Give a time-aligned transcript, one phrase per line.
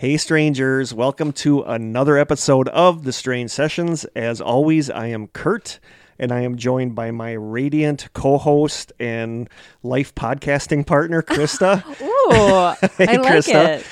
[0.00, 4.06] Hey, strangers, welcome to another episode of The Strange Sessions.
[4.16, 5.78] As always, I am Kurt,
[6.20, 9.48] and I am joined by my radiant co host and
[9.82, 11.82] life podcasting partner, Krista.
[12.02, 13.78] Ooh, Hey, I like Krista.
[13.78, 13.86] it.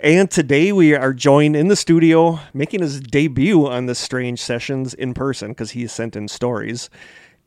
[0.00, 4.92] and today we are joined in the studio, making his debut on The Strange Sessions
[4.92, 6.90] in person because he sent in stories,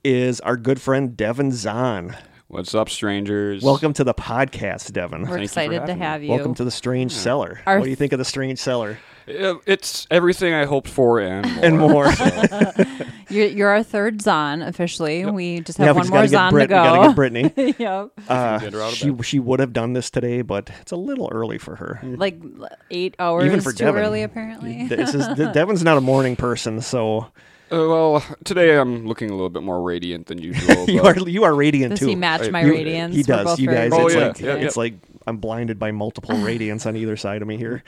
[0.03, 2.15] is our good friend Devin Zahn.
[2.47, 3.61] What's up, strangers?
[3.63, 5.23] Welcome to the podcast, Devin.
[5.23, 6.05] We're Thank excited to having me.
[6.05, 6.29] have you.
[6.29, 7.59] Welcome to the Strange Cellar.
[7.65, 8.97] Our what do you think of the Strange Cellar?
[9.27, 11.45] Uh, It's everything I hoped for and
[11.77, 12.05] more.
[12.11, 12.95] And more.
[13.29, 15.25] You're, you're our third Zahn officially.
[15.25, 17.07] We just have yeah, one just more gotta get Zahn Brit- to we gotta go.
[17.07, 17.75] get Brittany.
[17.79, 18.09] yep.
[18.27, 20.97] Uh, get her out of she she would have done this today, but it's a
[20.97, 21.99] little early for her.
[22.03, 22.41] Like
[22.89, 24.03] eight hours Even for too Devin.
[24.03, 24.85] early, apparently.
[24.89, 27.27] This is De- Devin's not a morning person, so
[27.71, 30.89] Uh, well, today I'm looking a little bit more radiant than usual.
[30.89, 32.07] you but are you are radiant Does too.
[32.07, 33.15] he match my You- radiance?
[33.15, 33.59] He We're does.
[33.61, 34.93] You very guys, Oh, it's yeah, like yeah, it's like
[35.27, 37.83] I'm blinded by multiple radiance on either side of me here.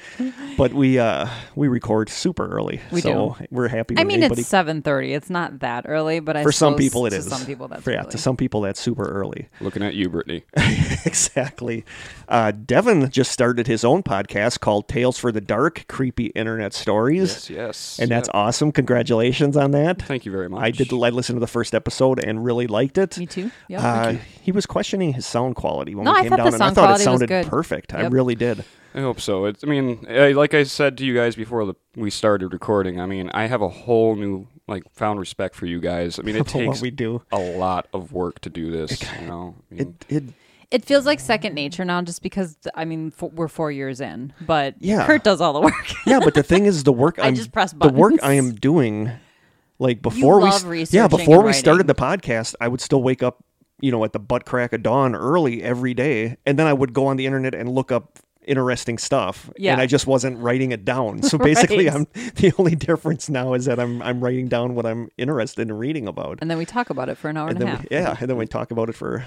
[0.57, 3.95] But we uh we record super early, We so we're happy.
[3.97, 5.13] I mean, anybody, it's seven thirty.
[5.13, 7.27] It's not that early, but I for some people it is.
[7.27, 8.11] Some people that's For- yeah, early.
[8.11, 9.49] to some people that's super early.
[9.61, 10.43] looking at you, Brittany.
[11.05, 11.83] exactly.
[12.27, 17.49] Uh, Devin just started his own podcast called Tales for the Dark: Creepy Internet Stories.
[17.49, 17.99] Yes, yes.
[17.99, 18.35] And that's Yep.
[18.35, 18.71] awesome.
[18.71, 20.01] Congratulations on that.
[20.01, 20.61] Thank you very much.
[20.63, 20.91] I did.
[20.93, 23.17] I listened to the first episode and really liked it.
[23.17, 23.51] Me too.
[23.67, 23.81] Yep.
[23.83, 26.53] Uh, he was questioning his sound quality when No, we I came thought down, the
[26.55, 27.49] and I sound thought it quality was sounded good.
[27.49, 27.93] perfect.
[27.93, 28.63] I really did.
[28.95, 29.45] I hope so.
[29.45, 32.99] It's, I mean, uh, like I said to you guys before the, we started recording,
[33.02, 36.19] I mean, I have a whole new, like, found respect for you guys.
[36.19, 37.23] I mean, it takes we do.
[37.31, 39.55] a lot of work to do this, you know?
[39.71, 40.23] I It mean, it
[40.71, 44.33] it feels like second nature now, just because I mean f- we're four years in,
[44.41, 45.05] but Yeah.
[45.05, 45.73] Kurt does all the work.
[46.07, 48.13] yeah, but the thing is, the work I I'm just press the work.
[48.23, 49.11] I am doing,
[49.79, 53.22] like before we love s- yeah before we started the podcast, I would still wake
[53.22, 53.44] up,
[53.83, 56.94] you know, at the butt crack of dawn early every day, and then I would
[56.94, 59.71] go on the internet and look up interesting stuff Yeah.
[59.73, 61.21] and I just wasn't writing it down.
[61.23, 61.95] So basically Right.
[61.95, 65.72] I'm the only difference now is that I'm I'm writing down what I'm interested in
[65.77, 66.39] reading about.
[66.41, 67.81] and then we talk about it for an hour and, and a half.
[67.83, 69.23] we, yeah, and then we talk about it for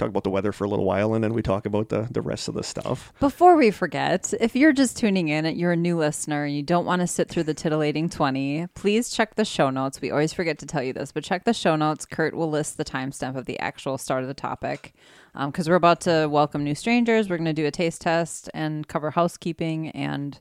[0.00, 2.22] talk about the weather for a little while and then we talk about the the
[2.22, 3.12] rest of the stuff.
[3.20, 6.62] Before we forget, if you're just tuning in and you're a new listener and you
[6.62, 10.00] don't want to sit through the titillating 20, please check the show notes.
[10.00, 12.06] We always forget to tell you this, but check the show notes.
[12.06, 14.94] Kurt will list the timestamp of the actual start of the topic
[15.34, 17.28] um, because we're about to welcome new strangers.
[17.28, 20.38] We're going to do a taste test and cover housekeeping, and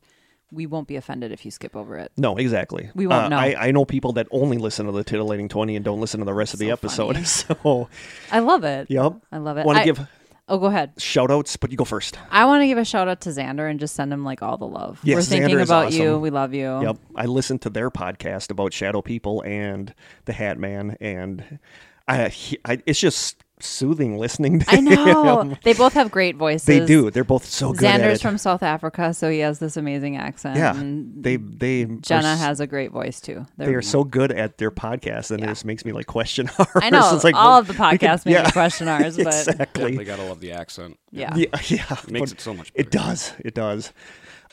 [0.52, 2.12] we won't be offended if you skip over it.
[2.18, 2.90] No, exactly.
[2.96, 3.38] We won't Uh, know.
[3.38, 6.26] I, I know people that only listen to the titillating 20 and don't listen to
[6.26, 7.14] the rest of the episode.
[7.16, 7.26] funny.
[7.26, 7.90] So,
[8.32, 8.90] I love it.
[8.90, 9.14] yep.
[9.32, 9.66] I love it.
[9.66, 10.08] Want to give
[10.52, 10.94] Oh, go ahead.
[10.98, 12.18] shout outs, but you go first.
[12.32, 14.58] I want to give a shout out to Xander and just send him like all
[14.58, 15.00] the love.
[15.04, 16.18] Yes, We're thinking Xander about you.
[16.18, 16.82] We love you.
[16.82, 16.98] Yep.
[17.16, 19.94] I listened to their podcast about shadow people and
[20.26, 21.59] the Hat Man, and
[22.08, 25.42] I, he, I it's just soothing listening to I know.
[25.42, 25.58] him.
[25.64, 26.66] they both have great voices.
[26.66, 27.09] They do.
[27.12, 28.22] They're both so good at Xander's it.
[28.22, 30.58] from South Africa, so he has this amazing accent.
[30.58, 30.75] yeah.
[30.78, 33.46] and They they Jenna are, s- has a great voice too.
[33.58, 36.50] They're- They are so good at their podcast, and it just makes me like question
[36.58, 36.68] ours.
[36.75, 38.88] I know It's like, all well, of the we could- podcasts make yeah, me question
[38.90, 39.66] ours, but exactly.
[39.66, 40.97] Definitely gotta love the accent.
[41.12, 41.36] yeah.
[41.36, 41.84] Yeah, yeah.
[41.91, 43.34] It makes but it so much It does.
[43.40, 43.91] It does.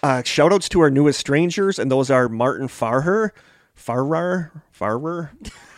[0.02, 3.32] Uh, shout outs to our newest strangers, and those are Martin Farher,
[3.74, 5.32] Farrar, Farrer,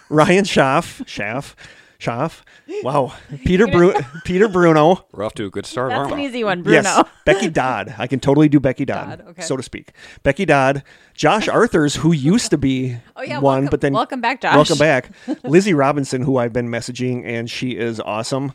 [0.08, 1.54] Ryan Schaff, Schaff,
[1.98, 2.44] Schaff.
[2.84, 3.12] Wow.
[3.44, 3.92] Peter Bru-
[4.24, 5.04] Peter Bruno.
[5.12, 6.80] We're off to a good start, That's an easy one, Bruno.
[6.82, 7.92] Yes, Becky Dodd.
[7.98, 9.42] I can totally do Becky Dodd, Dodd, okay.
[9.42, 9.90] so to speak.
[10.22, 14.20] Becky Dodd, Josh Arthurs, who used to be Oh, yeah, one, welcome- but then welcome
[14.20, 14.54] back, Josh.
[14.54, 15.10] Welcome back,
[15.42, 18.52] Lizzie Robinson, who I've been messaging, and she is awesome.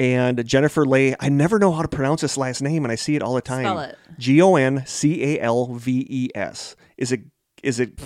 [0.00, 3.14] And Jennifer Lay, I never know how to pronounce this last name, and I see
[3.14, 3.92] it all the time.
[4.18, 6.74] G O N C A L V E S.
[6.96, 7.20] Is it
[7.62, 8.00] is it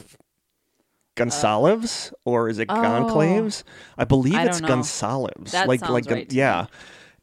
[1.16, 3.62] Gonsalves or is it Gonclaves?
[3.66, 3.94] Oh.
[3.98, 4.76] I believe I it's don't know.
[4.76, 5.50] Gonsalves.
[5.52, 6.66] That like sounds like right to yeah.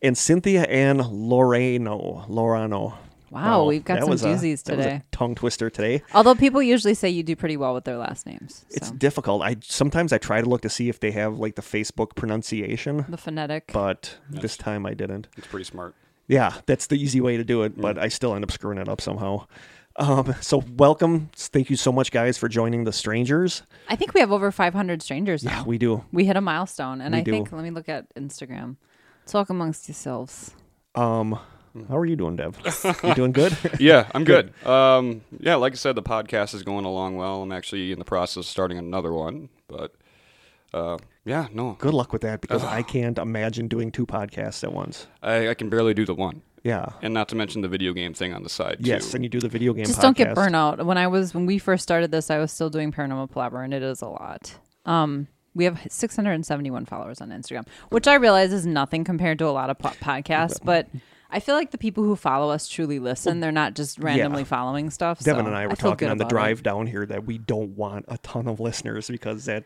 [0.01, 2.27] And Cynthia Ann Loreno.
[2.27, 2.95] Lorano.
[3.29, 5.03] Wow, we've got that some was a- doozies that was a today.
[5.13, 6.03] tongue twister today.
[6.13, 8.65] Although people usually say you do pretty well with their last names.
[8.69, 9.41] It's difficult.
[9.41, 13.05] I sometimes I try to look to see if they have like the Facebook pronunciation,
[13.07, 13.71] the phonetic.
[13.71, 15.29] but this time I didn't.
[15.37, 15.95] It's pretty smart.
[16.27, 18.01] Yeah, that's the easy way to do it, but mm.
[18.01, 19.47] I still end up screwing it up somehow.
[19.97, 21.29] Um, so welcome.
[21.35, 23.63] Thank you so much, guys, for joining the strangers.
[23.89, 25.51] I think we have over 500 strangers now.
[25.59, 26.05] Yeah, we do.
[26.11, 27.31] We hit a milestone, and We I do.
[27.31, 28.77] think let me look at Instagram.
[29.25, 30.51] Talk amongst yourselves.
[30.95, 31.37] Um,
[31.87, 32.57] how are you doing, Dev?
[33.03, 33.55] You doing good?
[33.79, 34.53] Yeah, I'm good.
[34.65, 37.41] Um, yeah, like I said, the podcast is going along well.
[37.43, 39.93] I'm actually in the process of starting another one, but
[40.73, 44.73] uh, yeah, no, good luck with that because I can't imagine doing two podcasts at
[44.73, 45.07] once.
[45.21, 46.41] I, I can barely do the one.
[46.63, 46.89] Yeah.
[47.01, 49.15] and not to mention the video game thing on the side Yes, too.
[49.17, 49.85] and you do the video game.
[49.85, 50.49] Just don't get podcast.
[50.77, 50.85] burnout.
[50.85, 53.73] When I was when we first started this, I was still doing paranormal palaver, and
[53.73, 54.55] it is a lot.
[54.85, 59.51] Um, we have 671 followers on Instagram, which I realize is nothing compared to a
[59.51, 60.87] lot of po- podcasts, but.
[61.33, 63.39] I feel like the people who follow us truly listen.
[63.39, 65.19] They're not just randomly following stuff.
[65.21, 66.35] Devin so and I were feel talking on the about it.
[66.35, 69.63] drive down here that we don't want a ton of listeners because that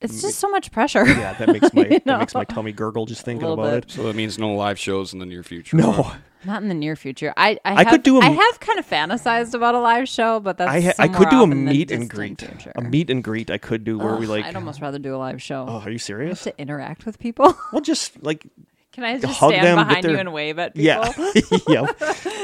[0.00, 1.06] It's just so much pressure.
[1.06, 3.84] yeah that makes my You that makes my tummy gurgle just thinking about bit.
[3.86, 3.90] it.
[3.92, 5.76] So that means no live shows in the near future.
[5.76, 6.12] No,
[6.44, 7.32] Not in the near future.
[7.36, 9.80] I I, I have, could do a I m- have kind of fantasized about a
[9.80, 12.10] live show, but that's I ha- I could do a off in the meet and
[12.10, 12.40] greet.
[12.40, 12.72] future.
[12.76, 14.44] A meet and greet I could do where we like.
[14.44, 15.64] I'd almost rather do a live show.
[15.68, 16.42] Oh, are you serious?
[16.44, 17.56] to interact with people.
[17.72, 18.46] Well, just like
[18.92, 20.84] Can I just hug stand them, get behind you and wave at people?
[20.84, 21.98] yeah, yep.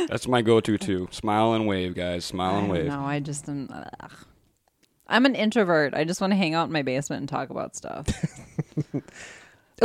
[0.08, 1.08] That's my go-to too.
[1.10, 2.25] Smile and wave, guys.
[2.25, 2.87] Smile and wave.
[2.87, 3.69] No, I just am.
[3.70, 4.10] Ugh.
[5.12, 5.94] I'm an introvert.
[5.94, 8.06] I just want to hang out in my basement and talk about stuff.
[8.94, 9.00] oh,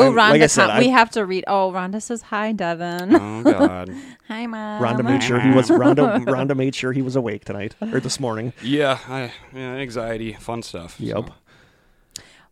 [0.04, 1.44] I'm- Rhonda, like I said, com- we have to read.
[1.48, 3.14] Oh, Rhonda says hi, Devin.
[3.16, 3.94] Oh God.
[4.28, 4.82] hi, mom.
[4.82, 6.20] Rhonda made sure he was Rhonda.
[6.26, 8.54] Rhonda made sure he was awake tonight or this morning.
[8.64, 11.00] yeah, I, yeah, anxiety, fun stuff.
[11.00, 11.28] Yep.
[11.28, 11.34] so.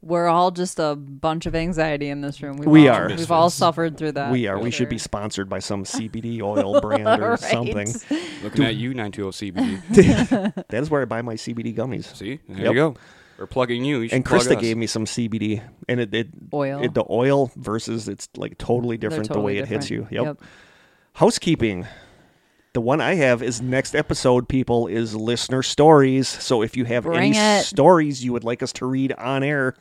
[0.05, 2.57] We're all just a bunch of anxiety in this room.
[2.57, 3.07] We've We all, are.
[3.09, 4.31] We've all suffered through that.
[4.31, 4.59] we are.
[4.59, 7.39] We should be sponsored by some CBD oil brand or Right.
[7.39, 7.87] something.
[8.43, 10.53] Looking at you, 920 CBD.
[10.69, 12.15] That is where I buy my CBD gummies.
[12.15, 12.67] See, there Yep.
[12.67, 12.95] you go.
[13.39, 13.99] We're plugging you.
[14.01, 14.61] you should And plug Krista us.
[14.61, 16.81] gave me some CBD, and it, it Oil.
[16.83, 20.03] It, the oil versus it's like totally They're different the totally way it hits you.
[20.09, 20.39] different.
[20.39, 20.47] Yep.
[21.13, 21.85] Housekeeping.
[22.75, 26.27] The one I have is next episode, people, is listener stories.
[26.27, 27.63] So if you have Bring any it.
[27.63, 29.75] stories you would like us to read on air,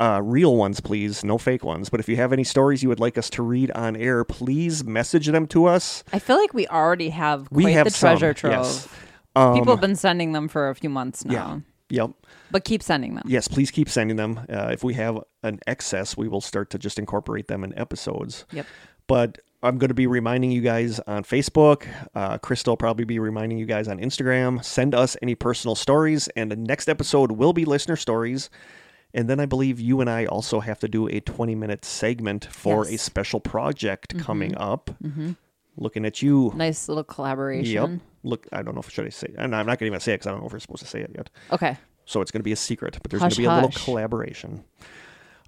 [0.00, 1.90] uh, real ones, please, no fake ones.
[1.90, 4.82] But if you have any stories you would like us to read on air, please
[4.84, 6.02] message them to us.
[6.10, 8.52] I feel like we already have We have the some, treasure trove.
[8.54, 8.88] yes.
[9.36, 11.60] Um, People have been sending them for a few months now,
[11.90, 12.04] Yeah.
[12.06, 12.10] Yep.
[12.50, 13.24] but keep sending them.
[13.26, 14.40] Yes, please keep sending them.
[14.48, 18.46] Uh, if we have an excess, we will start to just incorporate them in episodes.
[18.52, 18.64] Yep.
[19.06, 21.86] But I'm going to be reminding you guys on Facebook.
[22.14, 24.64] Uh, Krista will probably be reminding you guys on Instagram.
[24.64, 28.50] Send us any personal stories, and the next episode will be listener stories.
[29.14, 32.44] And then I believe you and I also have to do a 20 minute segment
[32.44, 34.90] for a special project coming up.
[35.76, 36.52] Looking at you.
[36.54, 37.92] Nice little collaboration.
[37.92, 38.00] Yep.
[38.24, 39.32] Look, I don't know if I should I say.
[39.38, 40.82] And I'm not going to even say it because I don't know if we're supposed
[40.82, 41.30] to say it yet.
[41.52, 41.76] Okay.
[42.04, 44.64] So it's going to be a secret, but there's going to be a little collaboration.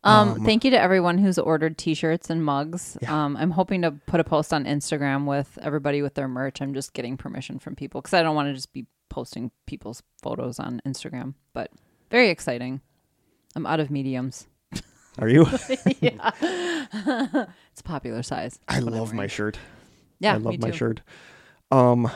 [0.02, 2.97] Um, thank you to everyone who's ordered T-shirts and mugs.
[3.06, 6.62] Um, I'm hoping to put a post on Instagram with everybody with their merch.
[6.62, 10.02] I'm just getting permission from people because I don't want to just be posting people's
[10.23, 11.35] photos on Instagram.
[11.52, 11.70] But
[12.11, 12.81] very exciting.
[13.55, 14.47] I'm out of mediums.
[15.19, 15.47] Are you?
[16.00, 16.31] yeah,
[17.73, 18.58] It's a popular size.
[18.69, 19.58] I That's love my shirt.
[20.19, 21.02] Yeah, I love my shirt.
[21.70, 22.11] Um,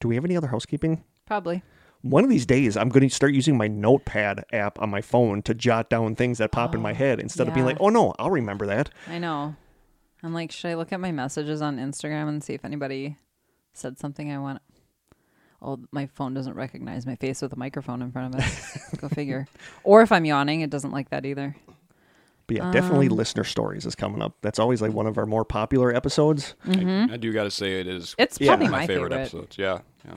[0.00, 1.04] do we have any other housekeeping?
[1.26, 1.62] Probably.
[2.02, 5.40] One of these days, I'm going to start using my notepad app on my phone
[5.42, 8.12] to jot down things that pop in my head instead of being like, oh no,
[8.18, 8.90] I'll remember that.
[9.08, 9.54] I know.
[10.24, 13.16] I'm like, should I look at my messages on Instagram and see if anybody
[13.72, 14.62] said something I want?
[15.60, 18.98] Oh, my phone doesn't recognize my face with a microphone in front of it.
[19.00, 19.46] Go figure.
[19.84, 21.54] Or if I'm yawning, it doesn't like that either.
[22.48, 24.34] But yeah, definitely Um, listener stories is coming up.
[24.42, 26.56] That's always like one of our more popular episodes.
[26.66, 28.48] I, I do got to say it is It's Yeah.
[28.48, 29.20] probably my, my, favorite, favorite.
[29.20, 29.56] episodes.
[29.56, 30.14] Yeah, yeah.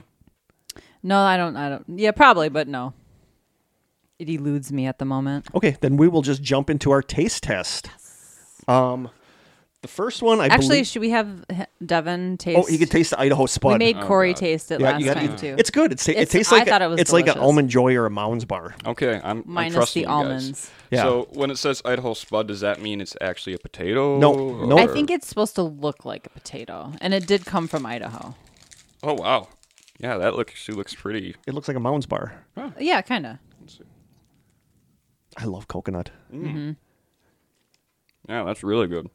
[1.05, 1.55] No, I don't.
[1.55, 1.85] I don't.
[1.99, 2.93] Yeah, probably, but no.
[4.17, 5.45] It eludes me at the moment.
[5.53, 7.89] Okay, then we will just jump into our taste test.
[8.67, 9.09] Um,
[9.81, 10.87] the first one, I Actually, believe.
[10.87, 12.57] should we have H- Devin taste?
[12.57, 13.73] Oh, he could taste the Idaho Spud.
[13.73, 14.39] We made Oh, Corey God.
[14.39, 15.55] taste it yeah, last you got time too.
[15.59, 15.91] It's good.
[15.91, 17.43] It's, ta- it It's- tastes I like thought it was it's like an delicious.
[17.45, 18.73] almond joy or a Mounds bar.
[18.83, 20.25] Okay, I'm, I'm minus trusting the you guys.
[20.25, 20.71] almonds.
[20.89, 21.03] Yeah.
[21.03, 24.17] So when it says Idaho Spud, does that mean it's actually a potato?
[24.17, 24.77] No, no.
[24.79, 28.33] I think it's supposed to look like a potato, and it did come from Idaho.
[29.03, 29.49] Oh wow,
[29.99, 31.35] yeah, that looks actually looks pretty.
[31.47, 32.45] It looks like a Mounds bar.
[32.79, 33.37] Yeah, kind of.
[35.37, 36.11] I love coconut.
[36.33, 36.71] Mm-hmm.
[38.29, 39.09] Yeah, that's really good.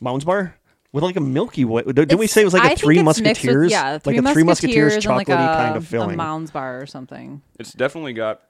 [0.00, 0.56] Mounds bar
[0.92, 1.82] with like a milky way.
[1.82, 3.70] Didn't we say it was like I a think Three it's mixed with- Musketeers?
[3.72, 6.04] yeah, like three a Three Musketeers and chocolatey like a, kind of filling.
[6.04, 6.16] A filling.
[6.16, 7.42] Mounds bar or something.
[7.60, 8.40] It's definitely got,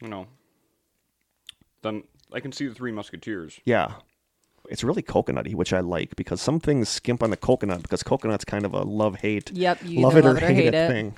[0.00, 0.26] you know,
[1.82, 3.58] then I can see the Three Musketeers.
[3.64, 3.94] Yeah.
[4.72, 8.44] It's really coconutty, which I like because some things skimp on the coconut because coconut's
[8.44, 9.50] kind of a love hate.
[9.52, 10.88] Yep, you love either it or it or hate, hate it it.
[10.88, 11.16] thing.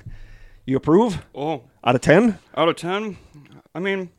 [0.65, 1.23] You approve?
[1.33, 2.37] Oh, Out of 10?
[2.57, 3.17] out of ten,
[3.73, 4.09] I mean,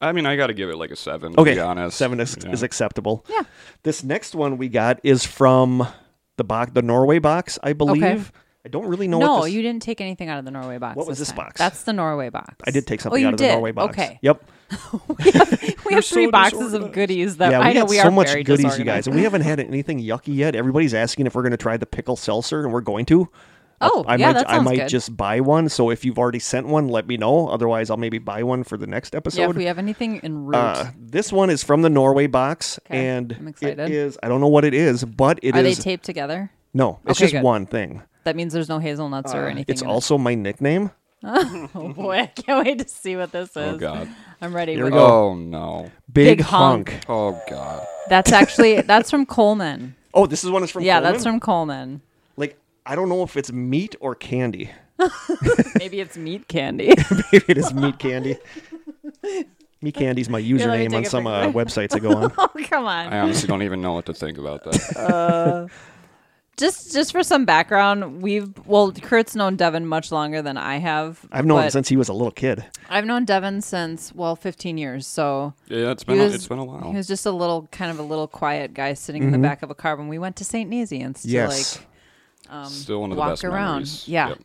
[0.00, 1.32] I mean, I got to give it like a seven.
[1.34, 1.54] To Okay.
[1.54, 2.52] be honest, Seven is, Yeah.
[2.52, 3.24] is acceptable.
[3.28, 3.42] Yeah.
[3.82, 5.86] This next one we got is from
[6.36, 8.30] the box, the Norway box, I believe.
[8.64, 10.78] I don't really know no, what this you didn't take anything out of the Norway
[10.78, 10.96] box.
[10.96, 11.36] What was this time.
[11.36, 11.58] box?
[11.58, 12.54] That's the Norway box.
[12.66, 13.50] I did take Oh, something you out of did?
[13.50, 13.92] the Norway box.
[13.96, 14.18] Okay.
[14.20, 14.44] Yep.
[15.18, 15.58] we have
[15.90, 18.28] You're three so boxes of goodies that yeah, we I know we so are much
[18.28, 20.54] very goodies, you guys, and we haven't had anything yucky yet.
[20.54, 23.28] Everybody's asking if we're going to try the pickle seltzer, and we're going to.
[23.80, 24.88] Oh, I yeah, might that I might good.
[24.88, 25.68] just buy one.
[25.68, 27.48] So if you've already sent one, let me know.
[27.48, 29.40] Otherwise, I'll maybe buy one for the next episode.
[29.40, 30.76] Yeah, if we have anything in route.
[30.78, 33.90] uh, this one is from the Norway box, Okay, and I'm it excited.
[33.90, 34.18] is.
[34.20, 35.60] I don't know what it is, but it is.
[35.60, 36.50] Are they taped together?
[36.74, 37.42] no, it's Okay, just good.
[37.44, 38.02] one thing.
[38.24, 39.70] That means there's no hazelnuts or anything.
[39.70, 40.90] Uh, It's in also my nickname.
[41.24, 43.56] Oh boy, I can't wait to see what this is.
[43.56, 44.08] Oh God.
[44.40, 44.74] I'm ready.
[44.74, 45.04] Here we go.
[45.30, 45.90] Oh no.
[46.12, 46.90] Big, Big hunk.
[46.90, 47.04] hunk.
[47.08, 47.84] Oh God.
[48.08, 49.96] That's actually that's from Coleman.
[50.14, 50.84] Oh, this is one is from.
[50.84, 51.12] yeah, Coleman?
[51.12, 52.02] that's from Coleman.
[52.36, 52.56] Like
[52.86, 54.70] I don't know if it's meat or candy.
[55.78, 56.94] Maybe it's meat candy.
[57.32, 58.36] Maybe it is meat candy.
[59.82, 62.32] meat candy's my username on some uh, websites I go on.
[62.38, 63.12] oh come on.
[63.12, 65.68] I honestly don't even know what to think about that.
[66.58, 71.24] Just just for some background, we've well, Kurt's known Devin much longer than I have.
[71.32, 72.64] I've known him since he was a little kid.
[72.90, 75.06] I've known Devin since well, 15 years.
[75.06, 76.90] So Yeah, it's been a, was, it's been a while.
[76.90, 79.62] He was just a little kind of a little quiet guy sitting in the back
[79.62, 80.70] of a car when we went to St.
[80.70, 81.30] Nazianz to Mm-hmm.
[81.30, 81.86] Yes, like
[82.50, 83.70] um, Still one of the walk best around.
[83.72, 84.08] memories.
[84.08, 84.28] Yeah.
[84.30, 84.38] Yep.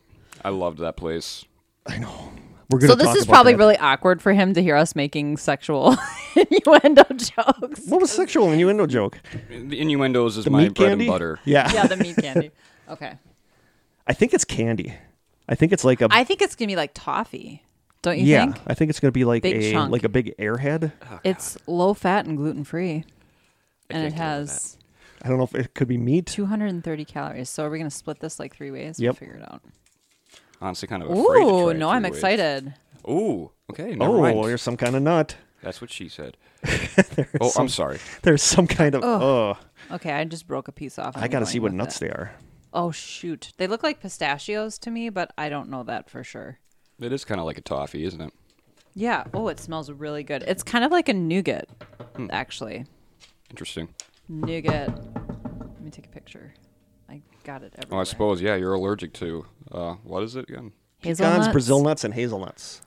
[0.44, 1.44] I loved that place.
[1.86, 2.30] I know.
[2.70, 2.92] We're gonna.
[2.92, 3.58] So this talk is about probably that.
[3.58, 5.96] really awkward for him to hear us making sexual
[6.36, 7.82] innuendo jokes.
[7.86, 9.20] What was sexual innuendo joke?
[9.50, 11.04] The innuendos is The my meat bread candy.
[11.06, 11.38] and butter.
[11.44, 11.70] Yeah.
[11.72, 12.50] Yeah, the meat candy.
[12.86, 13.14] Okay.
[14.06, 14.94] I think it's candy.
[15.48, 16.08] I think it's like a.
[16.10, 17.62] I think it's gonna be like toffee.
[18.02, 18.58] Don't you yeah, think?
[18.66, 19.90] I think it's gonna be like Big a chunk.
[19.90, 20.92] like a big airhead.
[21.10, 23.04] Oh, it's low fat and gluten free.
[23.88, 24.78] And it can't get over has
[25.22, 26.26] I don't know if it could be meat.
[26.26, 27.48] 230 calories.
[27.48, 28.98] So are we gonna split this like three ways?
[29.00, 29.62] We'll figure it out.
[30.60, 32.12] Honestly, kind of afraid to try Ooh, no, I'm ways.
[32.12, 32.74] excited.
[33.08, 33.94] Ooh, okay.
[33.94, 34.44] Never Oh, mind.
[34.44, 35.36] there's some kind of nut.
[35.62, 36.36] That's what she said.
[37.40, 37.98] oh, some- I'm sorry.
[38.22, 39.02] There's some kind of.
[39.04, 39.58] Oh,
[39.90, 41.16] Okay, I just broke a piece off.
[41.16, 42.00] I I'm gotta see what nuts it.
[42.00, 42.32] they are.
[42.72, 46.58] Oh shoot, they look like pistachios to me, but I don't know that for sure.
[47.00, 48.32] It is kind of like a toffee, isn't it?
[48.94, 49.24] Yeah.
[49.34, 50.42] Oh, it smells really good.
[50.46, 51.68] It's kind of like a nougat,
[52.16, 52.28] Hmm.
[52.30, 52.86] actually.
[53.50, 53.88] Interesting.
[54.28, 54.88] Nougat.
[54.88, 56.54] Let me take a picture.
[57.44, 58.00] I got it Oh, everywhere.
[58.00, 58.40] I suppose.
[58.40, 59.46] Yeah, you're allergic to.
[59.70, 60.72] Uh, what is it again?
[61.02, 61.48] Pecans, Hazelnuts.
[61.52, 62.80] Brazil nuts, and hazelnuts.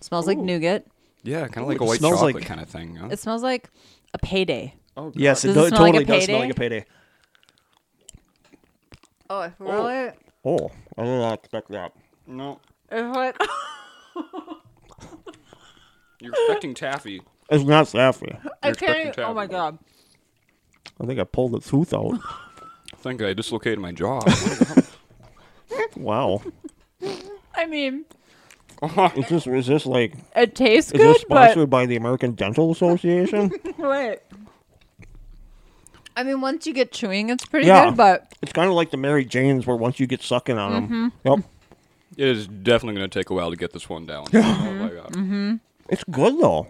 [0.00, 0.86] Smells like nougat.
[1.22, 2.96] Yeah, kind of like a white smells chocolate like- kind of thing.
[2.96, 3.08] Huh?
[3.10, 3.70] It smells like
[4.14, 4.74] a payday.
[4.96, 6.54] oh, Yes, it, Does do- it it smell like a totally does smell like a
[6.54, 6.84] payday.
[9.28, 10.10] Oh, really?
[10.44, 11.92] Oh, I did not expect that.
[12.26, 12.60] No,
[12.90, 13.36] It's like
[16.20, 17.22] you're expecting taffy.
[17.50, 18.32] It's not saffy.
[18.62, 18.96] I You're can't.
[18.98, 19.52] expecting Even, oh my taffy.
[19.52, 19.78] god.
[21.00, 22.18] I think I pulled the tooth out.
[23.06, 24.20] I think I dislocated my jaw.
[25.96, 26.42] wow.
[27.54, 28.04] I mean,
[29.16, 32.72] Is this is this like it tastes is good, this sponsored by the American Dental
[32.72, 33.52] Association?
[33.64, 34.18] but wait.
[36.16, 37.86] I mean, once you get chewing, it's pretty Yeah.
[37.86, 40.72] good, but it's kind of like the Mary Janes, where once you get sucking on
[40.72, 41.28] them, Mm-hmm.
[41.28, 41.44] yep,
[42.16, 44.26] it is definitely going to take a while to get this one down.
[44.34, 45.60] oh my god.
[45.88, 46.66] it's good though.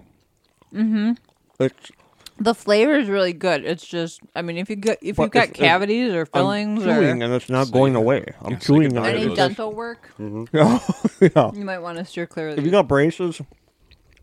[0.75, 1.12] Mm-hmm.
[1.61, 1.90] It's
[2.38, 3.64] the flavor is really good.
[3.64, 6.21] It's just, I mean, if you got if But you've got if- if cavities or
[6.21, 8.25] I'm fillings chewing or and it's not So going away.
[8.43, 9.28] I'm yeah, say chewing goodbye on to any it.
[9.28, 9.37] those.
[9.37, 10.78] dental work, Yeah,
[11.21, 11.50] yeah.
[11.55, 12.66] you might want to steer clear of If these.
[12.66, 13.40] you got braces,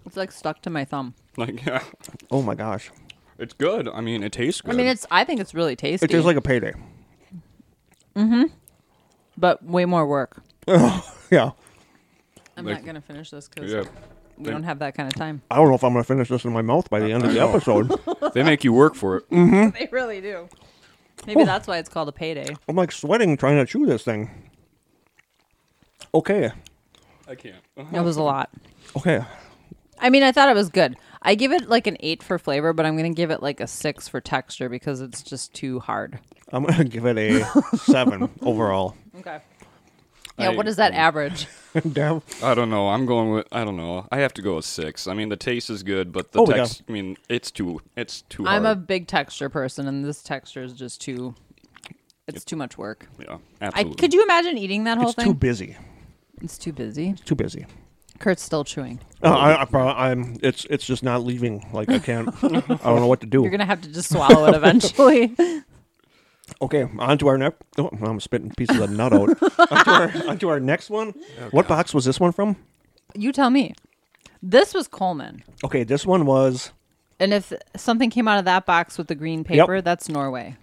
[0.06, 1.16] It's like stuck to my thumb.
[1.38, 1.82] Like, yeah,
[2.30, 2.92] oh my gosh,
[3.40, 3.88] it's good.
[3.88, 4.74] I mean, it tastes good.
[4.74, 5.06] I mean, it's.
[5.10, 6.74] I think it's really tasty, it tastes like a payday.
[8.16, 8.44] Mm-hmm.
[9.38, 10.42] But way more work.
[11.32, 11.52] Yeah,
[12.56, 13.84] I'm Like- not gonna finish this because yeah.
[14.38, 15.42] We don't have that kind of time.
[15.52, 17.34] I don't know if I'm gonna finish this in my mouth by the end of
[17.34, 17.94] the episode.
[18.34, 19.30] They make you work for it.
[19.30, 19.78] Mm-hmm.
[19.80, 20.50] they really do.
[21.28, 22.56] Maybe that's why it's called a payday.
[22.68, 24.32] I'm like sweating trying to chew this thing.
[26.16, 26.52] Okay,
[27.28, 27.64] I can't.
[27.92, 28.50] That was a lot.
[28.98, 29.24] okay.
[30.00, 30.98] I mean, I thought it was good.
[31.22, 33.68] I give it like an eight for flavor, but I'm gonna give it like a
[33.68, 36.20] six for texture because it's just too hard.
[36.52, 38.96] I'm gonna give it a seven overall.
[39.20, 39.40] Okay.
[40.38, 40.50] Yeah.
[40.50, 41.48] I- what is that average?
[41.94, 42.22] Damn.
[42.44, 42.90] I don't know.
[42.90, 43.48] I'm going with.
[43.52, 44.08] I don't know.
[44.12, 45.08] I have to go with six.
[45.08, 46.58] I mean, the taste is good, but the Oh, yeah.
[46.58, 46.84] text.
[46.88, 47.82] I mean, it's too.
[47.98, 48.48] It's too.
[48.48, 51.36] I'm a big texture person, and this texture is just too.
[52.28, 53.08] It's too much work.
[53.20, 53.96] Yeah, I absolutely.
[53.96, 55.12] could you imagine eating that whole thing?
[55.12, 55.26] It's thing?
[55.26, 55.78] too busy.
[56.42, 57.10] it's too busy.
[57.10, 57.66] It's too busy.
[58.20, 59.00] Kurt's still chewing.
[59.22, 60.38] Uh, I, I, prob- I'm.
[60.44, 60.66] It's.
[60.70, 61.68] It's just not leaving.
[61.74, 62.30] Like I can't.
[62.44, 63.42] I don't know what to do.
[63.42, 65.36] You're gonna have to just swallow it eventually.
[66.64, 67.62] Okay, on to our next.
[67.78, 69.30] Oh, I'm spitting pieces of nut out.
[69.72, 71.14] on, to our, on to our next one.
[71.42, 72.56] Oh, what box was this one from?
[73.16, 73.76] you tell me.
[74.42, 75.44] This was Coleman.
[75.64, 76.72] Okay, this one was.
[77.20, 80.58] And if something came out of that box with the green paper, that's Norway.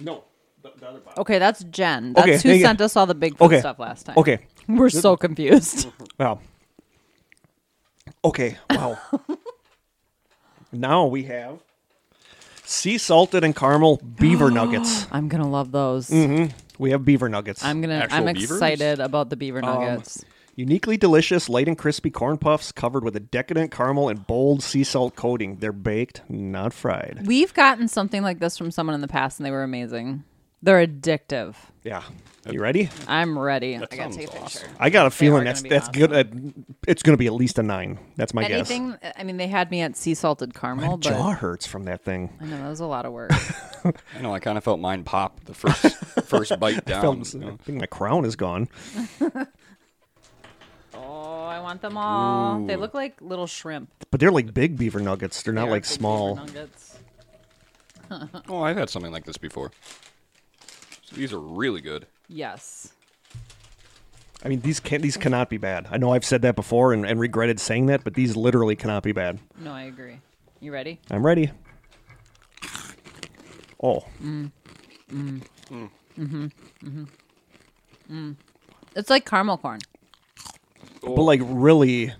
[0.00, 0.24] No,
[0.62, 1.18] the, the other box.
[1.18, 2.12] Okay, that's Jen.
[2.12, 2.66] That's Okay, who yeah, yeah.
[2.66, 3.60] sent us all the Bigfoot Okay.
[3.60, 4.16] stuff last time.
[4.18, 5.88] Okay, We're so confused.
[6.18, 6.38] wow.
[8.24, 8.98] Okay, wow.
[10.72, 11.58] now we have
[12.66, 15.06] sea salted and caramel beaver nuggets.
[15.10, 16.10] I'm gonna love those.
[16.78, 17.64] We have beaver nuggets.
[17.64, 17.94] I'm gonna.
[17.94, 18.50] Actual I'm beavers?
[18.50, 20.24] excited about the Um, beaver nuggets.
[20.58, 24.84] Uniquely delicious, light and crispy corn puffs covered with a decadent caramel and bold sea
[24.84, 25.56] salt coating.
[25.56, 27.24] They're baked, not fried.
[27.26, 30.24] We've gotten something like this from someone in the past, and they were amazing.
[30.62, 31.54] They're addictive.
[31.84, 32.02] Yeah.
[32.50, 32.88] You ready?
[33.08, 33.76] I'm ready.
[33.76, 34.66] That I gotta sounds take a picture.
[34.78, 36.12] I got a feeling that's gonna be that's good.
[36.12, 36.28] At,
[36.86, 37.98] it's going to be at least a nine.
[38.16, 38.70] That's my guess.
[38.70, 38.96] Anything?
[39.16, 42.04] I mean, they had me at sea salted My caramel, but jaw hurts from that
[42.04, 42.30] thing.
[42.40, 43.32] I know that was a lot of work.
[43.84, 44.32] I know.
[44.32, 45.96] I kind of felt mine pop the first
[46.26, 47.02] first bite I, down.
[47.02, 47.48] felt, you know.
[47.48, 48.68] I think my crown is gone.
[50.94, 52.64] oh, I want them all.
[52.64, 52.78] They Ooh.
[52.78, 53.90] look like little shrimp.
[54.12, 55.42] But they're like big beaver nuggets.
[55.42, 56.36] They're They not are like big beaver small.
[56.36, 56.98] nuggets.
[58.48, 59.72] Oh, I've had something like this before.
[61.06, 62.06] So these are really good.
[62.28, 62.92] Yes.
[64.44, 65.88] I mean, these can these cannot be bad.
[65.90, 69.02] I know I've said that before and, and regretted saying that, but these literally cannot
[69.02, 69.38] be bad.
[69.58, 70.18] No, I agree.
[70.60, 71.00] You ready?
[71.10, 71.50] I'm ready.
[73.82, 74.50] Oh, Mm.
[75.12, 75.42] Mm.
[75.70, 75.90] Mm.
[76.18, 76.44] Mm-hmm.
[76.84, 77.04] Mm-hmm.
[78.10, 78.36] Mm.
[78.94, 79.80] It's like caramel corn.
[81.02, 82.12] but like really,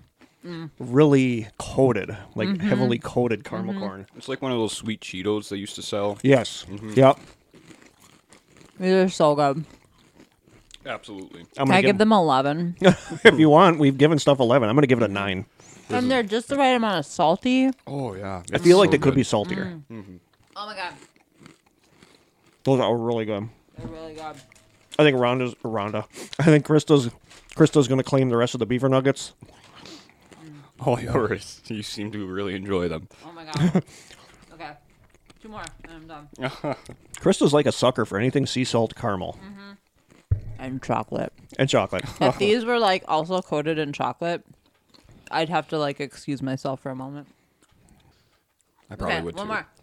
[0.45, 0.69] Mm.
[0.79, 2.67] really coated, like Mm-hmm.
[2.67, 4.05] heavily coated caramel corn.
[4.15, 6.19] It's like one of those sweet Cheetos they used to sell.
[6.21, 6.65] Yes.
[6.69, 6.93] Mm-hmm.
[6.93, 7.19] Yep.
[8.79, 9.65] These are so good.
[10.85, 11.41] Absolutely.
[11.41, 12.77] I'm Can gonna I give give them 11?
[12.81, 14.69] if you want, we've given stuff 11.
[14.69, 15.45] I'm going to give it a 9.
[15.89, 17.69] and they're just the right amount of salty.
[17.85, 18.43] Oh yeah.
[18.53, 19.79] I feel like they could be saltier.
[19.91, 20.19] Mm.
[20.55, 20.93] Oh my god.
[22.63, 23.49] Those are really good.
[23.77, 24.35] They're really good.
[24.99, 26.05] I think Rhonda's Rhonda.
[26.39, 27.09] I think Krista's
[27.55, 29.33] Krista's going to claim the rest of the beaver nuggets.
[30.85, 31.61] Oh, yours.
[31.65, 33.07] You seem to really enjoy them.
[33.25, 33.83] Oh my god.
[35.49, 35.51] okay.
[35.51, 36.75] Two more and I'm done.
[37.19, 39.37] Krista's like a sucker for anything sea salt caramel
[40.59, 41.33] And chocolate.
[41.57, 42.03] and chocolate.
[42.21, 44.43] If these were like also coated in chocolate,
[45.31, 47.27] I'd have to like excuse myself for a moment.
[48.89, 49.53] I probably okay, would one too.
[49.53, 49.67] more.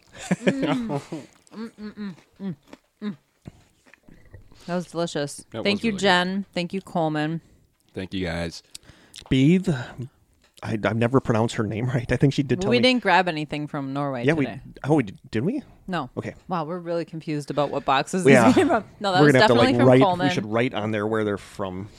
[0.45, 1.01] Mm.
[1.55, 2.55] Mm, mm, mm, mm,
[3.01, 3.15] mm.
[4.65, 5.45] That was delicious.
[5.51, 6.01] That Thank was you, really good.
[6.01, 6.45] Jen.
[6.53, 7.41] Thank you, Coleman.
[7.93, 8.63] Thank you guys.
[9.29, 9.69] Beath.
[10.63, 12.09] I, I've never pronounced her name right.
[12.11, 12.83] I think she did tell we me.
[12.83, 14.61] didn't grab anything from Norway yeah, today.
[14.65, 14.73] we.
[14.85, 15.61] Oh, we did, did we?
[15.87, 16.09] No.
[16.17, 16.33] Okay.
[16.47, 18.45] Wow, we're really confused about what boxes Yeah.
[18.47, 18.85] these came from.
[18.99, 20.01] No, that We're was gonna have to definitely like from write.
[20.01, 20.27] Coleman.
[20.27, 21.89] We should write on there where they're from,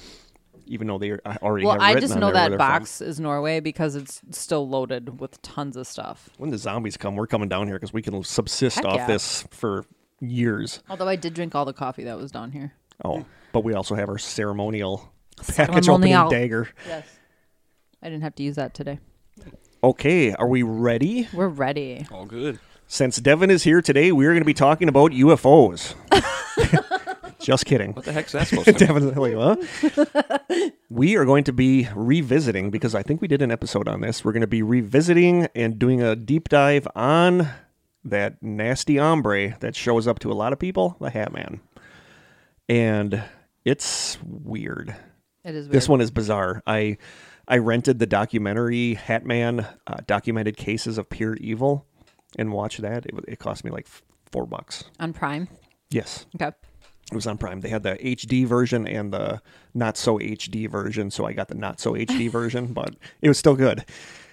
[0.66, 2.68] even though they are- uh, already well, have I just know that they're from.
[2.68, 6.30] box is Norway because it's still loaded with tons of stuff.
[6.38, 9.06] When the zombies come, we're coming down here because we can subsist Heck off yeah.
[9.06, 9.84] this for
[10.20, 10.82] years.
[10.88, 12.72] Although I did drink all the coffee that was down here.
[13.04, 15.12] Oh, but we also have our ceremonial
[15.46, 16.30] package opening Ceremonial.
[16.30, 16.68] dagger.
[16.88, 17.06] Yes.
[18.06, 19.00] I didn't have to use that today.
[19.82, 21.26] Okay, are we ready?
[21.32, 22.06] We're ready.
[22.12, 22.60] All good.
[22.86, 25.96] Since Devin is here today, we're going to be talking about UFOs.
[27.40, 27.94] Just kidding.
[27.94, 28.78] What the heck's that supposed to mean?
[28.78, 30.68] Devin's like, huh?
[30.88, 34.24] we are going to be revisiting because I think we did an episode on this.
[34.24, 37.48] We're going to be revisiting and doing a deep dive on
[38.04, 41.58] that nasty hombre that shows up to a lot of people, the Hat Man.
[42.68, 43.24] And
[43.64, 44.94] it's weird.
[45.42, 45.72] It is weird.
[45.72, 46.62] This one is bizarre.
[46.68, 46.98] I
[47.48, 51.86] I rented the documentary Hat Man uh, documented cases of pure evil
[52.38, 53.06] and watched that.
[53.06, 54.84] It, it cost me like f- four bucks.
[54.98, 55.48] on Prime.
[55.90, 56.48] Yes, Okay.
[56.48, 57.60] it was on Prime.
[57.60, 59.40] They had the HD version and the
[59.74, 63.38] not so HD version, so I got the not so HD version, but it was
[63.38, 63.84] still good.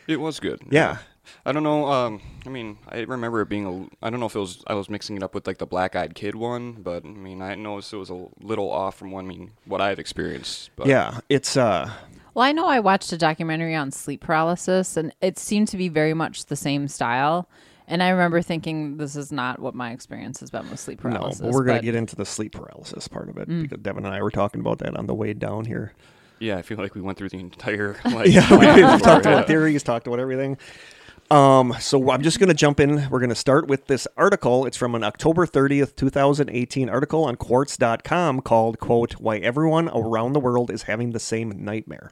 [0.08, 0.60] It was good.
[0.72, 0.98] Yeah.
[1.46, 1.86] I don't know.
[1.86, 4.06] Um, I mean, I remember it being a.
[4.06, 4.62] I don't know if it was.
[4.68, 7.42] I was mixing it up with like the Black Eyed Kid one, but I mean,
[7.42, 10.72] I noticed it was a little off from what I mean what I've experienced.
[10.76, 11.90] But Yeah, it's uh
[12.34, 15.88] Well, I know I watched a documentary on sleep paralysis, and it seemed to be
[15.88, 17.48] very much the same style.
[17.88, 21.42] And I remember thinking, this is not what my experience has been with sleep paralysis.
[21.42, 21.84] no, but we're gonna Mm.
[21.84, 24.80] get into the sleep paralysis part of it because Devin and I were talking about
[24.80, 25.94] that on the way down here.
[26.40, 27.96] yeah, I feel like we went through the entire.
[28.06, 30.58] Like, Yeah, we've talked about theories, talked about everything.
[31.34, 33.10] Um, so I'm just going to jump in.
[33.10, 34.68] We're going to start with this article.
[34.68, 40.40] It's from an October 30th, 2018 article on quartz.com called, quote, Why Everyone Around the
[40.40, 42.12] World is Having the Same Nightmare.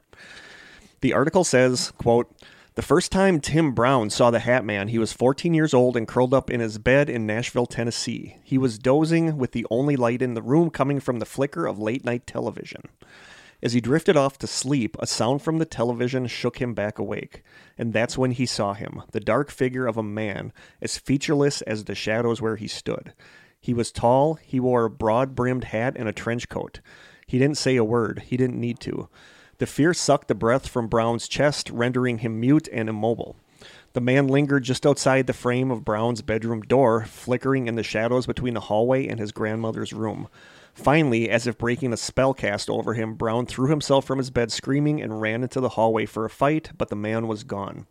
[1.02, 2.34] The article says, quote,
[2.74, 6.08] the first time Tim Brown saw the Hat Man, he was 14 years old and
[6.08, 8.38] curled up in his bed in Nashville, Tennessee.
[8.42, 11.78] He was dozing with the only light in the room coming from the flicker of
[11.78, 12.88] late night television.
[13.62, 17.44] As he drifted off to sleep, a sound from the television shook him back awake.
[17.78, 21.84] And that's when he saw him, the dark figure of a man, as featureless as
[21.84, 23.12] the shadows where he stood.
[23.60, 26.80] He was tall, he wore a broad brimmed hat and a trench coat.
[27.24, 29.08] He didn't say a word, he didn't need to.
[29.58, 33.36] The fear sucked the breath from Brown's chest, rendering him mute and immobile.
[33.92, 38.26] The man lingered just outside the frame of Brown's bedroom door, flickering in the shadows
[38.26, 40.28] between the hallway and his grandmother's room.
[40.74, 44.50] Finally, as if breaking a spell cast over him, Brown threw himself from his bed
[44.50, 47.86] screaming and ran into the hallway for a fight, but the man was gone.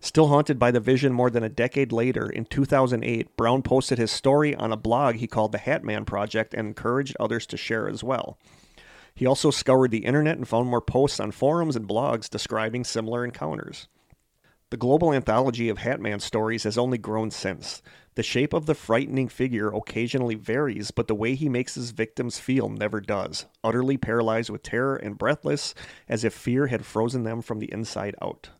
[0.00, 4.10] Still haunted by the vision more than a decade later, in 2008, Brown posted his
[4.10, 7.88] story on a blog he called the Hat Man Project and encouraged others to share
[7.88, 8.38] as well.
[9.14, 13.24] He also scoured the internet and found more posts on forums and blogs describing similar
[13.24, 13.88] encounters.
[14.70, 17.80] The global anthology of Hatman stories has only grown since.
[18.16, 22.38] The shape of the frightening figure occasionally varies, but the way he makes his victims
[22.38, 23.46] feel never does.
[23.64, 25.74] Utterly paralyzed with terror and breathless,
[26.08, 28.50] as if fear had frozen them from the inside out.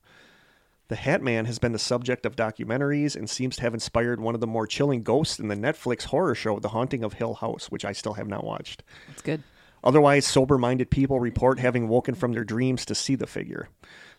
[0.89, 4.35] The Hat Man has been the subject of documentaries and seems to have inspired one
[4.35, 7.71] of the more chilling ghosts in the Netflix horror show The Haunting of Hill House,
[7.71, 8.83] which I still have not watched.
[9.11, 9.43] It's good.
[9.83, 13.69] Otherwise, sober minded people report having woken from their dreams to see the figure.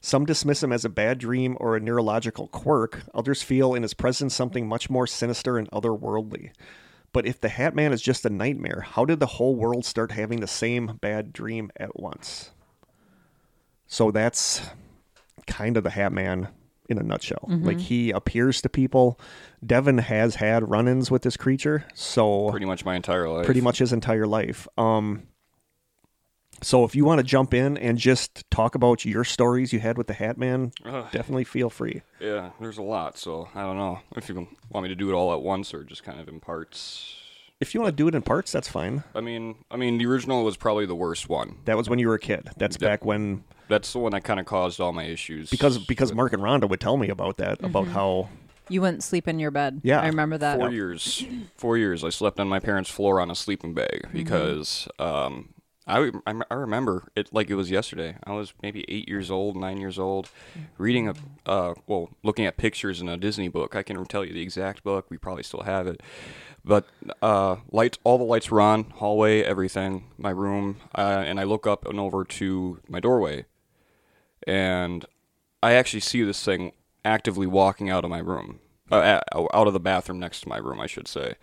[0.05, 3.95] Some dismiss him as a bad dream or a neurological quirk, others feel in his
[3.95, 6.51] presence something much more sinister and otherworldly.
[7.11, 10.11] But if the Hat Man is just a nightmare, how did the whole world start
[10.11, 12.51] having the same bad dream at once?
[13.87, 14.61] So that's
[15.47, 16.49] kind of the Hat Man
[16.87, 17.45] in a nutshell.
[17.47, 19.19] Like he appears to people.
[19.65, 23.45] Devin has had run-ins with this creature, so Pretty much my entire life.
[23.45, 24.67] pretty much his entire life.
[24.77, 25.23] Um,
[26.65, 29.97] so if you want to jump in and just talk about your stories you had
[29.97, 31.05] with the Hat Man, Ugh.
[31.11, 32.01] definitely feel free.
[32.19, 35.13] Yeah, there's a lot, so I don't know if you want me to do it
[35.13, 37.15] all at once or just kind of in parts.
[37.59, 39.03] If you want to do it in parts, that's fine.
[39.13, 41.57] I mean, I mean, the original was probably the worst one.
[41.65, 42.49] That was when you were a kid.
[42.57, 42.87] That's Yeah.
[42.89, 45.49] back when That's the one that kind of caused all my issues.
[45.51, 48.27] because because Mark and Rhonda would tell me about that about how
[48.69, 49.81] You wouldn't sleep in your bed.
[49.83, 50.01] Yeah.
[50.01, 50.57] I remember that.
[50.59, 51.23] four years,
[51.55, 55.49] four years, I slept on my parents' floor on a sleeping bag because um,
[55.87, 58.17] I, I remember it like it was yesterday.
[58.23, 60.29] I was maybe eight years old, nine years old,
[60.77, 61.13] reading a
[61.45, 63.75] uh, well, looking at pictures in a Disney book.
[63.75, 65.05] I can tell you the exact book.
[65.09, 66.01] We probably still have it.
[66.63, 66.87] But
[67.21, 71.67] uh, lights, all the lights were on, hallway, everything, my room, uh, and I look
[71.67, 73.45] up and over to my doorway,
[74.47, 75.05] and
[75.61, 76.71] I actually see this thing
[77.03, 78.59] actively walking out of my room,
[78.91, 79.19] uh,
[79.53, 81.35] out of the bathroom next to my room, I should say.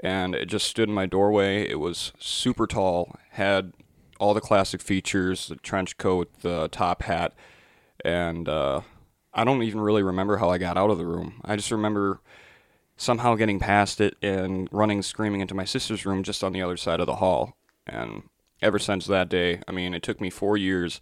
[0.00, 1.68] And it just stood in my doorway.
[1.68, 3.72] It was super tall, had
[4.18, 7.34] all the classic features the trench coat, the top hat,
[8.04, 8.80] and uh,
[9.32, 11.40] I don't even really remember how I got out of the room.
[11.44, 12.20] I just remember
[12.96, 16.76] somehow getting past it and running screaming into my sister's room just on the other
[16.76, 17.56] side of the hall.
[17.86, 18.22] And
[18.62, 21.00] ever since that day, I mean, it took me four years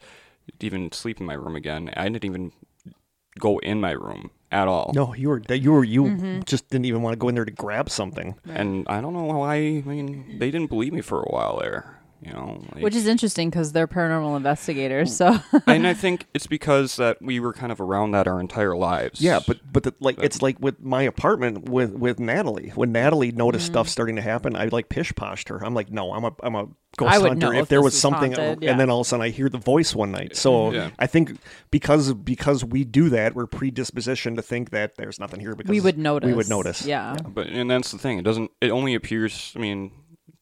[0.59, 1.91] to even sleep in my room again.
[1.97, 2.53] I didn't even
[3.39, 4.93] go in my room at all.
[4.95, 6.41] no, you were you were you Mm-hmm.
[6.47, 8.35] just didn't even want to go in there to grab something.
[8.49, 9.55] And I don't know why.
[9.57, 11.99] I mean, they didn't believe me for a while there.
[12.25, 15.15] You know, like- Which is interesting because they're paranormal investigators.
[15.17, 18.77] So and I think it's because that we were kind of around that our entire
[18.77, 19.21] lives.
[19.21, 22.71] Yeah, but but the, like it's like with my apartment with with Natalie.
[22.75, 23.73] When Natalie noticed Mm-hmm.
[23.75, 25.65] stuff starting to happen, I like pish poshed her.
[25.65, 27.47] I'm like, no, I'm a I'm a ghost I would hunter.
[27.47, 28.71] know if if there was was something, haunted, yeah.
[28.71, 30.35] and then all of a sudden I hear the voice one night.
[30.37, 30.91] So Yeah.
[30.99, 31.37] I think
[31.71, 35.81] because because we do that, we're predispositioned to think that there's nothing here because we
[35.81, 36.27] would notice.
[36.29, 36.87] We would notice.
[36.87, 37.17] Yeah.
[37.27, 38.19] But and that's the thing.
[38.19, 38.51] It doesn't.
[38.61, 39.53] It only appears.
[39.57, 39.91] I mean,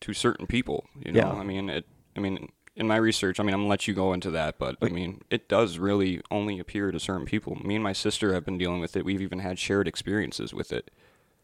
[0.03, 0.87] to certain people.
[1.05, 1.19] You know.
[1.21, 1.33] Yeah.
[1.33, 1.87] I mean, it.
[2.17, 4.77] I mean, in my research, I mean, I'm gonna let you go into that, but
[4.83, 7.55] I mean, it does really only appear to certain people.
[7.57, 9.05] Me and my sister have been dealing with it.
[9.05, 10.91] We've even had shared experiences with it.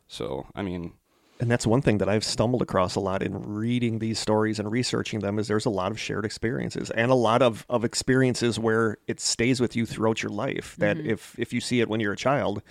[0.07, 0.93] So, I mean,
[1.41, 4.71] And that's one thing that I've stumbled across a lot in reading these stories and
[4.73, 8.59] researching them is there's a lot of shared experiences and a lot of, of experiences
[8.59, 10.77] where it stays with you throughout your life.
[10.79, 11.11] That Mm-hmm.
[11.11, 12.63] if if you see it when you're a child,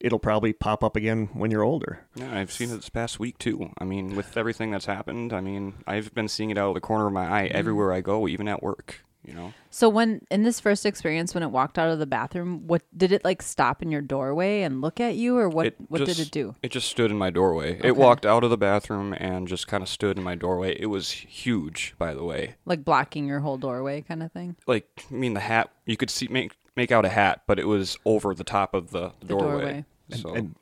[0.00, 2.06] it'll probably pop up again when you're older.
[2.14, 3.70] yeah, I've seen it this past week too.
[3.78, 6.80] I mean, with everything that's happened, I mean, I've been seeing it out of the
[6.80, 7.56] corner of my eye mm-hmm.
[7.56, 9.00] everywhere I go, even at work.
[9.24, 9.52] You know.
[9.68, 13.12] So when in this first experience, when it walked out of the bathroom, what did
[13.12, 15.74] it like stop in your doorway and look at you, or what?
[15.88, 16.54] what did it do?
[16.62, 17.78] It just stood in my doorway.
[17.78, 17.88] Okay.
[17.88, 20.80] It walked out of the bathroom and just kind of stood in my doorway.
[20.80, 22.54] It was huge, by the way.
[22.64, 24.56] Like blocking your whole doorway, kind of thing.
[24.66, 25.70] Like, I mean, the hat.
[25.84, 28.90] You could see make make out a hat, but it was over the top of
[28.92, 29.50] the, The doorway.
[29.50, 29.84] doorway.
[30.14, 30.54] So And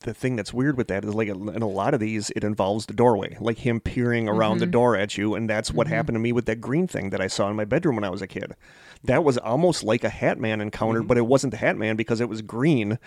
[0.00, 2.86] the thing that's weird with that is like in a lot of these it involves
[2.86, 4.72] the doorway like him peering around the mm-hmm.
[4.72, 5.94] door at you and that's what mm-hmm.
[5.94, 8.10] happened to me with that green thing that i saw in my bedroom when i
[8.10, 8.56] was a kid.
[9.04, 11.06] That was almost like a hat man encounter mm-hmm.
[11.06, 12.98] but it wasn't the hat man because it was green.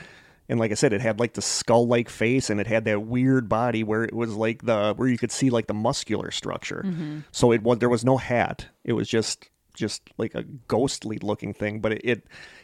[0.48, 3.02] And like i said it had like the skull like face and it had that
[3.02, 6.84] weird body where it was like the where you could see like the muscular structure.
[7.32, 8.68] So it was there was no hat.
[8.86, 12.24] It was just just like a ghostly looking thing but it it,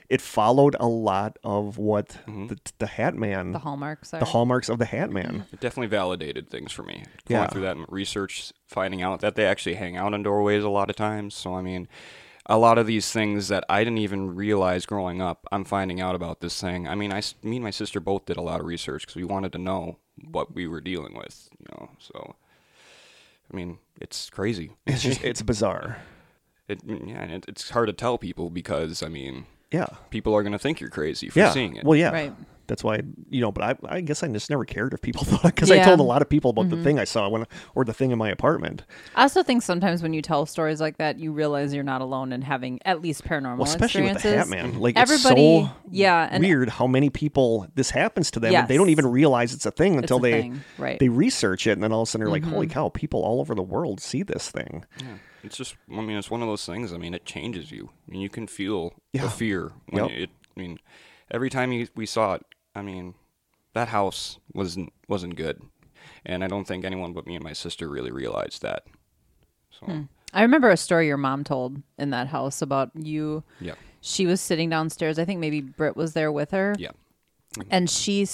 [0.10, 2.48] it followed a lot of what mm-hmm.
[2.48, 4.20] the, the hat man The hallmarks are.
[4.20, 5.26] the hallmarks of the Hat Man.
[5.26, 5.54] Mm-hmm.
[5.54, 7.04] it definitely validated things for me.
[7.28, 7.48] Going Yeah.
[7.48, 10.96] through that research, finding out that they actually hang out in doorways a lot of
[10.96, 11.36] times.
[11.36, 11.88] So I mean,
[12.46, 16.16] a lot of these things that I didn't even realize growing up, I'm finding out
[16.16, 16.88] about this thing.
[16.88, 19.18] I mean, I, s- me and my sister both did a lot of research because
[19.18, 19.98] we wanted to know
[20.32, 21.50] what we were dealing with.
[21.60, 22.36] You know, so
[23.52, 24.72] I mean, it's crazy.
[24.86, 25.98] It's just it's bizarre.
[26.68, 29.88] It, yeah, and it, it's hard to tell people because I mean, Yeah.
[30.10, 31.52] people are gonna think you're crazy for Yeah.
[31.52, 31.86] seeing it.
[31.86, 32.12] Well, yeah.
[32.12, 32.34] Right.
[32.68, 33.52] That's why you know.
[33.52, 36.04] But I, I guess I just never cared if people thought because I told a
[36.04, 38.84] lot of people about the thing I saw when or the thing in my apartment.
[39.16, 42.34] I also think sometimes when you tell stories like that, you realize you're not alone
[42.34, 44.52] in having at least paranormal Well, especially with the experiences.
[44.52, 48.40] Hat Man, like Everybody, it's so yeah, and weird how many people this happens to
[48.40, 48.54] them.
[48.54, 51.00] and They don't even realize it's a thing until a they thing, right.
[51.00, 51.06] Mm-hmm.
[51.06, 52.90] they research it, and then all of a sudden they're like, "Holy cow!
[52.90, 55.08] People all over the world see this thing." Yeah.
[55.44, 56.92] It's just, I mean, it's one of those things.
[56.92, 57.92] I mean, it changes you.
[58.08, 59.22] I mean, you can feel Yeah.
[59.22, 60.18] the fear when Yep.
[60.18, 60.30] it.
[60.56, 60.78] I mean,
[61.32, 62.46] every time you, we saw it,
[62.78, 63.16] I mean,
[63.74, 65.62] that house wasn't wasn't good,
[66.26, 68.84] and I don't think anyone but me and my sister really realized that.
[69.72, 70.02] So, Hmm.
[70.34, 73.44] I remember a story your mom told in that house about you.
[73.62, 75.18] yeah, She was sitting downstairs.
[75.20, 76.76] I think maybe Britt was there with her.
[76.78, 76.92] yeah.
[77.72, 78.28] And she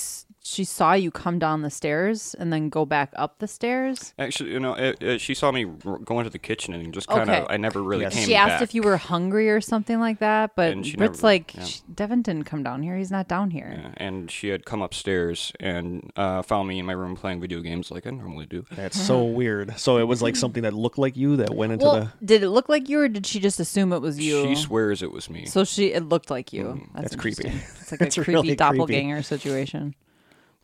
[0.45, 4.13] she saw you come down the stairs and then go back up the stairs.
[4.19, 7.07] Actually, you know, it, it, she saw me r- go into the kitchen and just
[7.07, 7.45] kind of.
[7.45, 7.53] Okay.
[7.53, 8.13] I never really Yes.
[8.13, 8.61] came She asked back.
[8.61, 11.63] if you were hungry or something like that, but And she Britt's never- like, yeah.
[11.63, 12.97] "Sh- Devin didn't come down here.
[12.97, 13.73] He's not down here.
[13.81, 17.61] Yeah, and she had come upstairs and uh, found me in my room playing video
[17.61, 18.65] games like I normally do.
[18.71, 19.79] That's so weird.
[19.79, 22.25] So it was like something that looked like you that went into Well, the.
[22.25, 24.43] did it look like you, or did she just assume it was you?
[24.43, 25.45] She swears it was me.
[25.45, 26.63] so she, it looked like you.
[26.65, 26.87] Mm.
[26.95, 27.43] That's, That's creepy.
[27.45, 27.81] interesting.
[27.81, 28.55] It's like That's a creepy really creepy.
[28.57, 29.95] doppelganger situation.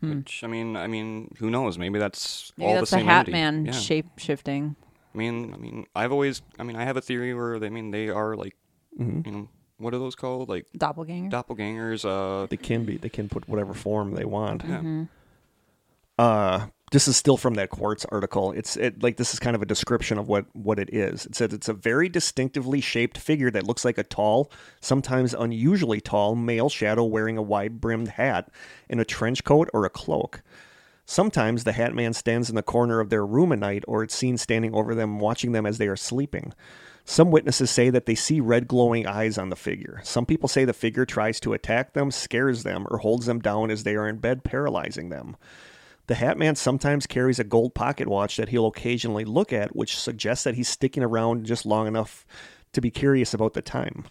[0.00, 1.76] Which I mean, I mean, who knows?
[1.78, 3.32] Maybe that's Maybe all that's the the same Hat entity.
[3.32, 3.72] Man Yeah.
[3.72, 4.76] shape shifting.
[5.14, 7.70] I mean, I mean, I've always, I mean, I have a theory where they I
[7.70, 8.56] mean they are like,
[8.98, 9.20] Mm-hmm.
[9.28, 10.48] you know, what are those called?
[10.48, 11.30] Like Doppelganger.
[11.30, 12.04] doppelgangers.
[12.04, 12.96] Uh, They can be.
[12.96, 14.62] They can put whatever form they want.
[14.64, 14.78] yeah.
[14.78, 15.02] Mm-hmm.
[16.18, 18.52] Uh, this is still from that Quartz article.
[18.52, 21.26] It's it like this is kind of a description of what what it is.
[21.26, 24.50] It says it's a very distinctively shaped figure that looks like a tall,
[24.80, 28.50] sometimes unusually tall male shadow wearing a wide-brimmed hat
[28.88, 30.42] and a trench coat or a cloak.
[31.06, 34.14] Sometimes the Hat Man stands in the corner of their room at night, or it's
[34.14, 36.52] seen standing over them, watching them as they are sleeping.
[37.04, 40.00] Some witnesses say that they see red glowing eyes on the figure.
[40.04, 43.72] Some people say the figure tries to attack them, scares them, or holds them down
[43.72, 45.36] as they are in bed, paralyzing them.
[46.10, 49.96] The Hat Man sometimes carries a gold pocket watch that he'll occasionally look at, which
[49.96, 52.26] suggests that he's sticking around just long enough
[52.72, 54.06] to be curious about the time.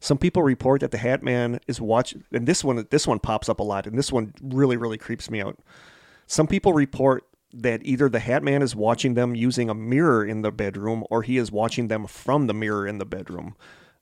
[0.00, 3.48] Some people report that the Hat Man is watching, and this one this one pops
[3.48, 5.56] up a lot, and this one really really creeps me out.
[6.26, 10.42] Some people report that either the Hat Man is watching them using a mirror in
[10.42, 13.54] the bedroom, or he is watching them from the mirror in the bedroom.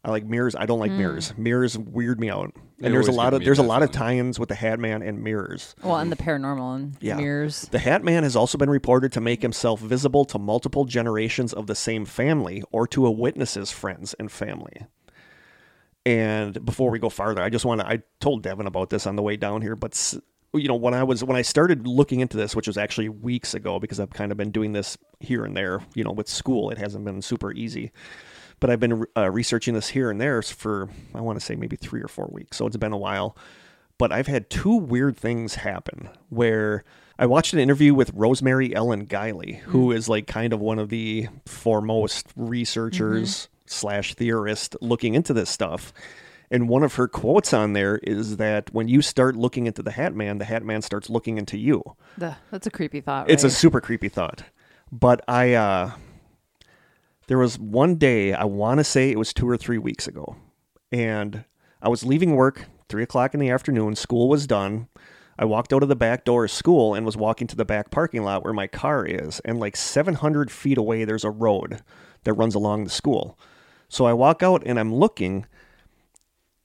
[0.04, 0.56] I like mirrors.
[0.56, 1.30] I don't like mirrors.
[1.30, 1.42] Hmm.
[1.44, 2.52] Mirrors weird me out.
[2.78, 4.80] They And there's a lot of there's a that lot of tie-ins with the Hat
[4.80, 5.76] Man and mirrors.
[5.82, 7.16] Well, and the paranormal and Yeah.
[7.16, 7.68] mirrors.
[7.70, 11.68] The Hat Man has also been reported to make himself visible to multiple generations of
[11.68, 14.86] the same family or to a witness's friends and family.
[16.04, 19.14] And before we go farther, I just want to I told Devin about this on
[19.14, 20.14] the way down here, but
[20.52, 23.54] you know, when I was when I started looking into this, which was actually weeks
[23.54, 26.70] ago because I've kind of been doing this here and there, you know, with school,
[26.70, 27.92] it hasn't been super easy.
[28.62, 31.76] But I've been uh, researching this here and there for I want to say maybe
[31.76, 32.56] 3 or 4 weeks.
[32.56, 33.36] So it's been a while
[34.02, 36.82] but I've had two weird things happen where
[37.20, 40.88] I watched an interview with Rosemary Ellen Guiley, who is like kind of one of
[40.88, 45.92] the foremost researchers slash theorist looking into this stuff.
[46.50, 49.92] And one of her quotes on there is that when you start looking into the
[49.92, 51.84] Hat Man, the Hat Man starts looking into you.
[52.50, 53.30] That's a creepy thought.
[53.30, 54.42] It's a super creepy thought.
[54.90, 55.92] But I, uh,
[57.32, 60.36] there was one day, I want to say it was two or three weeks ago,
[60.92, 61.46] and
[61.80, 63.96] I was leaving work, three o'clock in the afternoon.
[63.96, 64.88] School was done.
[65.38, 67.90] I walked out of the back door of school and was walking to the back
[67.90, 69.40] parking lot where my car is.
[69.46, 71.80] And like 700 feet away, there's a road
[72.24, 73.38] that runs along the school.
[73.88, 75.46] So I walk out and I'm looking,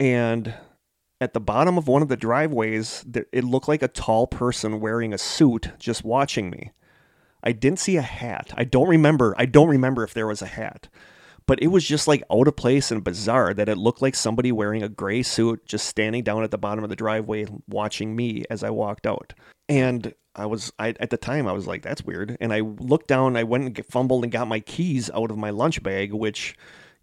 [0.02, 0.54] and
[1.22, 5.14] at the bottom of one of the driveways, it looked like a tall person wearing
[5.14, 6.72] a suit just watching me.
[7.44, 8.54] I didn't see a hat.
[8.56, 9.36] I don't remember.
[9.38, 10.90] I don't remember if there was a hat.
[11.46, 14.52] But it was just like out of place and bizarre that it looked like somebody
[14.52, 18.44] wearing a gray suit just standing down at the bottom of the driveway watching me
[18.50, 19.34] as I walked out.
[19.70, 22.38] And I was I at the time I was like that's weird.
[22.42, 25.50] And I looked down, I went and fumbled and got my keys out of my
[25.50, 26.56] lunch bag which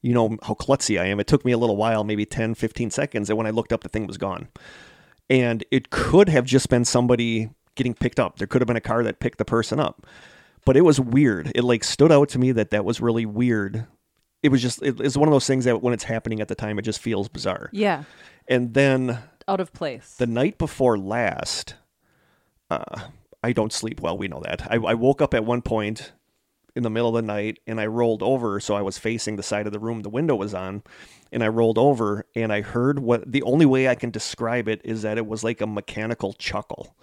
[0.03, 1.21] you know how klutzy I am.
[1.21, 3.83] It took me a little while, maybe 10 15 seconds and when I looked up
[3.83, 4.49] the thing was gone.
[5.31, 8.39] And it could have just been somebody getting picked up.
[8.39, 10.07] There could have been a car that picked the person up.
[10.65, 11.53] But it was weird.
[11.55, 13.87] It like stood out to me that that was really weird.
[14.43, 16.55] It was just it, it's one of those things that when it's happening at the
[16.55, 17.69] time it just feels bizarre.
[17.73, 18.05] Yeah.
[18.49, 20.15] And then Out of place.
[20.17, 21.75] the night before last,
[22.71, 23.01] uh,
[23.43, 24.17] I don't sleep well.
[24.17, 24.67] We know that.
[24.71, 26.13] I, I woke up at one point
[26.77, 28.59] in the middle of the night and I rolled over.
[28.59, 30.83] So I was facing the side of the room the window was on.
[31.31, 34.81] And I rolled over and I heard what the only way I can describe it
[34.85, 36.95] is that it was like a mechanical chuckle.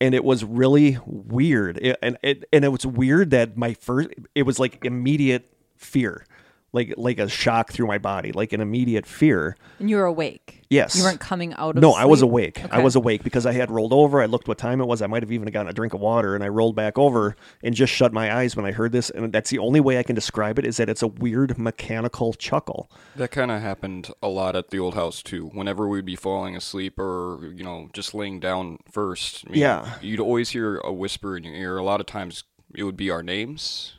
[0.00, 1.78] And it was really weird.
[1.78, 6.26] It, and it, and it was weird that my first, it was like immediate fear
[6.76, 9.56] like like a shock through my body, like an immediate fear.
[9.80, 10.62] And you were awake.
[10.68, 10.96] Yes.
[10.96, 12.30] You weren't coming out of No, I was sleep?
[12.30, 12.62] awake.
[12.72, 14.20] I was awake because I had rolled over.
[14.20, 15.00] I looked what time it was.
[15.00, 17.72] I might have even gotten a drink of water, and I rolled back over and
[17.74, 19.10] just shut my eyes when I heard this.
[19.10, 22.32] And that's the only way I can describe it is that it's a weird mechanical
[22.34, 22.90] chuckle.
[23.14, 25.46] That kind of happened a lot at the old house too.
[25.54, 29.94] Whenever we'd be falling asleep or you know just laying down first, I mean, Yeah.
[30.02, 31.76] you'd always hear a whisper in your ear.
[31.78, 32.42] A lot of times
[32.74, 33.94] it would be our names.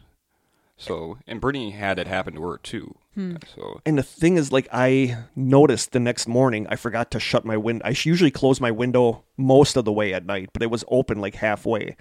[0.77, 2.95] So, and Brittany had it happen to her too.
[3.15, 3.37] Hmm.
[3.55, 7.45] So, And the thing is, like, I noticed the next morning I forgot to shut
[7.45, 7.83] my window.
[7.83, 11.19] I usually close my window most of the way at night, but it was open
[11.19, 11.95] like halfway.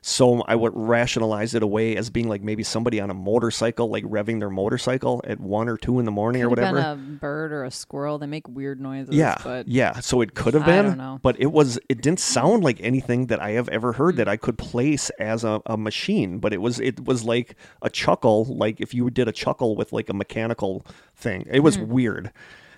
[0.00, 4.04] So I would rationalize it away as being like maybe somebody on a motorcycle, like
[4.04, 6.94] revving their motorcycle at one or two in the morning or Could have whatever.
[6.96, 8.18] been a bird or a squirrel.
[8.18, 9.14] They make weird noises.
[9.14, 10.00] yeah, But yeah.
[10.00, 11.18] So it could have I been, don't know.
[11.22, 11.78] but it was.
[11.88, 15.44] It didn't sound like anything that I have ever heard that I could place as
[15.44, 16.38] a, a machine.
[16.38, 16.78] But it was.
[16.80, 20.86] It was like a chuckle, like if you did a chuckle with like a mechanical
[21.16, 21.44] thing.
[21.50, 21.92] It was Mm-hmm.
[21.92, 22.32] weird.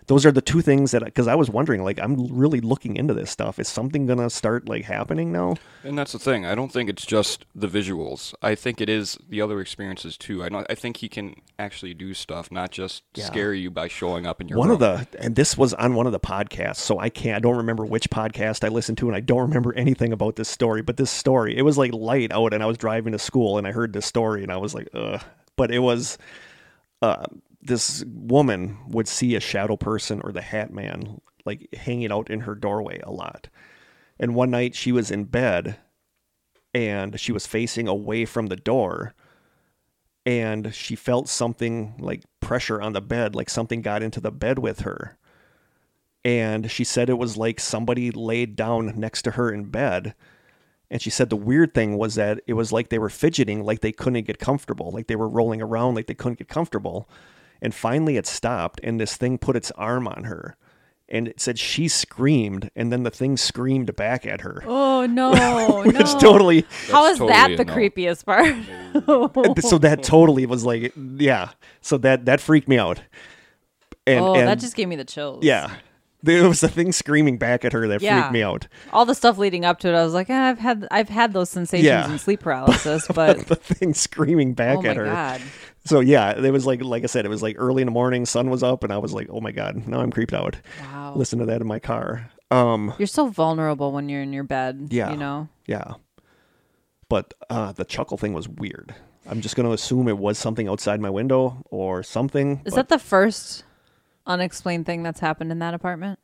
[0.06, 3.14] Those are the two things that because I was wondering, like, I'm really looking into
[3.14, 3.58] this stuff.
[3.58, 5.54] Is something gonna start like happening now?
[5.84, 6.44] and that's the thing.
[6.44, 8.34] I don't think it's just the visuals.
[8.42, 10.42] I think it is the other experiences too.
[10.44, 10.64] I know.
[10.68, 13.24] I think he can actually do stuff, not just Yeah.
[13.26, 14.82] scare you by showing up in your one room.
[14.82, 17.56] of the and this was on one of the podcasts so i can't i don't
[17.58, 20.96] remember which podcast i listened to and i don't remember anything about this story but
[20.96, 23.72] this story it was like light out and i was driving to school and i
[23.72, 25.22] heard this story and i was like ugh
[25.56, 26.16] but it was
[27.02, 27.24] uh
[27.62, 32.40] this woman would see a shadow person or the hat man like hanging out in
[32.40, 33.49] her doorway a lot
[34.18, 35.77] and one night she was in bed
[36.73, 39.14] and she was facing away from the door
[40.27, 44.59] and she felt something like pressure on the bed, like something got into the bed
[44.59, 45.16] with her.
[46.25, 50.14] And she said it was like somebody laid down next to her in bed.
[50.90, 53.81] And she said the weird thing was that it was like they were fidgeting, like
[53.81, 57.09] they couldn't get comfortable, like they were rolling around, like they couldn't get comfortable.
[57.62, 60.57] And finally it stopped, and this thing put its arm on her.
[61.12, 64.62] And it said she screamed, and then the thing screamed back at her.
[64.66, 66.18] oh no, Which no.
[66.20, 67.75] totally How That's is totally that the no.
[67.75, 69.64] creepiest part?
[69.64, 73.03] so that totally was like yeah so that that freaked me out
[74.07, 75.44] and, oh, and that just gave me the chills.
[75.44, 75.75] yeah
[76.23, 78.20] there was a thing screaming back at her that Yeah.
[78.23, 80.59] freaked me out All the stuff leading up to it, I was like, ah, I've
[80.59, 82.11] had I've had those sensations Yeah.
[82.11, 85.40] in sleep paralysis, but the thing screaming back oh my at her god.
[85.84, 88.26] So yeah it was like like i said it was like early in the morning
[88.26, 91.14] sun was up and i was like oh my god now i'm creeped out Wow.
[91.16, 94.88] listen to that in my car um You're so vulnerable when you're in your bed.
[94.90, 95.10] Yeah.
[95.12, 95.48] You know?
[95.66, 95.94] yeah
[97.08, 98.94] but uh the chuckle thing was weird
[99.28, 102.88] i'm just gonna assume it was something outside my window or something Is but- that
[102.88, 103.64] the first
[104.26, 106.18] unexplained thing that's happened in that apartment?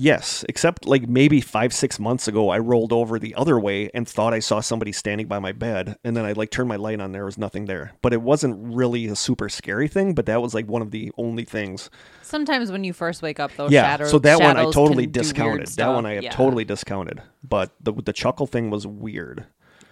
[0.00, 4.08] Yes, except like maybe five, six months ago, I rolled over the other way and
[4.08, 5.96] thought I saw somebody standing by my bed.
[6.04, 7.90] And then I like turned my light on, there was nothing there.
[8.00, 11.10] But it wasn't really a super scary thing, but that was like one of the
[11.18, 11.90] only things.
[12.22, 14.12] Sometimes when you first wake up, those yeah, shadows.
[14.12, 15.66] so that one I totally can do weird discounted.
[15.70, 16.30] That one I have Yeah.
[16.30, 17.20] totally discounted.
[17.42, 19.46] But the, the chuckle thing was weird.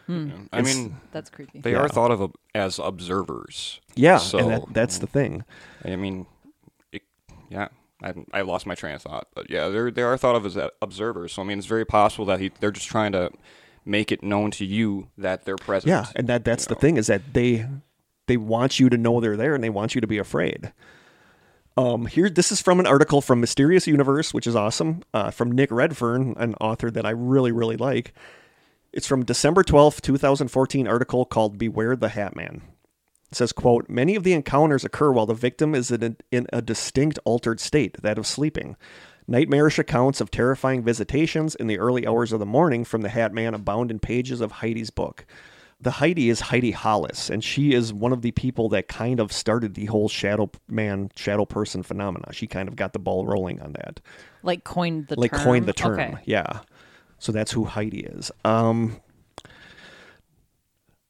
[0.06, 0.30] Hmm.
[0.52, 1.62] I It's- mean, That's creepy.
[1.62, 1.78] they Yeah.
[1.78, 3.80] are thought of uh, as observers.
[3.96, 5.42] Yeah, So and that, that's the thing.
[5.84, 6.26] I mean,
[6.92, 7.02] it,
[7.50, 7.68] yeah,
[8.02, 10.58] I, I lost my train of thought, but yeah, they're they are thought of as
[10.82, 11.32] observers.
[11.32, 13.30] So I mean, it's very possible that he they're just trying to
[13.84, 15.88] make it known to you that they're present.
[15.88, 17.66] Yeah, and that that's the thing is that they
[18.26, 20.72] they want you to know they're there and they want you to be afraid.
[21.78, 25.52] Um, here, this is from an article from Mysterious Universe, which is awesome, uh, from
[25.52, 28.12] Nick Redfern, an author that I really really like.
[28.92, 32.62] It's from December twelfth, two thousand fourteen, article called "Beware the Hat Man."
[33.36, 36.46] It says, "quote Many of the encounters occur while the victim is in a, in
[36.54, 38.76] a distinct altered state, that of sleeping."
[39.28, 43.34] Nightmarish accounts of terrifying visitations in the early hours of the morning from the Hat
[43.34, 45.26] Man abound in pages of Heidi's book.
[45.78, 49.30] The Heidi is Heidi Hollis, and she is one of the people that kind of
[49.30, 52.32] started the whole shadow man, shadow person phenomena.
[52.32, 54.00] She kind of got the ball rolling on that,
[54.42, 55.40] like coined the like term.
[55.44, 56.00] coined the term.
[56.00, 56.14] Okay.
[56.24, 56.60] Yeah,
[57.18, 58.30] so that's who Heidi is.
[58.46, 58.98] Um,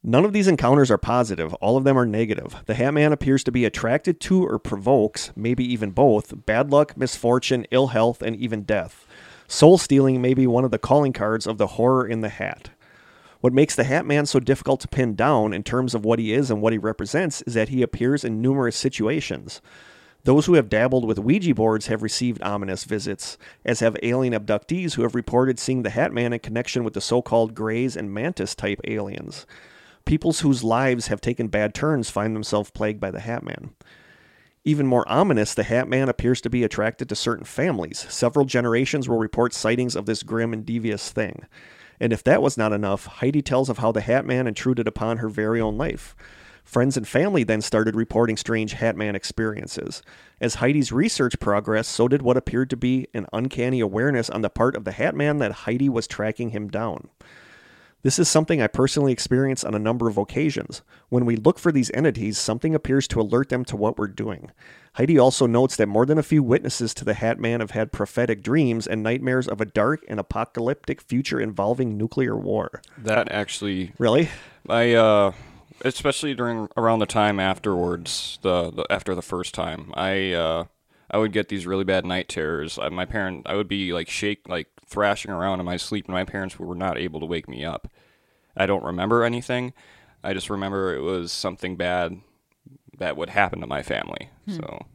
[0.08, 1.52] None of these encounters are positive.
[1.54, 2.62] All of them are negative.
[2.66, 6.96] The Hat Man appears to be attracted to or provokes, maybe even both, bad luck,
[6.96, 9.04] misfortune, ill health, and even death.
[9.48, 12.70] Soul stealing may be one of the calling cards of the horror in the hat.
[13.40, 16.32] What makes the Hat Man so difficult to pin down in terms of what he
[16.32, 19.60] is and what he represents is that he appears in numerous situations.
[20.22, 24.94] Those who have dabbled with Ouija boards have received ominous visits, as have alien abductees
[24.94, 28.14] who have reported seeing the Hat Man in connection with the so called Greys and
[28.14, 29.46] Mantis type aliens.
[30.06, 33.70] Peoples whose lives have taken bad turns find themselves plagued by the Hat Man.
[34.64, 38.06] Even more ominous, the Hat Man appears to be attracted to certain families.
[38.08, 41.44] Several generations will report sightings of this grim and devious thing.
[42.00, 45.18] And if that was not enough, Heidi tells of how the Hat Man intruded upon
[45.18, 46.14] her very own life.
[46.62, 50.02] Friends and family then started reporting strange Hatman experiences.
[50.40, 54.50] As Heidi's research progressed, so did what appeared to be an uncanny awareness on the
[54.50, 57.08] part of the Hatman that Heidi was tracking him down.
[58.06, 60.82] This is something I personally experienced on a number of occasions.
[61.08, 64.52] When we look for these entities, something appears to alert them to what we're doing.
[64.92, 67.90] Heidi also notes that more than a few witnesses to the Hat Man have had
[67.90, 72.80] prophetic dreams and nightmares of a dark and apocalyptic future involving nuclear war.
[72.96, 74.28] That actually, Really?
[74.68, 75.32] I uh,
[75.80, 80.64] especially during around the time afterwards, the, the after the first time, I uh,
[81.10, 82.78] I would get these really bad night terrors.
[82.80, 86.14] I, my parent, I would be like shake, like thrashing around in my sleep, and
[86.14, 87.88] my parents were not able to wake me up.
[88.56, 89.72] I don't remember anything.
[90.24, 92.20] I just remember it was something bad
[92.98, 94.30] that would happen to my family.
[94.46, 94.52] Hmm.
[94.54, 94.86] So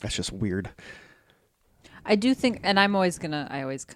[0.00, 0.70] That's just weird.
[2.06, 3.86] I do think, and I'm always gonna, I always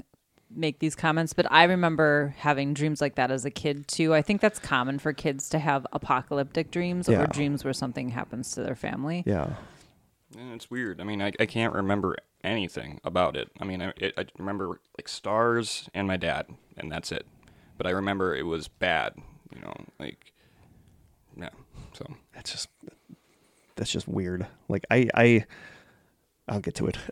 [0.54, 4.14] make these comments, but I remember having dreams like that as a kid too.
[4.14, 7.22] I think that's common for kids to have apocalyptic dreams Yeah.
[7.22, 9.24] or dreams where something happens to their family.
[9.26, 9.54] Yeah.
[10.34, 11.00] And it's weird.
[11.00, 13.50] I mean, I, I can't remember anything about it.
[13.60, 17.26] I mean, I, it, I remember like stars and my dad, and that's it.
[17.76, 19.14] But I remember it was bad.
[19.54, 20.32] You know, like
[21.36, 21.50] yeah.
[21.94, 22.68] So That's just
[23.76, 24.46] that's just weird.
[24.68, 25.44] Like I I
[26.48, 26.98] I'll get to it.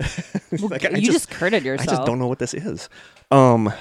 [0.61, 1.89] Like, I you just, curded yourself.
[1.89, 2.91] I just don't know what this is.
[3.31, 3.73] Um,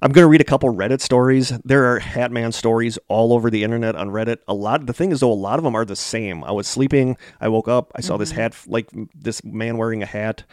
[0.00, 1.50] I'm gonna read a couple Reddit stories.
[1.64, 4.38] There are Hatman stories all over the internet on Reddit.
[4.48, 4.86] A lot.
[4.86, 6.42] The thing is, though, a lot of them are the same.
[6.42, 7.16] I was sleeping.
[7.40, 7.92] I woke up.
[7.94, 8.40] I saw this mm-hmm.
[8.40, 10.44] hat, like this man wearing a hat,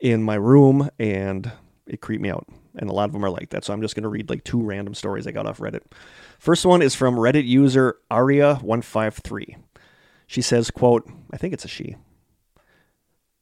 [0.00, 1.50] in my room, and
[1.86, 2.46] it creeped me out.
[2.76, 3.64] And a lot of them are like that.
[3.64, 5.82] So I'm just gonna read like two random stories I got off Reddit.
[6.38, 9.56] First one is from Reddit user Aria153.
[10.26, 11.96] She says, "quote I think it's a she."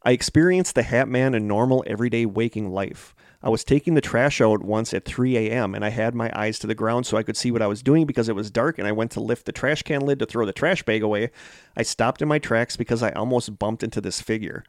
[0.02, 3.14] I experienced the Hat Man in normal, everyday waking life.
[3.46, 6.58] I was taking the trash out once at 3 a.m., and I had my eyes
[6.58, 8.76] to the ground so I could see what I was doing because it was dark,
[8.76, 11.30] and I went to lift the trash can lid to throw the trash bag away.
[11.76, 14.64] I stopped in my tracks because I almost bumped into this figure.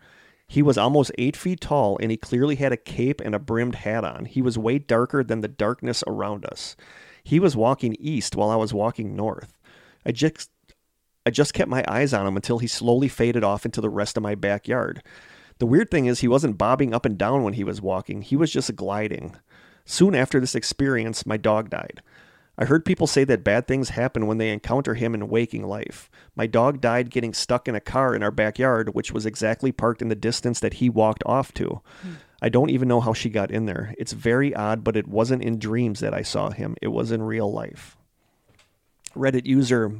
[0.47, 3.73] He was almost eight feet tall, and he clearly had a cape and a brimmed
[3.73, 4.25] hat on.
[4.25, 6.75] He was way darker than the darkness around us.
[7.23, 9.57] He was walking east while I was walking north.
[10.05, 10.51] I just
[11.25, 14.17] I just kept my eyes on him until he slowly faded off into the rest
[14.17, 15.01] of my backyard.
[15.59, 18.35] The weird thing is, he wasn't bobbing up and down when he was walking, he
[18.35, 19.35] was just gliding.
[19.85, 22.01] Soon after this experience, my dog died.
[22.59, 26.09] I heard people say that bad things happen when they encounter him in waking life.
[26.35, 30.01] My dog died getting stuck in a car in our backyard, which was exactly parked
[30.01, 31.81] in the distance that he walked off to.
[32.01, 32.13] Hmm.
[32.41, 33.93] I don't even know how she got in there.
[33.97, 37.21] It's very odd, but it wasn't in dreams that I saw him, it was in
[37.21, 37.95] real life.
[39.15, 39.91] Reddit user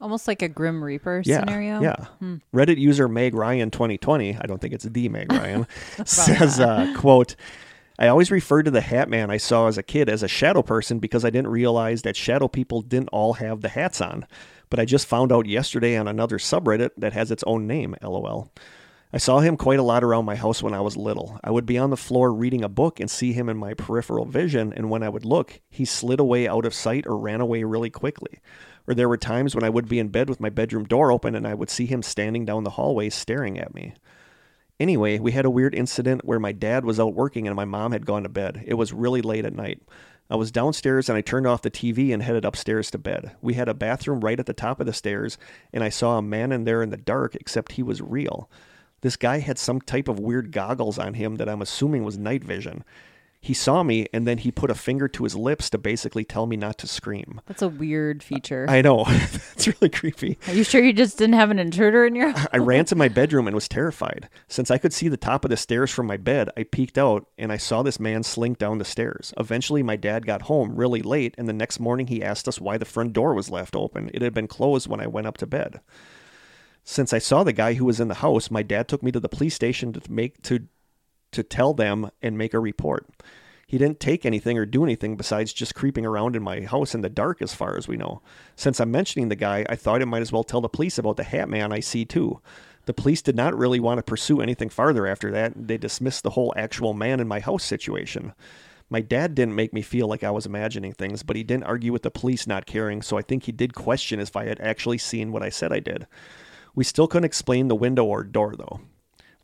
[0.00, 1.80] Almost like a Grim Reaper yeah, scenario.
[1.80, 2.06] Yeah.
[2.54, 5.66] Reddit user Meg Ryan 2020, I don't think it's the Meg Ryan,
[6.04, 7.34] says, uh, quote,
[7.98, 10.62] I always referred to the hat man I saw as a kid as a shadow
[10.62, 14.26] person because I didn't realize that shadow people didn't all have the hats on.
[14.68, 18.52] But I just found out yesterday on another subreddit that has its own name, lol.
[19.12, 21.38] I saw him quite a lot around my house when I was little.
[21.42, 24.26] I would be on the floor reading a book and see him in my peripheral
[24.26, 27.62] vision, and when I would look, he slid away out of sight or ran away
[27.62, 28.40] really quickly.
[28.88, 31.34] Or there were times when I would be in bed with my bedroom door open
[31.34, 33.94] and I would see him standing down the hallway staring at me.
[34.78, 37.92] Anyway, we had a weird incident where my dad was out working and my mom
[37.92, 38.62] had gone to bed.
[38.66, 39.82] It was really late at night.
[40.28, 43.32] I was downstairs and I turned off the TV and headed upstairs to bed.
[43.40, 45.38] We had a bathroom right at the top of the stairs,
[45.72, 48.50] and I saw a man in there in the dark, except he was real.
[49.02, 52.42] This guy had some type of weird goggles on him that I'm assuming was night
[52.42, 52.84] vision.
[53.46, 56.46] He saw me and then he put a finger to his lips to basically tell
[56.46, 57.40] me not to scream.
[57.46, 58.66] That's a weird feature.
[58.68, 59.04] I know.
[59.06, 60.36] That's really creepy.
[60.48, 62.48] Are you sure you just didn't have an intruder in your house?
[62.52, 64.28] I ran to my bedroom and was terrified.
[64.48, 67.28] Since I could see the top of the stairs from my bed, I peeked out
[67.38, 69.32] and I saw this man slink down the stairs.
[69.36, 72.78] Eventually, my dad got home really late, and the next morning he asked us why
[72.78, 74.10] the front door was left open.
[74.12, 75.78] It had been closed when I went up to bed.
[76.82, 79.20] Since I saw the guy who was in the house, my dad took me to
[79.20, 80.66] the police station to make to
[81.32, 83.06] to tell them and make a report.
[83.66, 87.00] He didn't take anything or do anything besides just creeping around in my house in
[87.00, 88.22] the dark, as far as we know.
[88.54, 91.16] Since I'm mentioning the guy, I thought I might as well tell the police about
[91.16, 92.40] the hat man I see too.
[92.84, 95.66] The police did not really want to pursue anything farther after that.
[95.66, 98.32] They dismissed the whole actual man in my house situation.
[98.88, 101.92] My dad didn't make me feel like I was imagining things, but he didn't argue
[101.92, 104.98] with the police not caring, so I think he did question if I had actually
[104.98, 106.06] seen what I said I did.
[106.76, 108.80] We still couldn't explain the window or door, though.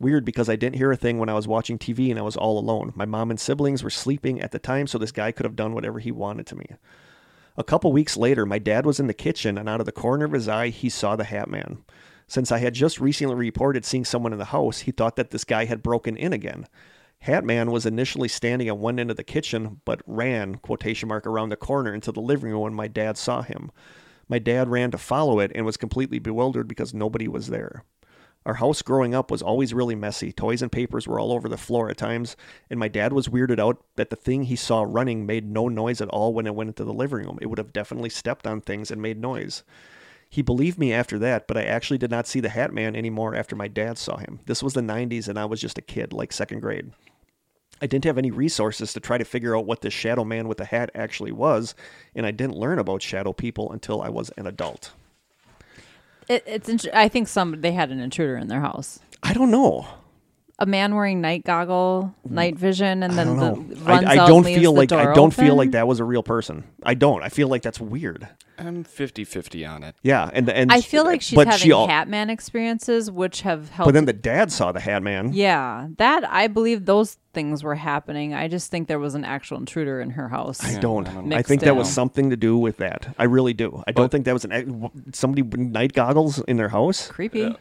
[0.03, 2.35] Weird because I didn't hear a thing when I was watching TV and I was
[2.35, 2.91] all alone.
[2.93, 5.73] My mom and siblings were sleeping at the time, so this guy could have done
[5.73, 6.65] whatever he wanted to me.
[7.55, 10.25] A couple weeks later, my dad was in the kitchen and out of the corner
[10.25, 11.85] of his eye, he saw the Hat Man.
[12.27, 15.45] Since I had just recently reported seeing someone in the house, he thought that this
[15.45, 16.67] guy had broken in again.
[17.19, 21.25] Hat Man was initially standing at one end of the kitchen, but ran, quotation mark,
[21.25, 23.71] around the corner into the living room when my dad saw him.
[24.27, 27.85] My dad ran to follow it and was completely bewildered because nobody was there.
[28.45, 30.31] Our house growing up was always really messy.
[30.31, 32.35] Toys and papers were all over the floor at times,
[32.69, 36.01] and my dad was weirded out that the thing he saw running made no noise
[36.01, 37.39] at all when it went into the living room.
[37.41, 39.63] It would have definitely stepped on things and made noise.
[40.29, 43.35] He believed me after that, but I actually did not see the Hat Man anymore
[43.35, 44.39] after my dad saw him.
[44.45, 46.91] This was the 90s, and I was just a kid, like second grade.
[47.81, 50.57] I didn't have any resources to try to figure out what this shadow man with
[50.57, 51.75] the hat actually was,
[52.15, 54.91] and I didn't learn about shadow people until I was an adult.
[56.27, 56.69] It, it's.
[56.69, 58.99] int- I think some they had an intruder in their house.
[59.21, 59.87] I don't know.
[60.59, 63.81] A man wearing night goggle, night vision, and I then don't the, know.
[63.81, 65.99] runs I, I out don't leaves feel the like I don't feel like that was
[65.99, 66.63] a real person.
[66.83, 67.23] I don't.
[67.23, 68.27] I feel like that's weird.
[68.59, 69.95] I'm 50-50 on it.
[70.03, 73.69] Yeah, and and I feel like she's but having she al- Hatman experiences, which have
[73.69, 73.87] helped.
[73.87, 75.33] But then the dad saw the Hat Man.
[75.33, 78.33] yeah, that I believe those things were happening.
[78.33, 80.63] I just think there was an actual intruder in her house.
[80.63, 81.07] I don't.
[81.07, 83.13] I I Mixed think that was something to do with that.
[83.17, 83.83] I really do.
[83.87, 86.69] I don't But- think that was an eh, ac- somebody with night goggles in their
[86.69, 87.07] house.
[87.07, 87.53] Creepy, Yeah.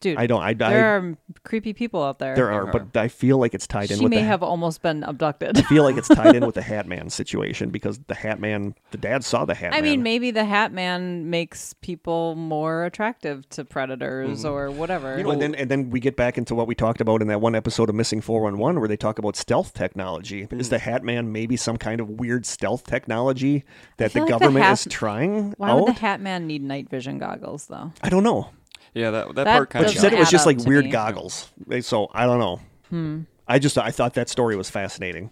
[0.00, 0.18] Dude.
[0.18, 0.42] I don't.
[0.42, 2.34] I, There I are creepy people out there.
[2.34, 4.24] there are, but I feel like it's tied in she with may the.
[4.24, 5.58] have almost been abducted.
[5.58, 8.74] I feel like it's tied in with the Hat Man situation because the Hat Man,
[8.90, 9.84] the dad saw the Hat I Man.
[9.84, 15.16] mean, maybe the Hat Man makes people more attractive to predators or whatever.
[15.18, 17.28] You know, and then and then we get back into what we talked about in
[17.28, 20.46] that one episode of Missing 411 where they talk about stealth technology.
[20.46, 20.60] Mm.
[20.60, 23.64] Is the Hat Man maybe some kind of weird stealth technology
[23.98, 25.80] that the feel like the government Hat- is trying Why out?
[25.80, 27.92] would the Hat Man need night vision goggles, though?
[28.02, 28.50] I don't know.
[28.94, 30.58] Yeah, that that, That part kind But of she doesn't said it was just like
[30.58, 30.90] weird me.
[30.90, 31.50] goggles.
[31.82, 32.60] So I don't know.
[32.88, 33.20] Hmm.
[33.46, 35.30] I just I thought that story was fascinating.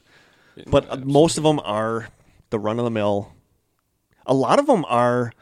[0.66, 2.08] But uh, most of them are
[2.50, 3.32] the run of the mill.
[4.26, 5.32] A lot of them are.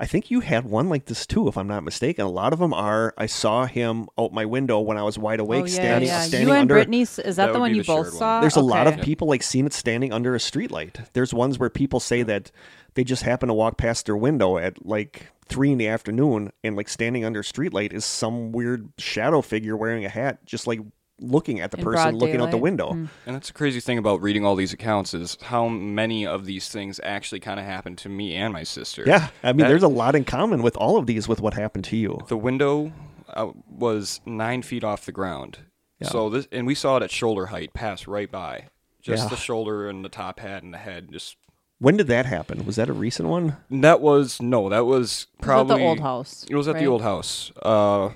[0.00, 2.24] I think you had one like this too, if I'm not mistaken.
[2.24, 3.14] A lot of them are.
[3.16, 6.20] I saw him out my window when I was wide awake, oh yeah, standing yeah.
[6.22, 6.74] standing you and under.
[6.74, 8.18] Brittany, is that, That the one you the both shared one.
[8.18, 8.40] saw?
[8.40, 11.06] There's a lot of people like seen it standing under a streetlight.
[11.12, 12.50] There's ones where people say that
[12.94, 16.76] they just happen to walk past their window at like three in the afternoon, and
[16.76, 20.80] like standing under a streetlight is some weird shadow figure wearing a hat, just like
[21.20, 22.92] looking at the In person looking out the window.
[22.92, 23.06] Hmm.
[23.24, 26.68] And that's the crazy thing about reading all these accounts is how many of these
[26.68, 29.04] things actually kind of happened to me and my sister.
[29.06, 31.54] Yeah, I mean, That- there's a lot in common with all of these with what
[31.54, 32.18] happened to you.
[32.28, 32.92] The window
[33.32, 35.58] uh, was nine feet off the ground.
[36.00, 36.08] Yeah.
[36.08, 38.66] So this, and we saw it at shoulder height, pass right by,
[39.00, 39.28] just Yeah.
[39.28, 41.12] the shoulder and the top hat and the head.
[41.12, 41.36] Just
[41.78, 42.64] When did that happen?
[42.64, 43.56] Was that a recent one?
[43.70, 46.46] that was no, that was It was at probably the old house.
[46.48, 47.52] It was at the old house.
[47.62, 48.06] Uh,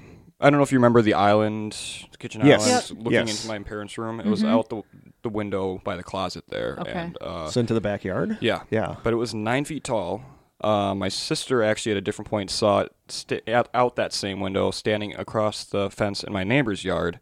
[0.40, 1.72] I don't know if you remember the island,
[2.12, 2.62] the kitchen Yes.
[2.66, 2.98] island, Yep.
[2.98, 3.36] looking Yes.
[3.44, 4.20] into my parents' room.
[4.20, 4.82] It was out the
[5.22, 6.92] the window by the closet there, Okay.
[6.92, 8.38] and uh, So into the backyard?
[8.40, 8.94] yeah, Yeah.
[9.02, 10.22] But it was nine feet tall.
[10.61, 14.38] Uh, my sister actually at a different point saw it sta out, out that same
[14.38, 17.18] window, standing across the fence in my neighbor's yard.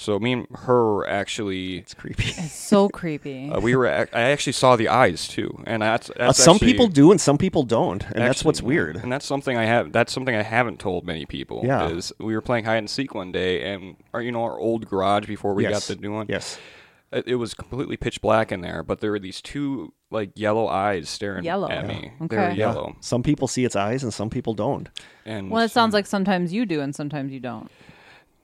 [0.00, 1.76] So me and her were actually.
[1.76, 2.24] It's creepy.
[2.28, 3.50] It's so creepy.
[3.50, 3.86] Uh, we were.
[3.86, 7.20] ac- I actually saw the eyes too, and that's, Uh, some actually- people do and
[7.20, 8.96] some people don't, and that's what's weird.
[8.96, 9.92] And that's something I have.
[9.92, 11.60] That's something I haven't told many people.
[11.64, 11.88] Yeah.
[11.90, 14.88] Is we were playing hide and seek one day, and our you know our old
[14.88, 15.86] garage before we yes.
[15.88, 16.26] got the new one.
[16.30, 16.58] Yes.
[17.12, 20.66] It, it was completely pitch black in there, but there were these two like yellow
[20.68, 21.68] eyes staring Yellow.
[21.68, 21.88] at Yeah.
[21.88, 22.12] me.
[22.22, 22.26] Okay.
[22.28, 22.54] They were Yeah.
[22.54, 24.88] yellow, Some people see its eyes and some people don't.
[25.26, 27.68] and well, it sounds like sometimes you do and sometimes you don't.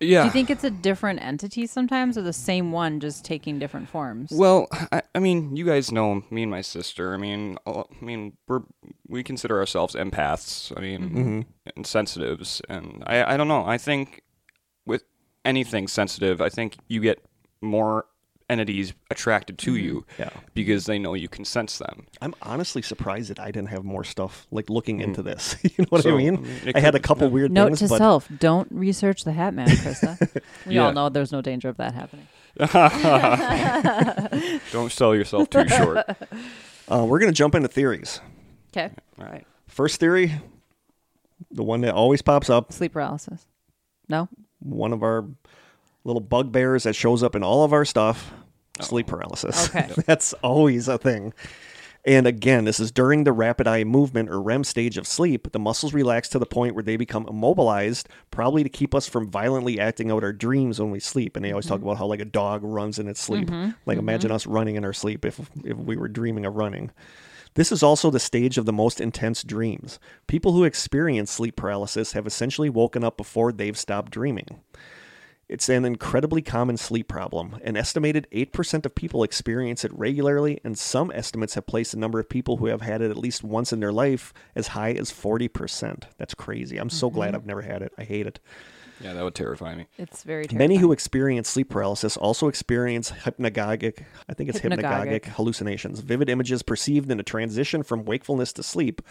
[0.00, 0.22] Yeah.
[0.22, 3.88] Do you think it's a different entity sometimes, or the same one just taking different
[3.88, 4.30] forms?
[4.32, 7.14] Well, I, I mean, you guys know me and my sister.
[7.14, 8.60] I mean, I mean, we're
[9.08, 10.72] we consider ourselves empaths.
[10.76, 11.40] I mean, Mm-hmm.
[11.76, 13.64] and sensitives, and I I don't know.
[13.66, 14.22] I think
[14.84, 15.04] with
[15.44, 17.24] anything sensitive, I think you get
[17.60, 18.06] more
[18.48, 20.22] entities attracted to you Mm-hmm.
[20.22, 20.30] Yeah.
[20.54, 22.06] because they know you can sense them.
[22.22, 25.56] I'm honestly surprised that I didn't have more stuff like looking into this.
[25.62, 26.46] you know what So, I mean?
[26.64, 29.32] it I had a could- couple weird Note things, to but self: Don't research the
[29.32, 30.42] Hat Man, Krista.
[30.66, 30.86] we Yeah.
[30.86, 32.28] all know there's no danger of that happening.
[34.72, 35.98] Don't sell yourself too short.
[36.88, 38.20] uh, we're gonna jump into theories.
[38.76, 39.46] Okay, All right.
[39.68, 40.32] First theory,
[41.50, 43.46] the one that always pops up, sleep paralysis.
[44.08, 44.28] No,
[44.60, 45.24] one of our
[46.06, 48.32] little bugbears that shows up in all of our stuff,
[48.80, 48.84] oh.
[48.84, 49.68] sleep paralysis.
[49.68, 49.90] Okay.
[50.06, 51.32] That's always a thing.
[52.06, 55.50] And again, this is during the rapid eye movement or REM stage of sleep.
[55.50, 59.28] The muscles relax to the point where they become immobilized, probably to keep us from
[59.28, 61.34] violently acting out our dreams when we sleep.
[61.34, 61.88] And they always talk mm-hmm.
[61.88, 63.48] about how like a dog runs in its sleep.
[63.48, 63.70] Mm-hmm.
[63.86, 64.08] Like mm-hmm.
[64.08, 66.92] imagine us running in our sleep if if we were dreaming of running.
[67.54, 69.98] This is also the stage of the most intense dreams.
[70.28, 74.60] People who experience sleep paralysis have essentially woken up before they've stopped dreaming.
[75.48, 77.58] It's an incredibly common sleep problem.
[77.62, 82.18] An estimated 8% of people experience it regularly, and some estimates have placed the number
[82.18, 85.12] of people who have had it at least once in their life as high as
[85.12, 86.04] 40%.
[86.18, 86.78] That's crazy.
[86.78, 87.36] I'm so glad mm-hmm.
[87.36, 87.92] I've never had it.
[87.96, 88.40] I hate it.
[89.00, 89.86] Yeah, that would terrify me.
[89.98, 90.58] it's very terrifying.
[90.58, 95.24] Many who experience sleep paralysis also experience hypnagogic, I think it's hypnagogic, Hypnagogic.
[95.26, 99.02] hallucinations, vivid images perceived in a transition from wakefulness to sleep,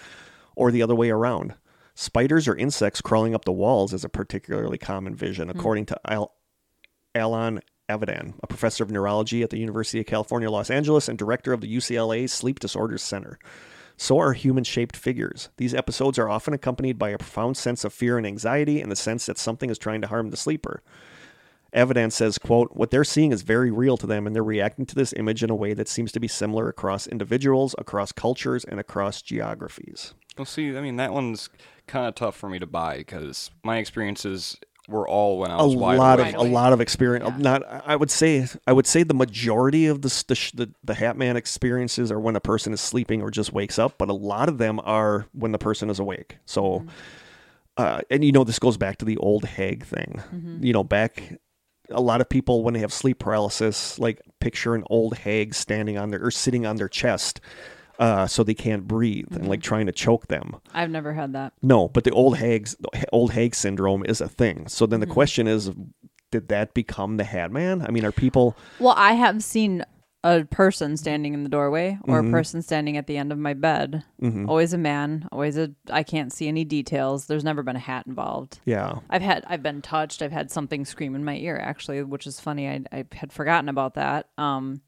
[0.55, 1.53] or the other way around.
[1.95, 5.57] Spiders or insects crawling up the walls is a particularly common vision, hmm.
[5.57, 6.35] according to Al-
[7.15, 11.53] Alan Avidan, a professor of neurology at the University of California, Los Angeles, and director
[11.53, 13.39] of the UCLA Sleep Disorders Center.
[13.97, 15.49] So are human shaped figures.
[15.55, 18.95] These episodes are often accompanied by a profound sense of fear and anxiety and the
[18.95, 20.83] sense that something is trying to harm the sleeper.
[21.73, 24.95] Avidan says, quote, what they're seeing is very real to them and they're reacting to
[24.95, 28.79] this image in a way that seems to be similar across individuals, across cultures, and
[28.79, 30.13] across geographies.
[30.37, 31.49] Well, see, I mean, that one's
[31.88, 34.57] kind of tough for me to buy because my experiences
[34.88, 36.36] were all when I was wide lot awake.
[36.36, 37.25] of a lot of experience.
[37.27, 37.38] Yeah.
[37.38, 40.93] Not, I would say, I would say the majority of the s- the the, the
[40.93, 44.47] Hatman experiences are when a person is sleeping or just wakes up, but a lot
[44.47, 46.38] of them are when the person is awake.
[46.45, 46.89] So, Mm-hmm.
[47.77, 50.21] uh, and you know, this goes back to the old hag thing.
[50.33, 50.63] Mm-hmm.
[50.63, 51.39] You know, back.
[51.91, 55.99] A lot of people, when they have sleep paralysis, like picture an old hag standing
[55.99, 57.39] on their or sitting on their chest,
[57.99, 59.49] uh, so they can't breathe and Mm-hmm.
[59.49, 60.55] like trying to choke them.
[60.73, 61.53] I've never had that.
[61.61, 62.75] No, but the old hags,
[63.11, 64.67] old hag syndrome is a thing.
[64.67, 65.71] So then the question is,
[66.31, 67.81] did that become the Hat Man?
[67.81, 68.57] I mean, are people?
[68.79, 69.85] Well, I have seen
[70.23, 72.29] a person standing in the doorway or Mm-hmm.
[72.29, 74.03] a person standing at the end of my bed.
[74.47, 77.27] Always a man, always a I can't see any details.
[77.27, 78.59] There's never been a hat involved.
[78.65, 80.23] Yeah, I've had I've been touched.
[80.23, 82.67] I've had something scream in my ear actually, which is funny.
[82.67, 84.29] I I had forgotten about that.
[84.39, 84.81] Um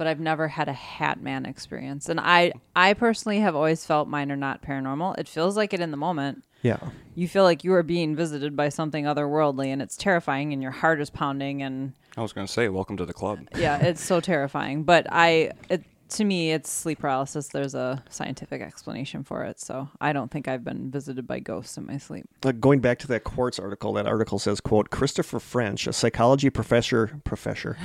[0.00, 2.08] but I've never had a hat man experience.
[2.08, 5.18] And I I personally have always felt mine are not paranormal.
[5.18, 6.42] It feels like it in the moment.
[6.62, 6.78] yeah,
[7.14, 10.70] You feel like you are being visited by something otherworldly and it's terrifying and your
[10.70, 13.40] heart is pounding and I was going to say, welcome to the club.
[13.58, 14.84] yeah, it's so terrifying.
[14.84, 17.48] But I, it, to me, it's sleep paralysis.
[17.48, 19.60] There's a scientific explanation for it.
[19.60, 22.26] So I don't think I've been visited by ghosts in my sleep.
[22.60, 27.20] Going back to that Quartz article, that article says, "quote Christopher French, a psychology professor,
[27.24, 27.76] professor,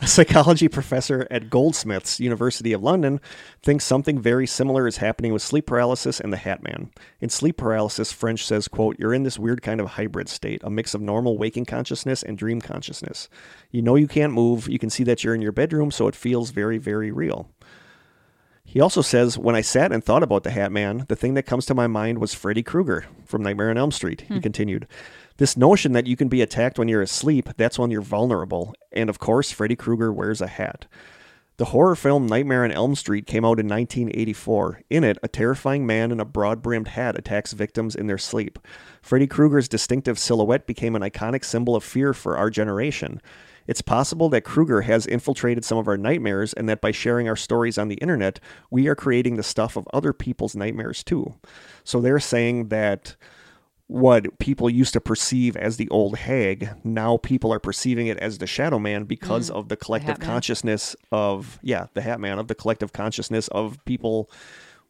[0.00, 3.20] a psychology professor at Goldsmiths University of London,
[3.62, 6.90] thinks something very similar is happening with sleep paralysis and the Hat Man.
[7.20, 10.70] In sleep paralysis, French says, "quote You're in this weird kind of hybrid state, a
[10.70, 13.28] mix of normal waking consciousness and dream consciousness.
[13.70, 14.68] You know you can't move.
[14.68, 17.50] You can see that you're in your bedroom, so it feels very, very real."
[18.74, 21.46] He also says, When I sat and thought about the Hat Man, the thing that
[21.46, 24.22] comes to my mind was Freddy Krueger from Nightmare on Elm Street.
[24.22, 24.40] He hmm.
[24.40, 24.88] continued,
[25.36, 28.74] This notion that you can be attacked when you're asleep, that's when you're vulnerable.
[28.90, 30.86] And of course, Freddy Krueger wears a hat.
[31.56, 34.80] The horror film Nightmare on Elm Street came out in 1984.
[34.90, 38.58] In it, a terrifying man in a broad brimmed hat attacks victims in their sleep.
[39.00, 43.22] Freddy Krueger's distinctive silhouette became an iconic symbol of fear for our generation.
[43.66, 47.36] It's possible that Krueger has infiltrated some of our nightmares and that by sharing our
[47.36, 48.40] stories on the internet,
[48.70, 51.34] we are creating the stuff of other people's nightmares too.
[51.82, 53.16] So they're saying that
[53.86, 58.38] what people used to perceive as the old hag, now people are perceiving it as
[58.38, 60.28] the shadow man because mm, of the collective Hat Man.
[60.28, 64.30] consciousness of, yeah, the hat man, of the collective consciousness of people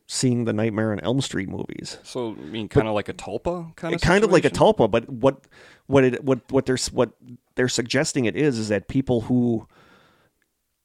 [0.06, 3.74] seeing the Nightmare on Elm Street movies So, I mean, kind of like a tulpa
[3.74, 4.74] kind of kind of like a situation?
[4.74, 5.44] tulpa, but what
[5.86, 7.12] what it what what they're what
[7.56, 9.66] they're suggesting it is is that people who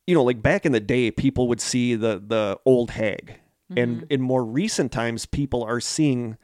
[0.07, 3.35] you know like back in the day people would see the the old hag
[3.77, 6.37] and in more recent times people are seeing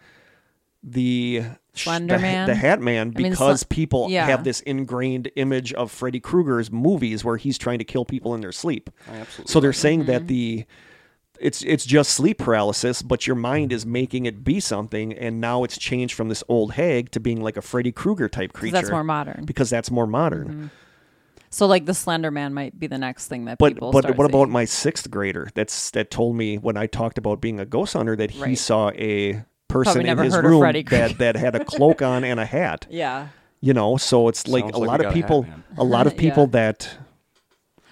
[0.84, 1.42] the
[1.74, 4.28] sh- Slender the, the hat man I mean, because Sl- people yeah.
[4.28, 8.42] have this ingrained image of Freddy Krueger's movies where he's trying to kill people in
[8.42, 8.92] their sleep.
[9.12, 10.12] I absolutely So they're saying Mm-hmm.
[10.12, 10.66] that the
[11.40, 15.64] it's it's just sleep paralysis, but your mind is making it be something, and now
[15.64, 18.74] it's changed from this old hag to being like a Freddy Krueger type creature.
[18.74, 19.46] that's more modern.
[19.46, 20.48] because that's more modern.
[20.48, 20.66] Mm-hmm.
[21.50, 23.92] So like the Slender Man might be the next thing that But people.
[23.92, 25.50] but start what about my sixth grader?
[25.54, 28.58] That's that told me when I talked about being a ghost hunter that he Right.
[28.58, 32.88] saw a person in his room that that had a cloak on and a hat.
[32.92, 33.28] Yeah.
[33.62, 35.84] You know, so it's like Sounds a like lot of got a people, Hat a
[35.84, 36.20] lot of Yeah.
[36.20, 36.98] people that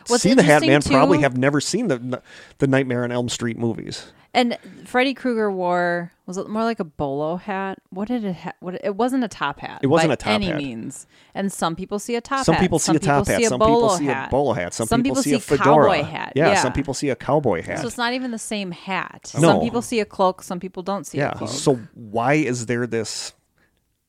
[0.07, 2.21] What's see the Hat Man interesting, probably have never seen the
[2.57, 4.11] the Nightmare on Elm Street movies.
[4.35, 7.77] And Freddy Krueger wore was it more like a bolo hat?
[7.91, 9.81] What did it ha- what it wasn't a top hat.
[9.83, 10.57] It wasn't by a top any hat.
[10.57, 11.05] means.
[11.35, 12.61] And some people see a top Some hat.
[12.61, 13.37] people see a top hat.
[13.37, 14.29] see Some people see hat.
[14.29, 14.73] a bolo hat.
[14.73, 16.33] Some, Some people, people see a fedora cowboy hat.
[16.35, 16.61] Yeah, Yeah.
[16.61, 17.79] Some people see a cowboy hat.
[17.79, 19.31] So it's not even the same hat.
[19.35, 19.41] No.
[19.41, 21.33] Some people see a cloak, some people don't see a yeah.
[21.33, 21.49] cloak.
[21.51, 23.33] So why is there this?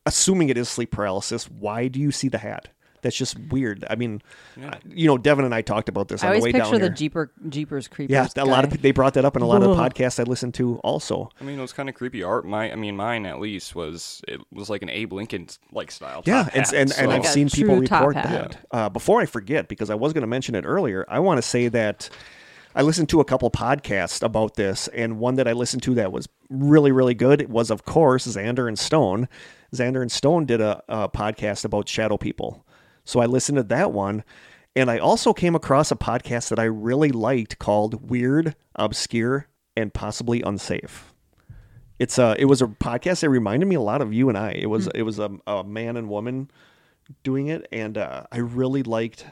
[0.06, 2.68] Assuming it is sleep paralysis, why do you see the hat?
[3.04, 3.84] That's just weird.
[3.88, 4.20] I mean,
[4.60, 6.70] I- you know, Devin and I talked about this I on the always way picture
[6.72, 6.94] down the here.
[6.94, 8.12] Jeeper Jeepers Creepers.
[8.12, 10.22] yeah, a lot of they brought that up in a lot of the podcasts I
[10.24, 10.78] listened to.
[10.78, 12.46] Also, I mean, it was kind of creepy art.
[12.46, 16.22] My, I mean, mine at least was it was like an Abe Lincoln like style.
[16.24, 18.52] yeah, top and hat, and, and I've Like seen people report hat.
[18.52, 18.66] that.
[18.76, 21.42] Uh, before I forget, because I was going to mention it earlier, I want to
[21.42, 22.08] say that
[22.74, 26.10] I listened to a couple podcasts about this, and one that I listened to that
[26.10, 29.28] was really, really good it was, of course, Xander and Stone.
[29.72, 32.64] Xander and Stone did a, a podcast about shadow people.
[33.04, 34.24] So I listened to that one.
[34.76, 39.46] And I also came across a podcast that I really liked called Weird, Obscure,
[39.76, 41.12] and Possibly Unsafe.
[42.00, 44.50] It's a it was a podcast that reminded me a lot of you and I.
[44.50, 46.50] It was it was a, a man and woman
[47.22, 49.26] doing it, and uh, I really liked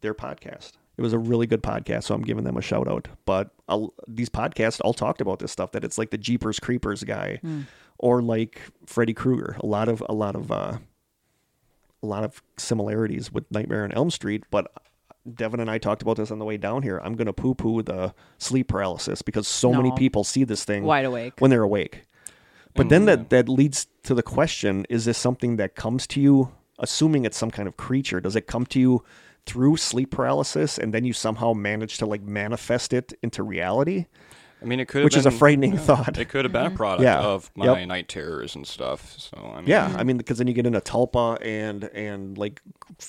[0.00, 0.72] their podcast.
[0.96, 3.06] It was a really good podcast, so I'm giving them a shout out.
[3.24, 7.04] But I'll, these podcasts all talked about this stuff that it's like the Jeepers Creepers
[7.04, 7.38] guy,
[7.98, 9.56] or like Freddy Krueger.
[9.60, 10.78] A lot of a lot of uh,
[12.02, 14.70] a lot of similarities with Nightmare on Elm Street, but
[15.34, 17.00] Devin and I talked about this on the way down here.
[17.02, 20.84] I'm going to poo poo the sleep paralysis because so many people see this thing
[20.84, 21.34] Wide awake.
[21.38, 22.04] when they're awake.
[22.74, 23.22] But then mm-hmm.
[23.22, 27.36] that, that leads to the question is this something that comes to you, assuming it's
[27.36, 28.20] some kind of creature?
[28.20, 29.04] Does it come to you
[29.46, 34.06] through sleep paralysis and then you somehow manage to like manifest it into reality?
[34.60, 36.18] I mean, it could, have Which is a frightening yeah, thought.
[36.18, 37.20] It could have been a product Yeah.
[37.20, 37.88] of my Yep.
[37.88, 39.14] night terrors and stuff.
[39.18, 42.60] So I mean, Yeah, I mean, because then you get into tulpa and and like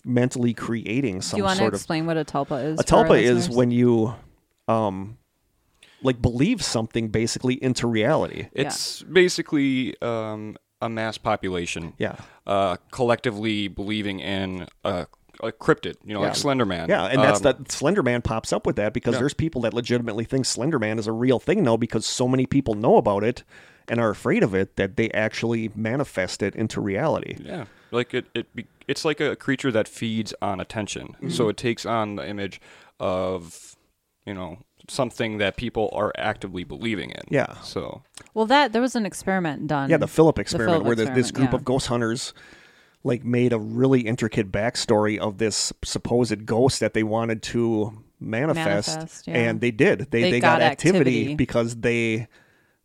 [0.05, 2.79] mentally creating Do some you want to sort of explain what a tulpa is?
[2.79, 4.13] a tulpa is when you
[4.67, 5.17] um
[6.01, 8.47] like believe something basically into reality.
[8.53, 11.93] it's basically um, a mass population.
[11.97, 12.15] Yeah.
[12.47, 15.07] Uh, collectively believing in a,
[15.41, 16.27] a cryptid, you know, Yeah.
[16.27, 16.89] like Slender Man.
[16.89, 19.19] Yeah, and that's Um, that Slender Man pops up with that because Yeah.
[19.19, 22.45] there's people that legitimately think Slender Man is a real thing now because so many
[22.45, 23.43] people know about it
[23.87, 27.37] and are afraid of it that they actually manifest it into reality.
[27.43, 31.15] Yeah, like it, it be, it's like a creature that feeds on attention.
[31.29, 32.59] So it takes on the image
[32.99, 33.75] of,
[34.25, 37.21] you know, something that people are actively believing in.
[37.29, 37.53] Yeah.
[37.61, 38.01] So
[38.33, 39.89] Well, that there was an experiment done.
[39.89, 41.55] Yeah, the Philip experiment Philip where the, this group yeah.
[41.57, 42.33] of ghost hunters
[43.03, 48.97] like made a really intricate backstory of this supposed ghost that they wanted to manifest,
[48.97, 49.33] Manifest, yeah.
[49.35, 50.11] and they did.
[50.11, 51.35] They They they, got, got activity, activity.
[51.35, 52.27] because they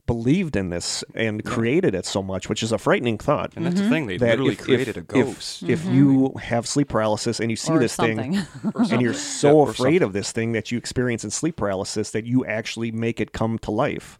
[0.06, 3.54] believed in this and created it so much, which is a frightening thought.
[3.56, 3.92] and that's the mm-hmm.
[3.92, 5.62] thing; they that literally if, if- created a if- ghost.
[5.62, 5.94] If, mm-hmm.
[5.94, 8.34] you have sleep paralysis and you see or this something.
[8.42, 12.10] thing, and you're so or afraid of this thing that you experience in sleep paralysis
[12.10, 14.18] that you actually make it come to life,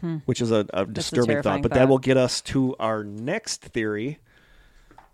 [0.00, 0.16] hmm.
[0.26, 1.42] which is a, a disturbing thought.
[1.42, 4.18] terrifying But that will get us to our next theory,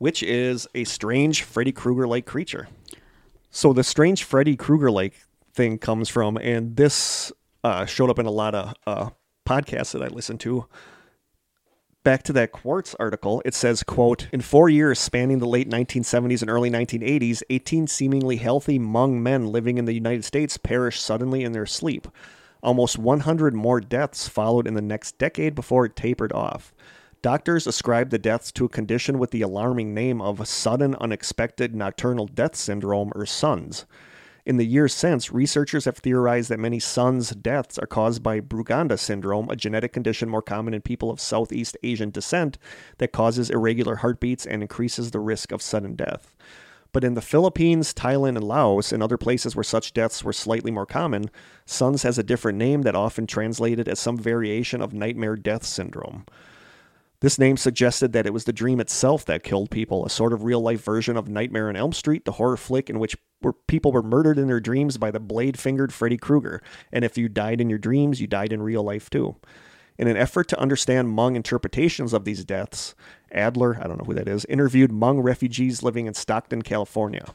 [0.03, 2.67] which is a strange Freddy Krueger like creature.
[3.53, 5.15] So the strange Freddy Krueger like
[5.55, 7.31] thing comes from, and this
[7.63, 9.11] uh, showed up in a lot of uh,
[9.49, 10.67] podcasts that I listened to.
[12.03, 16.41] Back to that quartz article it says quote in four years spanning the late 1970s
[16.41, 21.45] and early 1980s 18 seemingly healthy Hmong men living in the united states perished suddenly
[21.45, 22.09] in their sleep.
[22.61, 26.75] Almost 100 more deaths followed in the next decade before it tapered off
[27.23, 32.27] doctors ascribed the deaths to a condition with the alarming name of sudden unexpected nocturnal
[32.27, 33.87] death syndrome or SUNS
[34.45, 38.99] in the years since, researchers have theorized that many SUNS deaths are caused by Brugada
[38.99, 42.59] syndrome, a genetic condition more common in people of Southeast Asian descent
[42.99, 46.35] that causes irregular heartbeats and increases the risk of sudden death.
[46.93, 50.73] But in the Philippines, Thailand, and Laos, and other places where such deaths were slightly
[50.73, 51.31] more common,
[51.65, 56.27] SUNS has a different name that often translated as some variation of nightmare death syndrome.
[57.23, 60.43] This name suggested that it was the dream itself that killed people, a sort of
[60.43, 63.17] real life version of Nightmare on Elm Street, the horror flick in which
[63.69, 66.61] people were murdered in their dreams by the blade fingered Freddy Krueger.
[66.93, 69.37] And if you died in your dreams, you died in real life too.
[69.97, 72.97] In an effort to understand Hmong interpretations of these deaths,
[73.31, 77.27] Adler, I don't know who that is, interviewed Hmong refugees living in Stockton, California.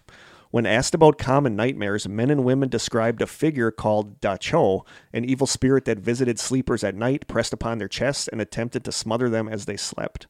[0.51, 5.25] When asked about common nightmares, men and women described a figure called Da Cho, an
[5.25, 9.29] evil spirit that visited sleepers at night, pressed upon their chests, and attempted to smother
[9.29, 10.27] them as they slept.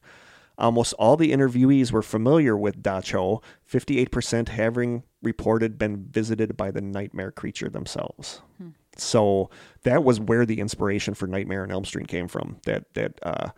[0.58, 3.40] Almost all the interviewees were familiar with Da Cho,
[3.70, 8.42] 58% having reported been visited by the nightmare creature themselves.
[8.96, 9.50] So
[9.84, 12.56] that was where the inspiration for Nightmare on Elm Street came from.
[12.64, 13.50] That that uh,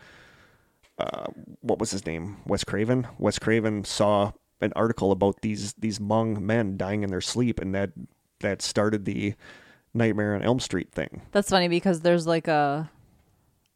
[0.98, 1.26] uh,
[1.62, 2.36] what was his name?
[2.46, 3.06] Wes Craven.
[3.18, 7.74] Wes Craven saw an article about these these Hmong men dying in their sleep, and
[7.74, 7.90] that
[8.40, 9.34] that started the
[9.94, 11.22] Nightmare on Elm Street thing.
[11.32, 12.90] That's funny because there's like a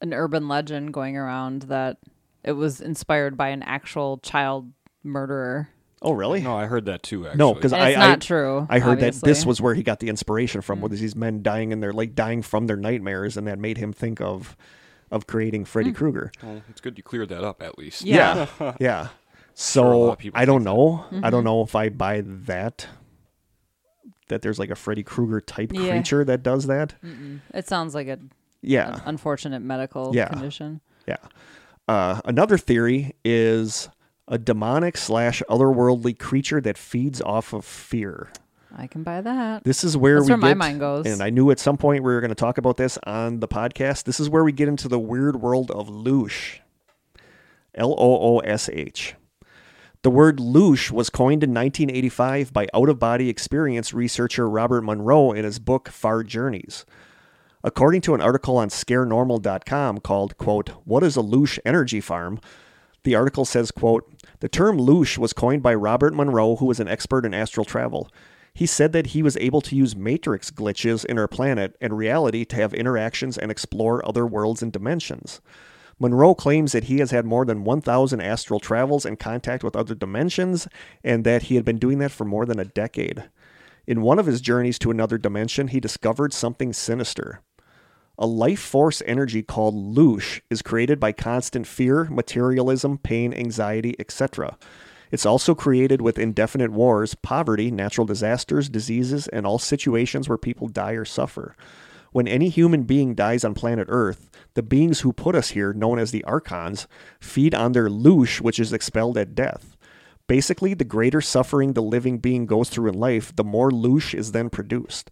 [0.00, 1.98] an urban legend going around that
[2.42, 4.70] it was inspired by an actual child
[5.02, 5.68] murderer.
[6.02, 6.42] Oh, really?
[6.42, 7.26] no, I heard that too.
[7.26, 8.66] Actually, No, because I, it's not I true.
[8.68, 10.82] I heard that this was where he got the inspiration from.
[10.82, 11.00] Was mm.
[11.00, 14.20] these men dying in their like dying from their nightmares, and that made him think
[14.20, 14.54] of
[15.10, 15.96] of creating Freddy mm.
[15.96, 16.32] Krueger.
[16.42, 18.02] well, it's good you cleared that up at least.
[18.02, 18.48] Yeah.
[18.60, 19.08] Yeah, yeah.
[19.56, 21.04] Sure, a lot So I don't know.
[21.10, 21.30] I Mm-hmm.
[21.30, 22.86] don't know if I buy that.
[24.28, 25.90] That there's like a Freddy Krueger type Yeah.
[25.90, 26.94] creature that does that.
[27.52, 28.18] It sounds like a,
[28.62, 30.28] Yeah, an unfortunate medical Yeah.
[30.28, 30.80] condition.
[31.06, 31.16] yeah.
[31.86, 33.90] Uh, another theory is
[34.26, 38.30] a demonic slash otherworldly creature that feeds off of fear.
[38.76, 39.62] I can buy that.
[39.64, 41.04] This is where That's we where my mind goes.
[41.06, 43.46] And I knew at some point we were going to talk about this on the
[43.46, 44.04] podcast.
[44.04, 46.58] This is where we get into the weird world of loosh.
[47.74, 49.14] L O O S H.
[50.04, 55.32] The word loosh was coined in 1985 by out of body experience researcher Robert Monroe
[55.32, 56.84] in his book Far Journeys.
[57.62, 62.38] According to an article on scarenormal.com called, quote, What is a Loosh Energy Farm?
[63.04, 64.06] The article says, quote,
[64.40, 68.10] The term loosh was coined by Robert Monroe, who was an expert in astral travel.
[68.52, 72.44] He said that he was able to use matrix glitches in our planet and reality
[72.44, 75.40] to have interactions and explore other worlds and dimensions.
[75.98, 79.94] Monroe claims that he has had more than 1,000 astral travels and contact with other
[79.94, 80.66] dimensions,
[81.02, 83.24] and that he had been doing that for more than a decade.
[83.86, 87.40] In one of his journeys to another dimension, he discovered something sinister.
[88.18, 94.56] A life force energy called loosh is created by constant fear, materialism, pain, anxiety, etc.
[95.10, 100.68] It's also created with indefinite wars, poverty, natural disasters, diseases, and all situations where people
[100.68, 101.56] die or suffer.
[102.12, 105.98] When any human being dies on planet Earth, the beings who put us here, known
[105.98, 106.86] as the Archons,
[107.20, 109.76] feed on their loosh, which is expelled at death.
[110.26, 114.32] Basically, the greater suffering the living being goes through in life, the more loosh is
[114.32, 115.10] then produced.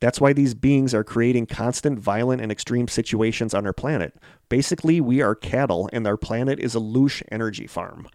[0.00, 4.14] That's why these beings are creating constant violent and extreme situations on our planet.
[4.48, 8.08] Basically, we are cattle, and our planet is a loosh energy farm.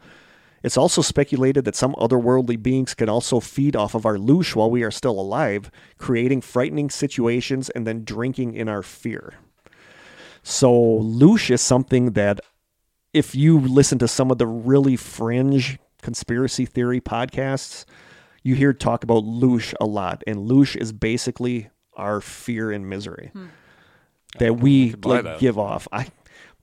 [0.61, 4.69] It's also speculated that some otherworldly beings can also feed off of our loosh while
[4.69, 9.35] we are still alive, creating frightening situations and then drinking in our fear.
[10.43, 12.39] So, loosh is something that,
[13.13, 17.85] if you listen to some of the really fringe conspiracy theory podcasts,
[18.43, 20.23] you hear talk about loosh a lot.
[20.27, 23.47] And loosh is basically our fear and misery hmm.
[24.37, 25.39] that we like that.
[25.39, 25.87] give off.
[25.91, 26.07] I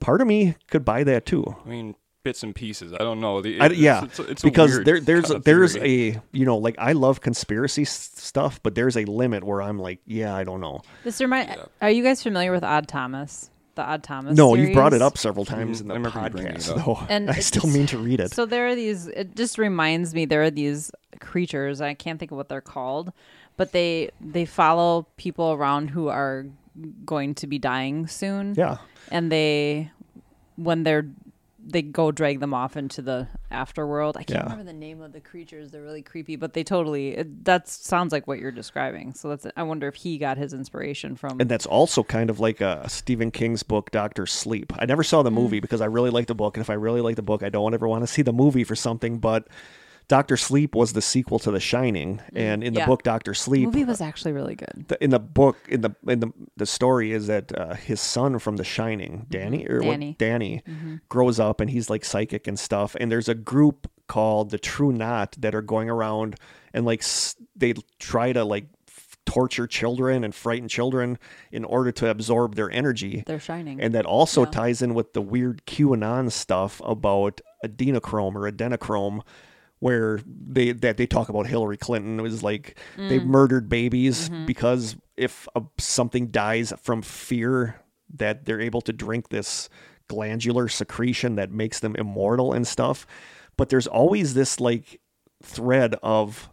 [0.01, 1.57] part of me could buy that too.
[1.64, 2.93] I mean, bits and pieces.
[2.93, 3.41] I don't know.
[3.41, 6.45] The, I, it's- yeah, it's, it's a because weird there, there's kinda there's a you
[6.45, 10.35] know like I love conspiracy s- stuff, but there's a limit where I'm like, yeah,
[10.35, 10.83] I don't know.
[11.05, 11.57] This remind.
[11.81, 13.51] Are you guys familiar with Odd Thomas?
[13.77, 14.37] The Odd Thomas.
[14.37, 16.85] No, you've brought it up several times in I the remember you bringing it podcast,
[16.85, 17.07] though.
[17.09, 18.33] And I still mean to read it.
[18.33, 19.07] So there are these.
[19.07, 21.81] It just reminds me there are these creatures.
[21.81, 23.12] I can't think of what they're called,
[23.57, 26.47] but they they follow people around who are
[27.05, 28.55] going to be dying soon.
[28.57, 28.79] yeah,
[29.11, 29.91] and they
[30.57, 31.07] when they're
[31.69, 34.12] they go drag them off into the afterworld.
[34.17, 34.43] I can't Yeah.
[34.45, 35.71] remember the name of the creatures.
[35.71, 39.14] They're really creepy, but they totally it, that sounds like what you're describing.
[39.14, 41.41] So that's I wonder if he got his inspiration from.
[41.41, 44.73] and that's also kind of like a Stephen King's book, Doctor Sleep.
[44.79, 45.35] I never saw the Mm.
[45.35, 47.49] movie because I really like the book, and if I really like the book, I
[47.49, 49.19] don't ever want to see the movie for something.
[49.19, 49.49] But
[50.09, 52.83] Doctor Sleep was the sequel to The Shining, and in the Mm.
[52.83, 52.87] Yeah.
[52.87, 54.85] book Doctor Sleep, the Sleep, movie was actually really good.
[54.87, 58.39] the, in the book in the in the the story is that uh, his son
[58.39, 59.91] from The Shining, Danny or Mm-hmm.
[59.91, 60.63] Danny.
[60.69, 60.85] Mm-hmm.
[60.89, 62.95] Danny, grows up and he's like psychic and stuff.
[63.01, 66.37] And there's a group called the True Knot that are going around
[66.73, 68.67] and like s- they try to like
[69.25, 71.19] torture children and frighten children
[71.51, 73.25] in order to absorb their energy.
[73.27, 73.81] They're shining.
[73.81, 74.51] And that also Yeah.
[74.53, 79.23] ties in with the weird QAnon stuff about adenochrome or adenochrome,
[79.79, 82.18] where they that they talk about Hillary Clinton.
[82.18, 83.27] It was like they Mm.
[83.27, 84.47] murdered babies Mm-hmm.
[84.47, 87.81] because if a, something dies from fear,
[88.14, 89.68] that they're able to drink this
[90.09, 93.07] glandular secretion that makes them immortal and stuff.
[93.57, 95.01] But there's always this like
[95.43, 96.49] thread of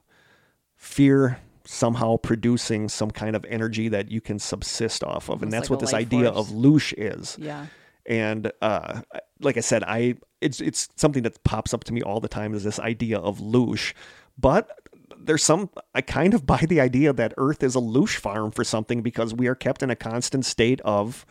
[0.76, 5.66] fear somehow producing some kind of energy that you can subsist off of, and that's
[5.70, 6.50] like what this idea force.
[6.50, 7.38] of loosh is.
[7.40, 7.68] yeah.
[8.06, 9.00] And uh,
[9.40, 12.54] like I said, I it's it's something that pops up to me all the time
[12.54, 13.94] is this idea of loosh,
[14.38, 14.80] but
[15.18, 18.64] there's some I kind of buy the idea that Earth is a loosh farm for
[18.64, 21.26] something because we are kept in a constant state of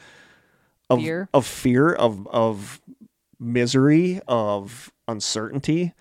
[0.91, 1.29] of Fear.
[1.33, 2.81] of fear of of
[3.39, 5.93] misery of uncertainty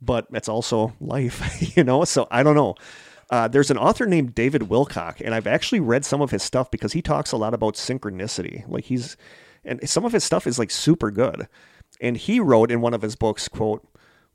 [0.00, 1.42] but it's also life,
[1.76, 2.04] you know?
[2.04, 2.74] So I don't know.
[3.30, 6.70] Uh, there's an author named David Wilcock, and I've actually read some of his stuff
[6.70, 8.66] because he talks a lot about synchronicity.
[8.66, 9.16] Like he's,
[9.64, 11.46] and some of his stuff is like super good.
[12.00, 13.86] And he wrote in one of his books, quote,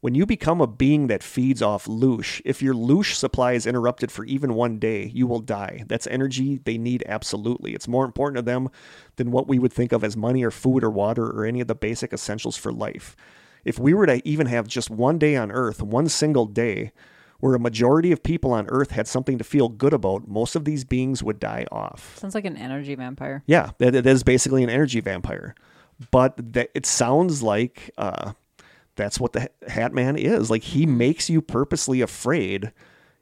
[0.04, 4.12] when you become a being that feeds off loosh, if your loosh supply is interrupted
[4.12, 5.86] for even one day, you will die.
[5.88, 7.74] That's energy they need absolutely.
[7.74, 8.70] It's more important to them
[9.16, 11.68] than what we would think of as money or food or water or any of
[11.68, 13.16] the basic essentials for life.
[13.64, 16.92] If we were to even have just one day on Earth, one single day,
[17.40, 20.66] where a majority of people on Earth had something to feel good about, most of
[20.66, 22.18] these beings would die off.
[22.18, 23.42] Sounds like an energy vampire.
[23.46, 25.56] Yeah, that, that is basically an energy vampire.
[26.12, 28.34] But that, it sounds like uh,
[28.96, 30.50] that's what the Hat Man is.
[30.50, 32.72] Like he makes you purposely afraid,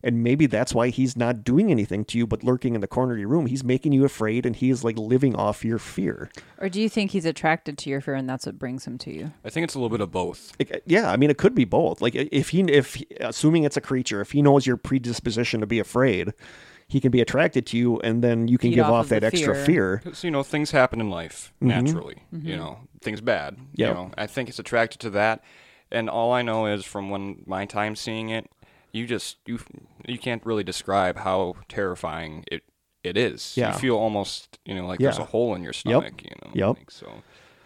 [0.03, 3.13] and maybe that's why he's not doing anything to you, but lurking in the corner
[3.13, 3.45] of your room.
[3.45, 6.29] He's making you afraid, and he is like living off your fear.
[6.57, 9.13] Or do you think he's attracted to your fear and that's what brings him to
[9.13, 9.31] you?
[9.45, 10.53] I think it's a little bit of both.
[10.59, 12.01] It- yeah, I mean, it could be both.
[12.01, 15.79] Like if he, if assuming it's a creature, if he knows your predisposition to be
[15.79, 16.33] afraid,
[16.91, 19.09] he can be attracted to you, and then you can Feed give off off of
[19.11, 20.01] that the extra fear.
[20.03, 20.13] fear.
[20.21, 22.17] You know, things happen in life naturally.
[22.33, 22.47] Mm-hmm.
[22.47, 23.57] You know, things bad.
[23.75, 23.87] Yep.
[23.87, 25.41] You know, I think it's attracted to that.
[25.89, 28.49] And all I know is from when my time seeing it,
[28.91, 29.59] you just you
[30.05, 32.63] you can't really describe how terrifying it
[33.03, 33.53] it is.
[33.55, 33.71] Yeah.
[33.73, 35.23] You feel almost, you know, like there's Yeah.
[35.23, 36.51] a hole in your stomach, you know.
[36.53, 36.77] Yep.
[36.77, 37.07] Like, so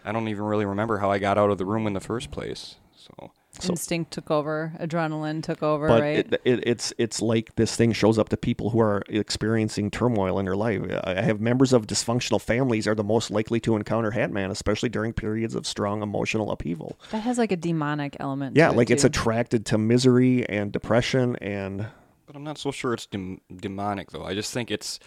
[0.04, 2.30] I don't even really remember how I got out of the room in the first
[2.30, 2.76] place.
[2.96, 6.18] So So- Instinct took over, adrenaline took over, but right?
[6.18, 10.38] it, it, it's it's like this thing shows up to people who are experiencing turmoil
[10.38, 10.82] in their life.
[11.04, 15.12] I have members of dysfunctional families are the most likely to encounter Hatman, especially during
[15.12, 16.98] periods of strong emotional upheaval.
[17.10, 18.56] that has like a demonic element.
[18.56, 19.08] Yeah, to it, like it's too.
[19.08, 21.86] attracted to misery and depression and
[22.26, 24.24] But I'm not so sure it's dem- demonic though.
[24.24, 24.98] I just think it's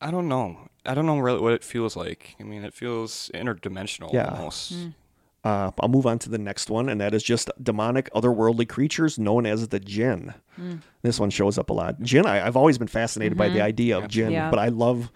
[0.00, 0.68] I don't know.
[0.86, 2.36] I don't know really what it feels like.
[2.40, 4.28] I mean, it feels interdimensional Yeah.
[4.28, 4.72] almost.
[4.72, 4.88] Hmm.
[5.48, 9.18] Uh, I'll move on to the next one, and that is just demonic, otherworldly creatures
[9.18, 10.34] known as the jinn.
[10.56, 10.76] Hmm.
[11.02, 12.00] This one shows up a lot.
[12.02, 14.32] Jinn, I, I've always been fascinated by the idea of jinn, Mm-hmm.
[14.32, 14.50] Yeah.
[14.50, 15.10] but I love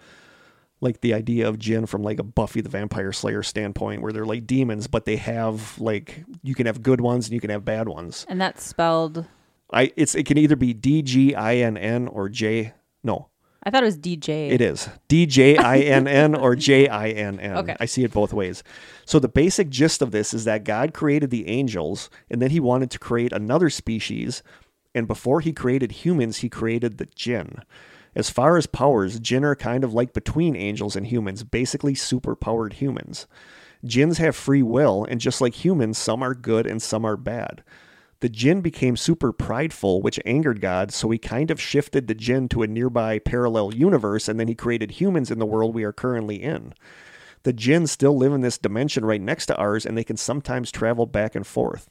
[0.81, 4.25] like the idea of jinn from like a Buffy the Vampire Slayer standpoint, where they're
[4.25, 7.63] like demons, but they have like you can have good ones and you can have
[7.63, 8.25] bad ones.
[8.27, 9.25] and that's spelled.
[9.71, 12.73] I it's it can either be D G I N N or J.
[13.03, 13.27] No,
[13.63, 14.51] I thought it was DJ.
[14.51, 17.57] it is D J I N N or J I N N.
[17.57, 17.75] Okay.
[17.79, 18.63] I see it both ways.
[19.05, 22.59] So the basic gist of this is that God created the angels and then he
[22.59, 24.43] wanted to create another species.
[24.93, 27.63] And before he created humans, he created the jinn.
[28.15, 32.73] As far as powers, jinn are kind of like between angels and humans, basically superpowered
[32.73, 33.25] humans.
[33.85, 37.63] Jinns have free will, and just like humans, some are good and some are bad.
[38.23, 42.47] The jinn became super prideful, which angered God, so he kind of shifted the jinn
[42.47, 45.91] to a nearby parallel universe, and then he created humans in the world we are
[45.91, 46.73] currently in.
[47.43, 50.71] The jinn still live in this dimension right next to ours, and they can sometimes
[50.71, 51.89] travel back and forth.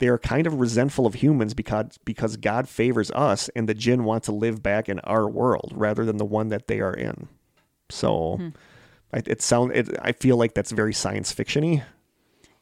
[0.00, 4.02] They are kind of resentful of humans because, because God favors us, and the jinn
[4.02, 7.28] want to live back in our world rather than the one that they are in.
[7.88, 8.48] So, hmm.
[9.12, 11.84] I, it sound it, I feel like that's very science fictiony.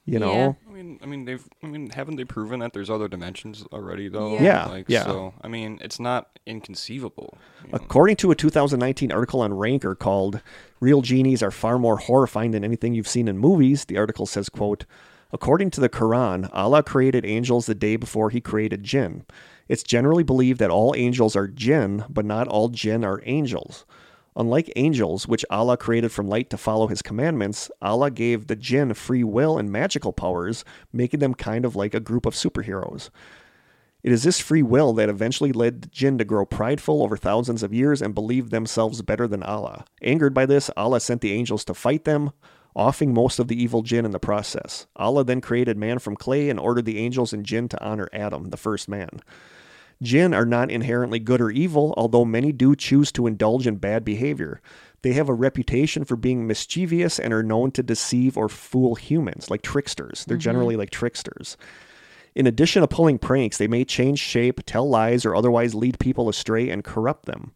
[0.05, 0.57] You know,
[0.87, 4.35] mean, I mean, they've, I mean, haven't they proven that there's other dimensions already, though?
[4.35, 4.43] Yeah.
[4.43, 5.05] Yeah, Like, yeah.
[5.05, 7.37] So, I mean, it's not inconceivable.
[7.65, 7.79] you know?
[7.83, 10.41] According to a 2019 article on Ranker called
[10.81, 14.49] "Real Genies Are Far More Horrifying Than Anything You've Seen in Movies," the article says,
[14.49, 14.85] "quote
[15.33, 19.25] According to the Quran, Allah created angels the day before He created jinn.
[19.69, 23.85] It's generally believed that all angels are jinn, but not all jinn are angels."
[24.37, 28.93] Unlike angels, which Allah created from light to follow his commandments, Allah gave the jinn
[28.93, 30.63] free will and magical powers,
[30.93, 33.09] making them kind of like a group of superheroes.
[34.03, 37.63] It is this free will that eventually led the jinn to grow prideful over thousands
[37.63, 39.87] of years and believe themselves better than Allah.
[40.03, 42.31] Angered by this, Allah sent the angels to fight them,
[42.77, 44.87] offing most of the evil jinn in the process.
[44.97, 48.51] Allah then created man from clay and ordered the angels and jinn to honor Adam,
[48.51, 49.09] the first man.
[50.03, 54.05] Jinn are not inherently good or evil, although many do choose to indulge in bad
[54.05, 54.61] behavior.
[55.03, 59.51] They have a reputation for being mischievous and are known to deceive or fool humans,
[59.51, 60.25] like tricksters.
[60.25, 60.43] They're mm-hmm.
[60.43, 61.57] generally like tricksters.
[62.35, 66.29] In addition to pulling pranks, they may change shape, tell lies, or otherwise lead people
[66.29, 67.53] astray and corrupt them.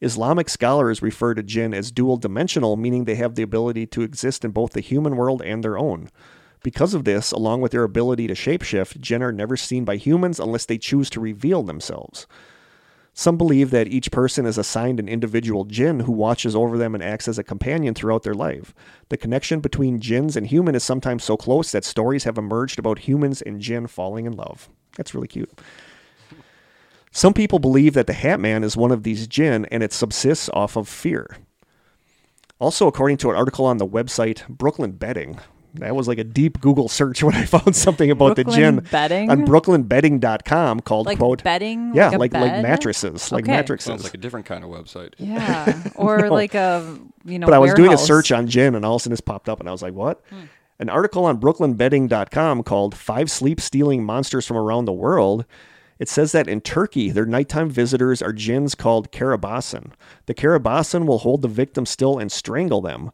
[0.00, 4.44] Islamic scholars refer to jinn as dual dimensional, meaning they have the ability to exist
[4.44, 6.08] in both the human world and their own.
[6.62, 10.38] Because of this, along with their ability to shapeshift, jinn are never seen by humans
[10.38, 12.26] unless they choose to reveal themselves.
[13.14, 17.04] Some believe that each person is assigned an individual jinn who watches over them and
[17.04, 18.72] acts as a companion throughout their life.
[19.10, 23.00] The connection between jinns and human is sometimes so close that stories have emerged about
[23.00, 24.70] humans and jinn falling in love.
[24.96, 25.50] That's really cute.
[27.10, 30.48] Some people believe that the Hat Man is one of these jinn and it subsists
[30.54, 31.36] off of fear.
[32.58, 35.38] Also, according to an article on the website Brooklyn Bedding,
[35.74, 38.86] that was like a deep Google search when I found something about the Brooklyn jinn
[38.90, 39.30] Bedding?
[39.30, 41.94] on brooklynbedding.com called Like quote bedding?
[41.94, 42.62] yeah Like like like bed?
[42.62, 43.52] mattresses like Okay.
[43.52, 45.14] mattresses Sounds like a different kind of website.
[45.18, 47.46] Yeah, or like a you know.
[47.46, 49.48] but I was doing a search on jinn and all of a sudden this popped
[49.48, 50.22] up and I was like, what?
[50.30, 50.40] Hmm.
[50.78, 55.44] An article on brooklynbedding.com called Five Sleep Stealing Monsters from Around the World.
[56.00, 59.92] It says that in Turkey, their nighttime visitors are jinns called karabasan.
[60.26, 63.12] The karabasan will hold the victim still and strangle them.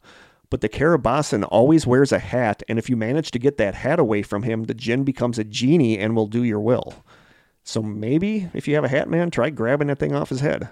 [0.51, 3.99] But the karabasan always wears a hat, and if you manage to get that hat
[3.99, 6.95] away from him, the jinn becomes a genie and will do your will.
[7.65, 10.71] So maybe if you have a hat man, try grabbing that thing off his head.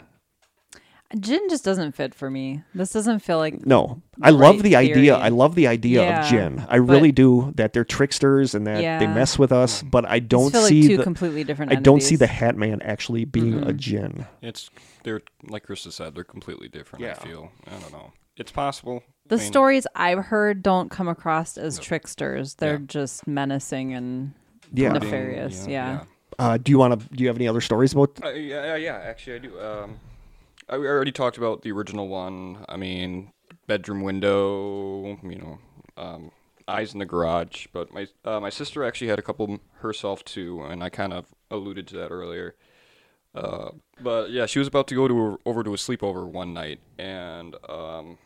[1.20, 2.62] Jinn just doesn't fit for me.
[2.74, 5.14] This doesn't feel like No, I love Right the idea.
[5.14, 6.66] I love the idea Yeah, of jinn.
[6.68, 7.52] I really do.
[7.54, 9.82] That they're tricksters and that they mess with us.
[9.82, 11.04] But I don't feel like see two the.
[11.04, 11.70] completely different.
[11.70, 12.26] I don't see the.
[12.26, 13.76] Hat Man actually being a mm-hmm.
[13.76, 14.26] jinn.
[14.42, 14.68] It's
[15.04, 17.04] they're like Krista said, they're completely different.
[17.04, 17.12] Yeah.
[17.20, 17.52] I feel.
[17.66, 18.12] I don't know.
[18.36, 19.04] It's possible.
[19.28, 22.54] The I mean, stories I've heard don't come across as tricksters.
[22.54, 22.86] They're Yeah.
[22.86, 24.32] just menacing and
[24.72, 24.92] Yeah.
[24.92, 25.62] nefarious.
[25.62, 26.04] you know, yeah.
[26.38, 27.08] Uh, do you want to?
[27.14, 28.18] Do you have any other stories about?
[28.22, 29.60] Uh, yeah, yeah, yeah, actually, I do.
[29.60, 30.00] Um,
[30.68, 32.64] I we already talked about the original one.
[32.68, 33.32] I mean,
[33.66, 35.18] bedroom window.
[35.22, 35.58] You know,
[35.96, 36.30] um,
[36.68, 37.68] eyes in the garage.
[37.72, 41.26] But my uh, my sister actually had a couple herself too, and I kind of
[41.50, 42.54] alluded to that earlier.
[43.34, 43.70] Uh,
[44.00, 46.80] but yeah, she was about to go to a, over to a sleepover one night,
[46.98, 48.18] and um,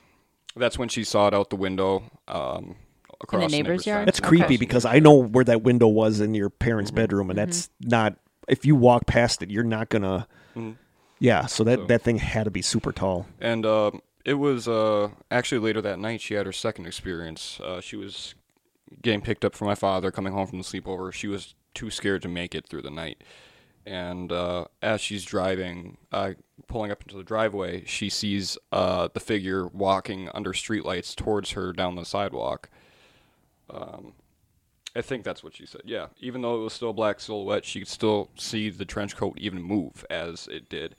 [0.56, 2.02] that's when she saw it out the window.
[2.28, 2.76] Um,
[3.20, 4.06] across neighbor's yard?
[4.08, 4.56] That's creepy Okay.
[4.56, 8.16] because I know where that window was in your parents' bedroom, and that's not.
[8.48, 10.26] If you walk past it, you're not gonna.
[10.56, 10.76] Mhm.
[11.18, 13.26] Yeah, so that So- that thing had to be super tall.
[13.40, 17.60] And um, it was uh, actually later that night she had her second experience.
[17.60, 18.34] Uh, she was
[19.02, 21.12] getting picked up from my father, coming home from the sleepover.
[21.12, 23.22] She was too scared to make it through the night.
[23.86, 26.32] And uh, as she's driving, uh,
[26.68, 31.72] pulling up into the driveway, she sees uh, the figure walking under streetlights towards her
[31.72, 32.68] down the sidewalk.
[33.70, 34.12] Um,
[34.94, 35.82] I think that's what she said.
[35.84, 39.16] Yeah, even though it was still a black silhouette, she could still see the trench
[39.16, 40.96] coat even move as it did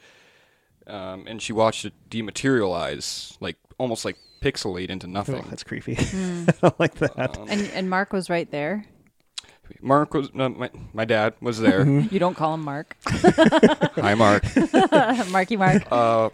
[0.87, 5.45] um, and she watched it dematerialize, like almost like pixelate into Oh, nothing.
[5.49, 5.95] that's creepy.
[5.99, 7.37] I don't like that.
[7.37, 8.85] Um, And and Mark was right there.
[9.81, 11.87] Mark was no, my my dad was there.
[11.87, 12.97] You don't call him Mark.
[13.05, 14.43] Hi, Mark.
[15.31, 15.83] Marky Mark.
[15.91, 16.29] Uh,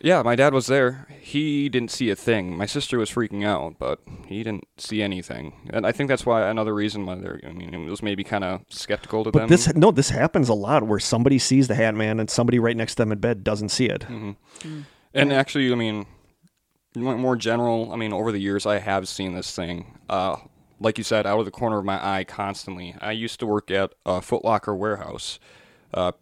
[0.00, 1.06] yeah, my dad was there.
[1.20, 2.56] He didn't see a thing.
[2.56, 5.54] My sister was freaking out, but he didn't see anything.
[5.72, 7.40] And I think that's why another reason why they're.
[7.48, 9.48] I mean, it was maybe kind of skeptical to But them.
[9.48, 12.76] this no, this happens a lot where somebody sees the Hat Man and somebody right
[12.76, 14.02] next to them in bed doesn't see it.
[14.02, 14.80] Mm-hmm.
[15.14, 16.06] And actually, I mean,
[16.94, 17.90] more more general.
[17.92, 19.98] I mean, over the years, I have seen this thing.
[20.10, 20.36] Uh,
[20.80, 22.94] like you said, out of the corner of my eye, constantly.
[23.00, 25.38] I used to work at a Foot Locker warehouse,
[25.92, 26.12] uh,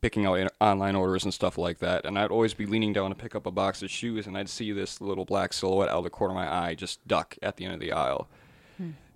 [0.00, 2.04] picking out in- online orders and stuff like that.
[2.04, 4.48] And I'd always be leaning down to pick up a box of shoes, and I'd
[4.48, 7.56] see this little black silhouette out of the corner of my eye just duck at
[7.56, 8.28] the end of the aisle.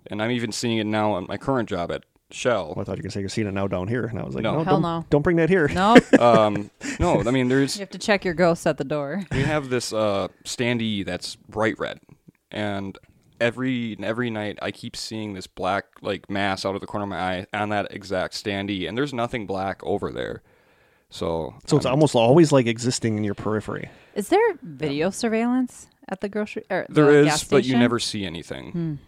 [0.09, 2.67] And I'm even seeing it now on my current job at Shell.
[2.75, 4.17] Well, I thought you were going to say you're seeing it now down here, and
[4.17, 4.53] I was like, No.
[4.59, 5.05] no, Hell don't, no.
[5.09, 5.67] don't bring that here.
[5.67, 9.23] No, um, no, I mean, there's you have to check your ghosts at the door.
[9.33, 11.99] we have this uh, standee that's bright red,
[12.51, 12.97] and
[13.39, 17.09] every every night I keep seeing this black like mass out of the corner of
[17.09, 20.41] my eye on that exact standee, and there's nothing black over there.
[21.09, 23.89] So, So it's um, almost always like existing in your periphery.
[24.13, 26.65] Is there video surveillance at the grocery?
[26.69, 28.99] Or there the is, gas but you never see anything.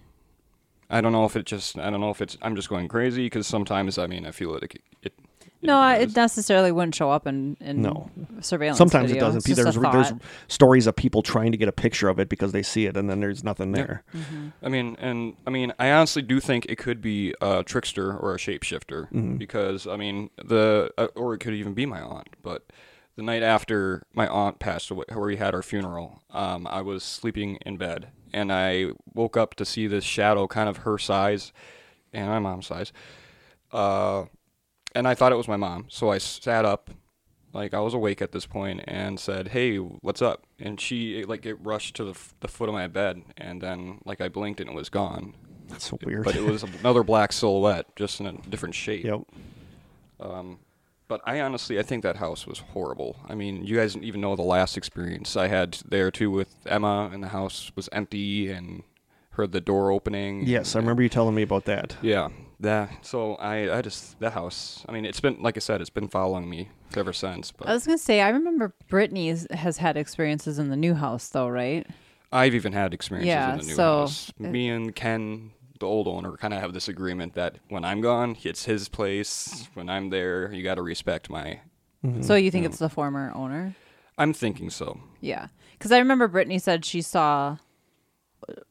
[0.90, 3.26] I don't know if it just I don't know if it's I'm just going crazy
[3.26, 4.64] because sometimes I mean I feel it.
[4.64, 5.14] It, it
[5.62, 8.10] No, I- it necessarily wouldn't show up in, in No.
[8.40, 8.78] surveillance.
[8.78, 9.44] Sometimes it doesn't.
[9.44, 10.14] There's there's
[10.48, 13.10] stories of people trying to get a picture of it because they see it, and
[13.10, 13.76] then there's nothing Yeah.
[13.86, 14.04] there.
[14.64, 18.34] I mean, and I mean, I honestly do think it could be a trickster or
[18.34, 19.36] a shapeshifter Mm-hmm.
[19.38, 22.30] because I mean the uh, or it could even be my aunt.
[22.42, 22.66] But
[23.18, 27.04] the night after my aunt passed away, where we had our funeral, um, I was
[27.04, 31.52] sleeping in bed and I woke up to see this shadow, kind of her size
[32.14, 32.94] and my mom's size.
[33.74, 34.26] Uh,
[34.94, 36.90] and I thought it was my mom, so I sat up.
[37.52, 41.46] Like I was awake at this point and said, "Hey, what's up?" And she like
[41.48, 44.60] it rushed to the, f- the foot of my bed, and then like I blinked
[44.62, 45.34] and it was gone.
[45.68, 46.26] That's so weird.
[46.26, 49.04] But it was another black silhouette, just in a different shape.
[49.04, 49.22] yep.
[50.20, 50.60] Um,
[51.08, 53.16] but I honestly, I think that house was horrible.
[53.28, 56.54] I mean, you guys didn't even know the last experience I had there too with
[56.68, 58.84] Emma, and the house was empty, and
[59.40, 60.46] heard the door opening.
[60.46, 61.96] Yes, I remember you telling me about that.
[62.02, 62.30] Yeah,
[62.60, 63.06] that.
[63.06, 64.86] So I, I just that house.
[64.88, 67.52] I mean, it's been like I said, it's been following me ever since.
[67.52, 71.30] But I was gonna say, I remember Brittany has had experiences in the new house,
[71.30, 71.88] though, right?
[72.32, 74.32] I've even had experiences Yeah, in the new so, house.
[74.44, 78.02] uh, Me and Ken, the old owner, kind of have this agreement that when I'm
[78.02, 79.68] gone, it's his place.
[79.74, 81.62] When I'm there, you got to respect my.
[82.22, 83.76] So you think it's the former owner?
[84.18, 85.00] I'm thinking so.
[85.22, 87.58] Yeah, because I remember Brittany said she saw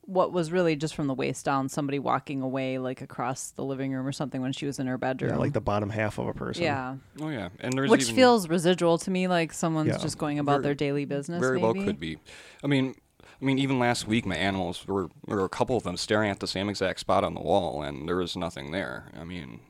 [0.03, 3.93] what was really just from the waist down somebody walking away like across the living
[3.93, 5.33] room or something when she was in her bedroom.
[5.33, 6.63] Yeah, like the bottom half of a person.
[6.65, 6.97] Yeah.
[7.21, 9.99] Oh yeah, and there's which even, feels residual to me, like someone's Yeah.
[9.99, 11.41] just going about Very- their daily business.
[11.41, 12.19] very well could be.
[12.65, 12.95] I mean,
[13.41, 16.31] I mean, even last week, my animals were there were a couple of them staring
[16.31, 19.13] at the same exact spot on the wall, and there was nothing there.
[19.19, 19.61] I mean,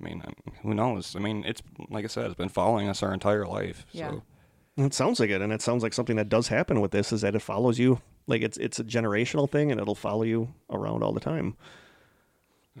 [0.00, 0.22] I mean,
[0.62, 1.14] who knows?
[1.16, 3.86] I mean, it's like I said, it's been following us our entire life.
[3.92, 4.10] Yeah.
[4.10, 4.22] So
[4.78, 7.22] It sounds like it, and it sounds like something that does happen with this is
[7.22, 8.00] that it follows you.
[8.26, 11.56] Like it's it's a generational thing, and it'll follow you around all the time,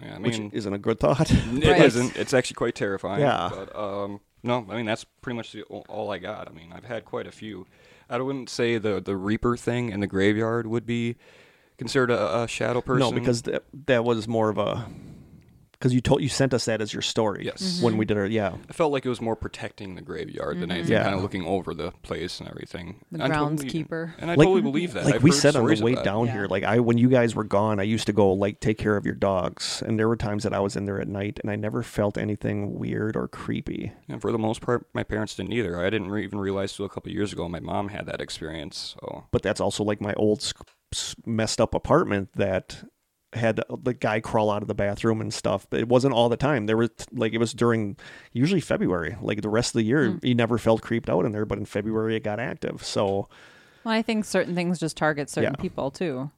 [0.00, 1.30] yeah, I which isn't a good thought.
[1.30, 1.94] It Right.
[1.94, 3.20] not It's actually quite terrifying.
[3.20, 3.50] Yeah.
[3.52, 6.48] But um, no, I mean that's pretty much the, all I got.
[6.48, 7.66] I mean, I've had quite a few.
[8.08, 11.16] I wouldn't say the the Reaper thing in the graveyard would be
[11.78, 13.00] considered a, a shadow person.
[13.00, 14.86] no, because that that was more of a
[15.78, 17.44] because you told you sent us that as your story.
[17.44, 17.62] Yes.
[17.62, 17.84] Mm-hmm.
[17.84, 18.54] When we did our yeah.
[18.68, 20.72] I felt like it was more protecting the graveyard than mm-hmm.
[20.72, 21.04] anything, Yeah.
[21.04, 23.04] kind of looking over the place and everything.
[23.12, 24.12] The I totally- groundskeeper.
[24.18, 25.04] and I like, totally believe that.
[25.04, 26.32] Like I've we said on the way down Yeah.
[26.32, 28.96] here, like I when you guys were gone, I used to go like take care
[28.96, 31.50] of your dogs, and there were times that I was in there at night, and
[31.50, 33.92] I never felt anything weird or creepy.
[34.08, 35.78] And for the most part, my parents didn't either.
[35.84, 38.96] I didn't re- even realize till a couple years ago my mom had that experience.
[39.00, 40.62] So But that's also like my old sc-
[41.26, 42.84] messed up apartment that
[43.32, 46.36] had the guy crawl out of the bathroom and stuff, but it wasn't all the
[46.36, 46.66] time.
[46.66, 47.96] There was like it was during
[48.32, 49.16] usually February.
[49.20, 51.64] Like the rest of the year, he never felt creeped out in there, but in
[51.66, 52.84] February it got active.
[52.84, 53.28] So
[53.84, 55.60] Well, I think certain things just target certain Yeah.
[55.62, 56.30] people too.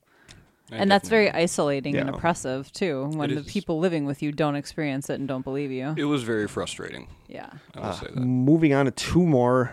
[0.70, 4.32] I and that's very definitely- isolating and oppressive too when the people living with you
[4.32, 5.94] don't experience it and don't believe you.
[5.97, 7.06] It was very frustrating.
[7.27, 7.48] Yeah.
[7.74, 8.16] I will Uh, say that.
[8.16, 9.73] moving on to two more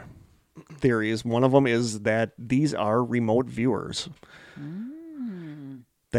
[0.76, 1.26] theories.
[1.26, 4.08] One of them is that these are remote viewers.
[4.56, 4.95] The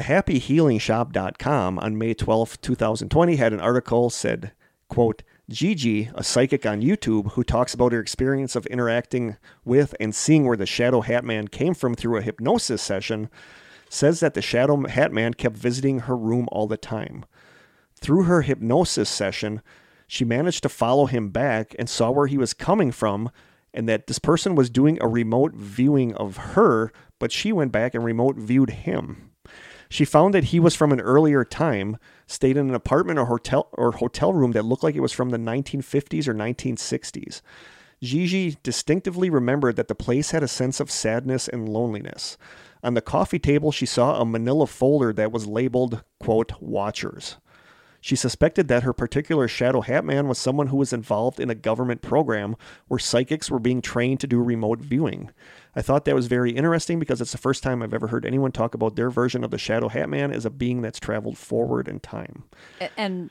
[0.00, 4.52] happyhealingshop.com on May 12, 2020 had an article said,
[4.88, 10.12] quote, Gigi, a psychic on YouTube who talks about her experience of interacting with and
[10.12, 13.30] seeing where the Shadow Hat Man came from through a hypnosis session,
[13.88, 17.24] says that the Shadow Hat Man kept visiting her room all the time.
[17.94, 19.62] Through her hypnosis session,
[20.08, 23.30] she managed to follow him back and saw where he was coming from,
[23.72, 27.94] and that this person was doing a remote viewing of her, but she went back
[27.94, 29.30] and remote viewed him.
[29.88, 31.96] She found that he was from an earlier time,
[32.26, 35.30] stayed in an apartment or hotel or hotel room that looked like it was from
[35.30, 37.40] the 1950s or 1960s.
[38.02, 42.36] Gigi distinctively remembered that the place had a sense of sadness and loneliness.
[42.82, 47.36] On the coffee table, she saw a manila folder that was labeled, quote, Watchers.
[48.06, 51.56] She suspected that her particular Shadow Hat Man was someone who was involved in a
[51.56, 52.54] government program
[52.86, 55.32] where psychics were being trained to do remote viewing.
[55.74, 58.52] I thought that was very interesting because it's the first time I've ever heard anyone
[58.52, 61.88] talk about their version of the Shadow Hat Man as a being that's traveled forward
[61.88, 62.44] in time.
[62.96, 63.28] And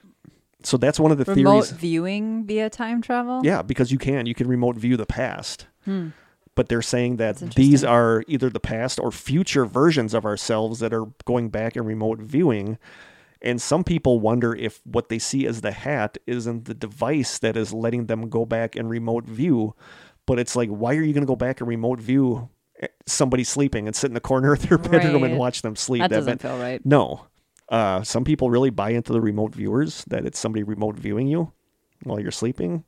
[0.61, 1.37] So that's one of the theories.
[1.37, 1.79] remote theories.
[1.79, 3.43] viewing via time travel?
[3.45, 4.25] Yeah, because you can.
[4.25, 5.67] You can remote view the past.
[5.85, 6.09] Hmm.
[6.53, 10.93] But they're saying that these are either the past or future versions of ourselves that
[10.93, 12.77] are going back and remote viewing.
[13.41, 17.55] And some people wonder if what they see as the hat isn't the device that
[17.57, 19.75] is letting them go back and remote view.
[20.25, 22.49] But it's like, why are you going to go back and remote view
[22.79, 26.01] eh, somebody sleeping and sit in the corner of their bedroom and watch them sleep?
[26.01, 26.85] That That doesn't been- feel right.
[26.85, 27.27] no.
[27.67, 31.51] Uh, some people really buy into the remote viewers that it's somebody remote viewing you
[32.03, 32.83] while you're sleeping.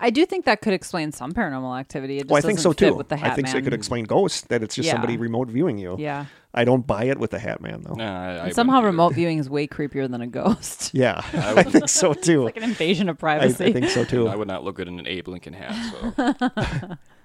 [0.00, 2.16] I do think that could explain some paranormal activity.
[2.18, 2.94] It just Well, I think so too.
[2.94, 3.56] With the I think Man.
[3.56, 4.92] it could explain ghosts that it's just Yeah.
[4.92, 5.96] somebody remote viewing you.
[5.98, 6.26] Yeah.
[6.54, 7.94] I don't buy it with the Hat Man though.
[7.94, 10.90] Nah, I, I somehow remote viewing is way creepier than a ghost.
[10.94, 12.44] Yeah, I, wouldn't- think so too.
[12.44, 14.28] like an invasion of I, I think so too.
[14.28, 15.74] I would not look good in an Abe Lincoln hat.
[16.16, 16.96] So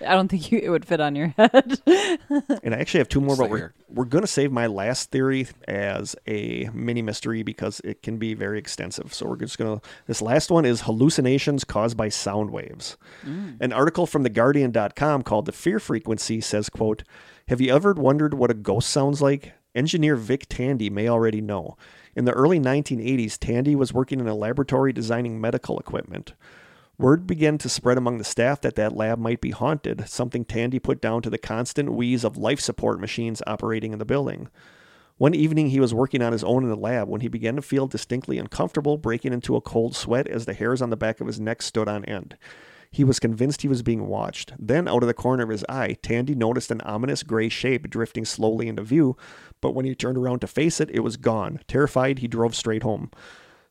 [0.00, 1.80] I don't think you, it would fit on your head.
[2.62, 6.16] And I actually have two more, but we're we're gonna save my last theory as
[6.26, 9.14] a mini mystery because it can be very extensive.
[9.14, 12.96] So we're just gonna this last one is hallucinations caused by sound waves.
[13.24, 13.58] Mm.
[13.60, 17.04] An article from theguardian.com called The Fear Frequency says, quote,
[17.48, 19.52] Have you ever wondered what a ghost sounds like?
[19.74, 21.76] Engineer Vic Tandy may already know.
[22.16, 26.32] In the early 1980s, Tandy was working in a laboratory designing medical equipment.
[26.98, 30.78] Word began to spread among the staff that that lab might be haunted, something Tandy
[30.78, 34.48] put down to the constant wheeze of life support machines operating in the building.
[35.18, 37.62] One evening, he was working on his own in the lab when he began to
[37.62, 41.26] feel distinctly uncomfortable, breaking into a cold sweat as the hairs on the back of
[41.26, 42.36] his neck stood on end.
[42.90, 44.52] He was convinced he was being watched.
[44.58, 48.24] Then, out of the corner of his eye, Tandy noticed an ominous gray shape drifting
[48.24, 49.18] slowly into view,
[49.60, 51.60] but when he turned around to face it, it was gone.
[51.68, 53.10] Terrified, he drove straight home.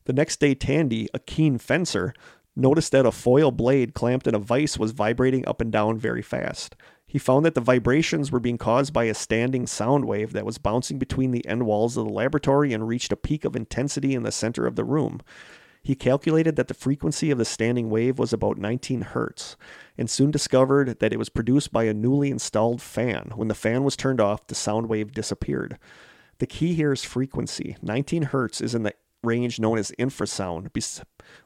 [0.04, 2.14] The next day, Tandy, a keen fencer,
[2.56, 6.22] noticed that a foil blade clamped in a vise was vibrating up and down very
[6.22, 6.74] fast.
[7.06, 10.58] He found that the vibrations were being caused by a standing sound wave that was
[10.58, 14.24] bouncing between the end walls of the laboratory and reached a peak of intensity in
[14.24, 15.20] the center of the room.
[15.82, 19.56] He calculated that the frequency of the standing wave was about 19 hertz,
[19.96, 23.30] and soon discovered that it was produced by a newly installed fan.
[23.36, 25.78] When the fan was turned off, the sound wave disappeared.
[26.38, 27.76] The key here is frequency.
[27.82, 28.94] 19 hertz is in the
[29.26, 30.70] range known as infrasound.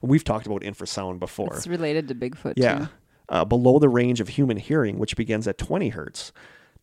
[0.01, 1.57] We've talked about infrasound before.
[1.57, 2.55] it's related to Bigfoot.
[2.57, 2.79] Yeah.
[2.79, 2.89] Too.
[3.29, 6.33] Uh, below the range of human hearing, which begins at 20 hertz.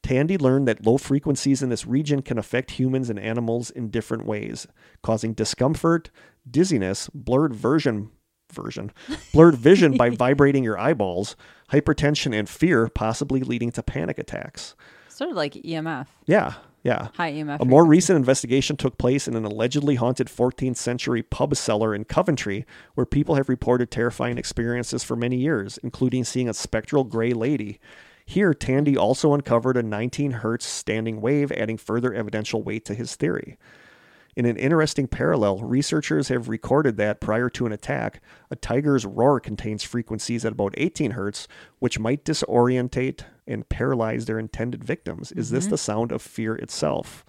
[0.02, 4.26] Tandy learned that low frequencies in this region can affect humans and animals in different
[4.26, 4.68] ways,
[5.04, 6.10] causing discomfort,
[6.50, 8.12] dizziness, blurred version
[8.52, 8.92] version,
[9.34, 11.36] blurred vision by vibrating your eyeballs,
[11.72, 14.76] hypertension and fear, possibly leading to panic attacks.
[15.18, 16.54] Sort of like EMF, Yeah,
[16.84, 17.08] yeah.
[17.16, 17.60] high EMF.
[17.60, 22.06] A more recent investigation took place in an allegedly haunted 14th century pub cellar in
[22.06, 27.34] Coventry, where people have reported terrifying experiences for many years, including seeing a spectral gray
[27.34, 27.80] lady.
[28.28, 33.16] Here, Tandy also uncovered a 19 hertz standing wave, adding further evidential weight to his
[33.16, 33.58] theory.
[34.38, 39.40] In an interesting parallel, researchers have recorded that prior to an attack, a tiger's roar
[39.40, 41.48] contains frequencies at about 18 hertz,
[41.80, 45.32] which might disorientate and paralyze their intended victims.
[45.32, 45.72] Is this mm-hmm.
[45.72, 47.26] the sound of fear itself?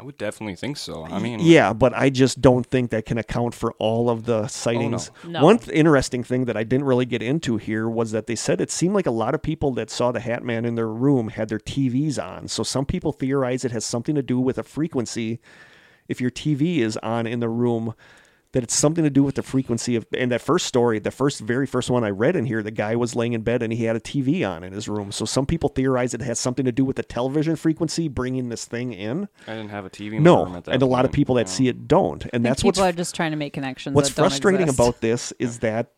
[0.00, 1.04] I would definitely think so.
[1.04, 4.44] I mean, Yeah, but I just don't think that can account for all of the
[4.44, 5.10] oh, sightings.
[5.26, 5.44] No.
[5.44, 8.62] One th- interesting thing that I didn't really get into here was that they said
[8.62, 11.28] it seemed like a lot of people that saw the Hat Man in their room
[11.28, 12.48] had their TVs on.
[12.48, 15.38] So some people theorize it has something to do with a frequency.
[16.08, 17.94] If your TV is on in the room,
[18.52, 20.04] that it's something to do with the frequency of.
[20.16, 22.96] And that first story, the first, very first one I read in here, the guy
[22.96, 25.12] was laying in bed and he had a TV on in his room.
[25.12, 28.64] So some people theorize it has something to do with the television frequency bringing this
[28.64, 29.28] thing in.
[29.46, 31.12] I didn't have a TV in my room No, at that and a lot of
[31.12, 31.52] people that yeah.
[31.52, 33.94] see it don't, and And that's people what's are just trying to make connections.
[33.94, 34.78] what's that don't frustrating exist.
[34.80, 35.92] about this is that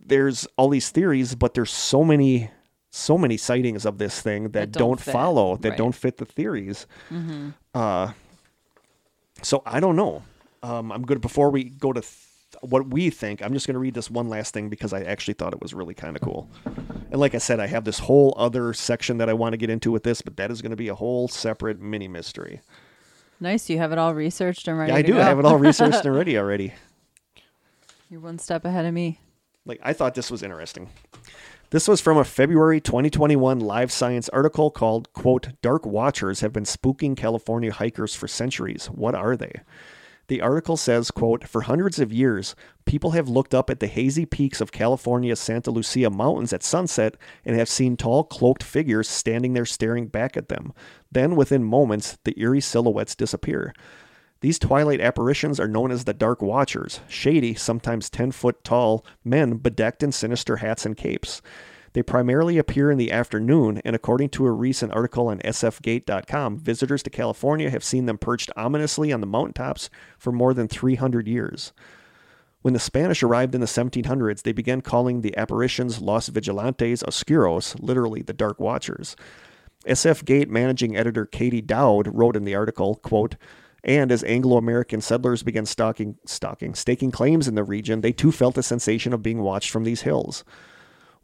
[0.00, 2.50] there's all these theories, but there's so many
[2.90, 5.72] so many sightings of this thing that, That don't, don't fit, follow, that right.
[5.74, 5.84] Mm-hmm.
[5.84, 6.86] don't fit the theories.
[7.74, 8.12] Uh,
[9.42, 10.22] so I don't know.
[10.62, 11.20] Um, I'm good.
[11.20, 12.14] Before we go to th-
[12.62, 15.34] what we think, I'm just going to read this one last thing because I actually
[15.34, 16.50] thought it was really kind of cool.
[17.10, 19.70] And like I said, I have this whole other section that I want to get
[19.70, 22.60] into with this, but that is going to be a whole separate mini mystery.
[23.40, 23.70] Nice.
[23.70, 24.92] You have it all researched and ready.
[24.92, 25.12] Yeah, I do.
[25.14, 25.20] Go.
[25.20, 26.74] I have it all researched and ready already.
[28.10, 29.20] You're one step ahead of me.
[29.64, 30.88] Like I thought this was interesting.
[31.70, 36.64] This was from a February 2021 Live Science article called quote Dark Watchers have been
[36.64, 38.86] spooking California hikers for centuries.
[38.86, 39.60] What are they?
[40.28, 44.26] The article says, quote, For hundreds of years, people have looked up at the hazy
[44.26, 49.54] peaks of California's Santa Lucia Mountains at sunset and have seen tall, cloaked figures standing
[49.54, 50.74] there staring back at them.
[51.10, 53.74] Then, within moments, the eerie silhouettes disappear.
[54.40, 59.56] These twilight apparitions are known as the Dark Watchers, shady, sometimes 10 foot tall men
[59.56, 61.40] bedecked in sinister hats and capes.
[61.92, 67.02] They primarily appear in the afternoon, and according to a recent article on sfgate.com, visitors
[67.04, 71.72] to California have seen them perched ominously on the mountaintops for more than 300 years.
[72.62, 77.76] When the Spanish arrived in the 1700s, they began calling the apparitions Los Vigilantes Oscuros,
[77.80, 79.16] literally the Dark Watchers.
[79.86, 83.36] SF Gate managing editor Katie Dowd wrote in the article, quote,
[83.84, 88.58] and as Anglo-American settlers began stalking, stalking, staking claims in the region, they too felt
[88.58, 90.44] a sensation of being watched from these hills.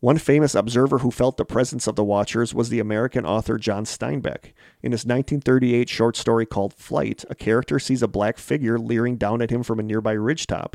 [0.04, 3.86] One famous observer who felt the presence of the Watchers was the American author John
[3.86, 4.52] Steinbeck.
[4.82, 9.40] In his 1938 short story called Flight, a character sees a black figure leering down
[9.40, 10.74] at him from a nearby ridgetop.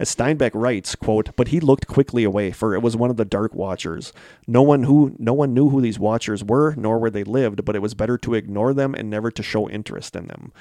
[0.00, 3.24] As Steinbeck writes, quote, but he looked quickly away, for it was one of the
[3.24, 4.12] dark watchers.
[4.48, 7.76] No one who no one knew who these watchers were, nor where they lived, but
[7.76, 10.52] it was better to ignore them and never to show interest in them.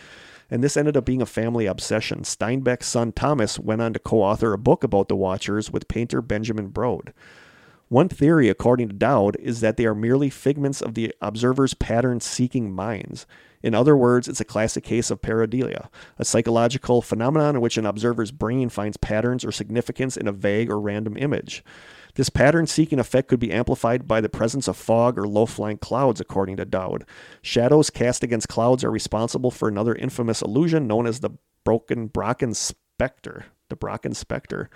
[0.47, 2.21] And this ended up being a family obsession.
[2.21, 6.69] Steinbeck's son Thomas went on to co-author a book about the watchers with painter Benjamin
[6.69, 7.13] Brode.
[7.94, 12.22] One theory, according to Dowd, is that they are merely figments of the observer's pattern
[12.22, 13.28] seeking minds.
[13.61, 17.86] In other words, it's a classic case of pareidolia, a psychological phenomenon in which an
[17.86, 21.64] observer's brain finds patterns or significance in a vague or random image.
[22.15, 25.78] This pattern seeking effect could be amplified by the presence of fog or low flying
[25.78, 27.06] clouds, according to Dowd.
[27.44, 32.56] Shadows cast against clouds are responsible for another infamous illusion known as the broken Brocken
[32.56, 33.45] specter.
[33.70, 34.72] The Brocken specter.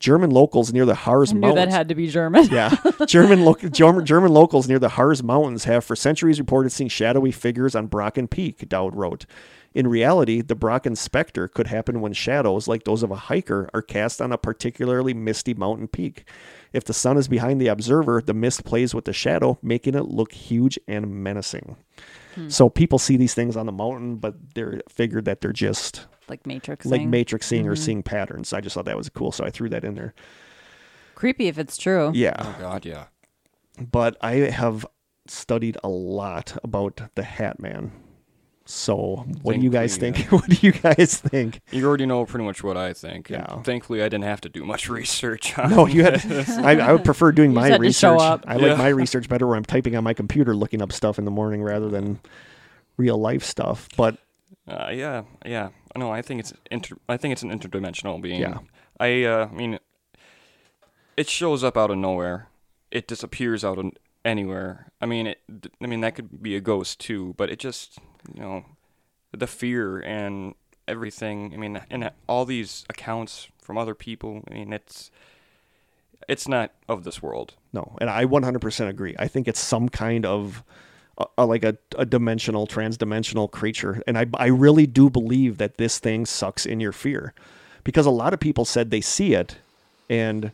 [0.00, 1.66] German locals near the Harz I knew Mountains.
[1.66, 2.46] that had to be German.
[2.50, 2.74] Yeah,
[3.06, 7.32] German lo- German German locals near the Harz Mountains have for centuries reported seeing shadowy
[7.32, 8.68] figures on Brocken Peak.
[8.68, 9.26] Dowd wrote.
[9.74, 13.82] In reality, the Brocken specter could happen when shadows, like those of a hiker, are
[13.82, 16.26] cast on a particularly misty mountain peak.
[16.72, 20.06] If the sun is behind the observer, the mist plays with the shadow, making it
[20.06, 21.76] look huge and menacing.
[22.34, 22.48] Hmm.
[22.48, 26.46] So people see these things on the mountain, but they're figured that they're just like
[26.46, 26.86] Matrix.
[26.86, 27.82] like matrixing or mm-hmm.
[27.82, 28.52] seeing patterns.
[28.52, 30.14] I just thought that was cool, so I threw that in there.
[31.14, 32.12] Creepy if it's true.
[32.14, 32.36] Yeah.
[32.38, 33.06] Oh God, yeah.
[33.90, 34.86] but I have
[35.26, 37.92] studied a lot about the Hat Man.
[38.70, 40.16] So, what do you guys think?
[40.16, 41.62] Thankfully, what do you guys think?
[41.70, 43.30] You already know pretty much what I think.
[43.30, 43.62] and Yeah.
[43.62, 45.58] Thankfully, I didn't have to do much research.
[45.58, 46.20] On No, you had.
[46.50, 48.20] I, I would prefer doing You my had to show research.
[48.20, 48.44] up.
[48.46, 48.74] I like Yeah.
[48.74, 51.62] my research better where I'm typing on my computer, looking up stuff in the morning
[51.62, 52.20] rather than
[52.98, 53.88] real life stuff.
[53.96, 54.18] But
[54.68, 55.70] Uh, yeah, yeah.
[55.96, 58.40] No, I think it's inter- I think it's an interdimensional being.
[58.40, 58.58] Yeah.
[59.00, 59.78] I uh, I mean,
[61.16, 62.48] it shows up out of nowhere.
[62.90, 63.92] It disappears out of
[64.24, 64.92] anywhere.
[65.00, 65.40] I mean, it.
[65.82, 67.98] I mean, that could be a ghost too, but it just
[68.34, 68.64] you know,
[69.36, 70.54] the fear and
[70.86, 71.52] everything.
[71.54, 74.42] I mean, and all these accounts from other people.
[74.50, 75.10] I mean, it's
[76.28, 77.54] it's not of this world.
[77.72, 79.14] no, and I 100% agree.
[79.18, 80.62] I think it's some kind of
[81.18, 85.76] a, a, like a, a dimensional, trans-dimensional creature, and I I really do believe that
[85.76, 87.34] this thing sucks in your fear,
[87.84, 89.56] because a lot of people said they see it,
[90.08, 90.52] and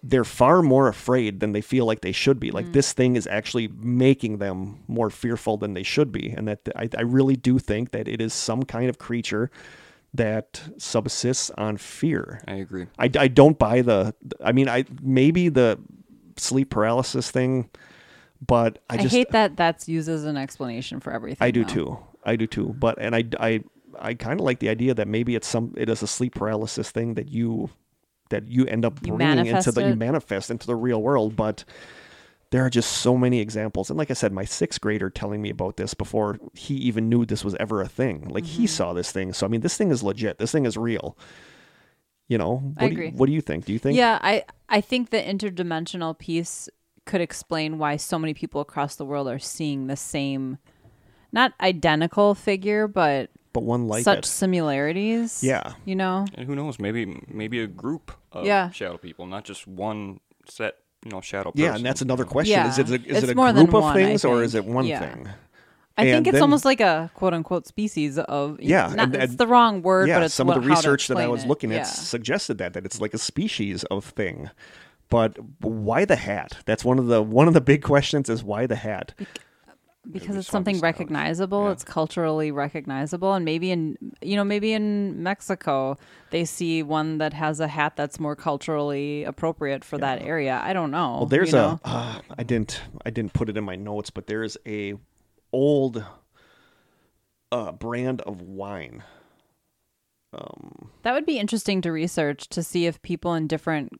[0.00, 2.52] they're far more afraid than they feel like they should be.
[2.52, 2.72] Like mm.
[2.72, 6.88] this thing is actually making them more fearful than they should be, and that I,
[6.96, 9.50] I really do think that it is some kind of creature
[10.14, 12.40] that subsists on fear.
[12.46, 12.86] I agree.
[12.98, 14.14] I, I don't buy the.
[14.42, 15.78] I mean, I maybe the
[16.36, 17.68] sleep paralysis thing,
[18.46, 21.44] But I I, just hate that that's used as an explanation for everything.
[21.44, 21.74] I do though.
[21.74, 21.98] too.
[22.24, 22.74] I do too.
[22.78, 23.64] But and I I
[23.98, 26.90] I kind of like the idea that maybe it's some it is a sleep paralysis
[26.90, 27.70] thing that you
[28.30, 31.34] that you end up You bringing into the you manifest into the real world.
[31.34, 31.64] But
[32.50, 33.90] there are just so many examples.
[33.90, 37.26] And like I said, my sixth grader telling me about this before he even knew
[37.26, 38.28] this was ever a thing.
[38.28, 38.60] Like Mm-hmm.
[38.62, 39.32] he saw this thing.
[39.32, 40.38] So I mean, this thing is legit.
[40.38, 41.16] This thing is real.
[42.28, 43.10] You know, what I do you- agree.
[43.18, 43.64] what do you think?
[43.64, 43.96] Do you think?
[43.96, 46.68] Yeah, I I think the interdimensional piece
[47.08, 50.58] could explain why so many people across the world are seeing the same,
[51.32, 54.24] not identical figure, but But one like such it.
[54.26, 55.42] similarities.
[55.42, 55.72] Yeah.
[55.84, 56.26] you know.
[56.34, 56.78] And who knows?
[56.78, 58.70] Maybe maybe a group of Yeah.
[58.70, 60.74] shadow people, not just one set.
[61.04, 61.52] You know, shadow.
[61.54, 62.30] Yeah, and that's another know.
[62.30, 62.60] question.
[62.66, 64.42] Is it a, is It's it a more than group of one, I things or
[64.42, 64.98] is it one Yeah.
[65.00, 65.28] thing?
[65.96, 69.36] I think it's then- almost like a quote unquote species of Yeah, Not, and- it's
[69.36, 71.44] the wrong word, yeah, but it's some what, of the research that I explain was
[71.44, 71.48] it.
[71.48, 71.82] looking at Yeah.
[71.84, 74.50] suggested that that it's like a species of thing.
[75.10, 76.58] But why the hat?
[76.66, 79.14] That's one of the one of the big questions is why the hat?
[80.10, 81.72] because it's something something recognizable Yeah.
[81.72, 85.98] it's culturally recognizable and maybe in you know maybe in mexico
[86.30, 90.72] they see one that has a hat that's more culturally appropriate for that area i
[90.72, 93.76] don't know Well, there's you a uh, I didn't I didn't put it in my
[93.76, 94.94] notes, but there's a
[95.52, 96.02] old
[97.52, 99.02] uh, brand of wine.
[101.02, 103.92] that would be interesting to research to see if people in different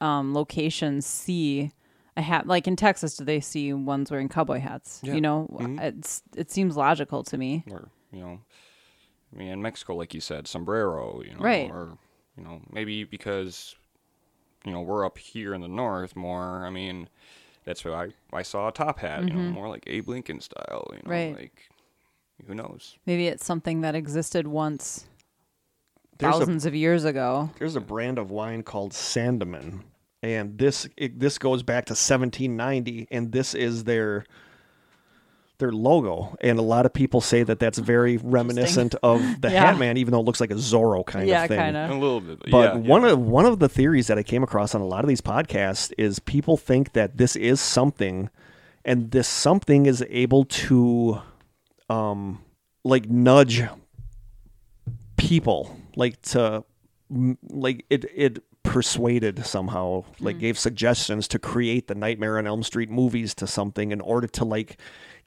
[0.00, 1.70] um, locations see
[2.16, 5.14] a hat like in texas do they see ones wearing cowboy hats Yeah.
[5.14, 5.78] you know Mm-hmm.
[5.80, 8.40] it's it seems logical to me or you know,
[9.34, 11.68] I mean, in Mexico, like you said, sombrero, you know, Right.
[11.68, 11.98] or
[12.38, 13.74] you know, maybe because
[14.64, 16.64] you know we're up here in the north more.
[16.64, 17.08] I mean,
[17.64, 17.90] that's why
[18.32, 21.00] I, I saw a top hat, you know, more like Abe Lincoln style, you know,
[21.02, 21.10] Mm-hmm.
[21.10, 21.36] Right.
[21.36, 21.68] like
[22.46, 22.96] who knows?
[23.06, 25.06] maybe it's something that existed once
[26.18, 29.80] There's a thousands of years ago there's a brand of wine called Sandeman,
[30.22, 34.24] and this it, this goes back to 1790, and this is their
[35.58, 36.36] their logo.
[36.40, 39.66] And a lot of people say that that's very reminiscent of the Yeah.
[39.66, 41.58] Hat Man, even though it looks like a Zorro kind yeah of thing.
[41.60, 41.88] Kinda.
[41.90, 43.10] A little bit, But yeah, one yeah.
[43.12, 45.92] of one of the theories that I came across on a lot of these podcasts
[45.96, 48.30] is people think that this is something,
[48.84, 51.20] and this something is able to,
[51.88, 52.42] um,
[52.82, 53.62] like nudge
[55.16, 56.64] people, like to,
[57.10, 62.90] like it it persuaded somehow, like gave suggestions to create the Nightmare on Elm Street
[62.90, 64.78] movies to something in order to like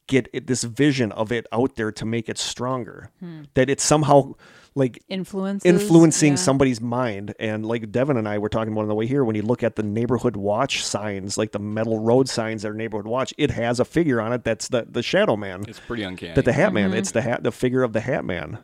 [0.08, 3.12] get it, this vision of it out there to make it stronger.
[3.54, 4.34] That it's somehow
[4.74, 6.38] like influences influencing yeah.
[6.38, 7.34] somebody's mind.
[7.40, 9.64] And like Devin and I were talking about on the way here, when you look
[9.64, 13.52] at the neighborhood watch signs, like the metal road signs that are neighborhood watch, it
[13.52, 16.34] has a figure on it that's the the Shadow Man, it's pretty uncanny.
[16.34, 16.90] that the Hat Man.
[16.90, 17.00] Mm-hmm.
[17.00, 18.60] It's the hat, the figure of the Hat Man.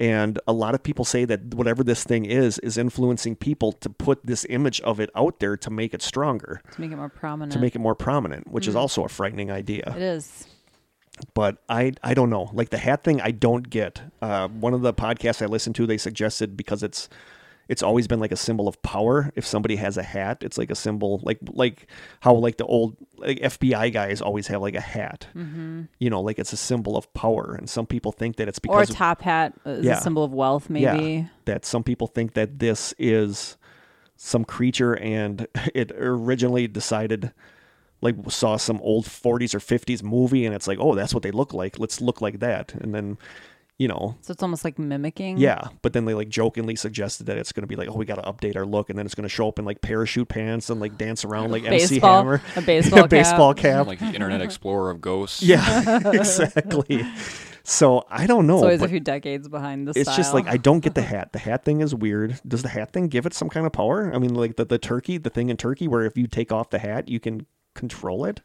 [0.00, 3.88] And a lot of people say that whatever this thing is is influencing people to
[3.90, 7.08] put this image of it out there to make it stronger, to make it more
[7.08, 8.68] prominent to make it more prominent, which Mm.
[8.68, 10.46] is also a frightening idea it is
[11.34, 12.50] but I I don't know.
[12.52, 14.00] Like the hat thing, I don't get.
[14.22, 17.08] Uh, one of the podcasts I listened to, they suggested because it's
[17.68, 19.32] it's always been like a symbol of power.
[19.36, 21.86] If somebody has a hat, it's like a symbol, like like
[22.20, 25.28] how like the old like FBI guys always have like a hat.
[25.34, 25.82] Mm-hmm.
[25.98, 27.54] You know, like it's a symbol of power.
[27.58, 29.98] And some people think that it's or a because top hat is Yeah.
[29.98, 33.56] a symbol of wealth maybe yeah, that some people think that this is
[34.16, 37.32] some creature and it originally decided
[38.00, 41.30] like saw some old 40s or 50s movie and it's like oh that's what they
[41.30, 43.16] look like let's look like that and then
[43.82, 47.36] you know so it's almost like mimicking yeah but then they like jokingly suggested that
[47.36, 49.16] it's going to be like oh we got to update our look and then it's
[49.16, 52.18] going to show up in like parachute pants and like dance around like MC Baseball-
[52.18, 53.62] Hammer a baseball baseball cap.
[53.62, 55.42] cap like the Internet Explorer of ghosts.
[55.42, 57.04] yeah exactly
[57.64, 60.46] so I don't know it's always a few decades behind the it's just like.
[60.46, 61.32] I don't get the hat.
[61.32, 62.40] The hat thing is weird.
[62.46, 64.12] Does the hat thing give it some kind of power?
[64.12, 66.70] I mean, like the, the turkey, the thing in Turkey where if you take off
[66.70, 67.46] the hat, you can
[67.76, 68.40] control it.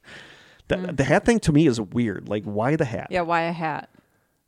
[0.68, 2.30] The, the hat thing to me is weird.
[2.30, 3.10] Like, why the hat?
[3.10, 3.14] Mm.
[3.14, 3.90] yeah why a hat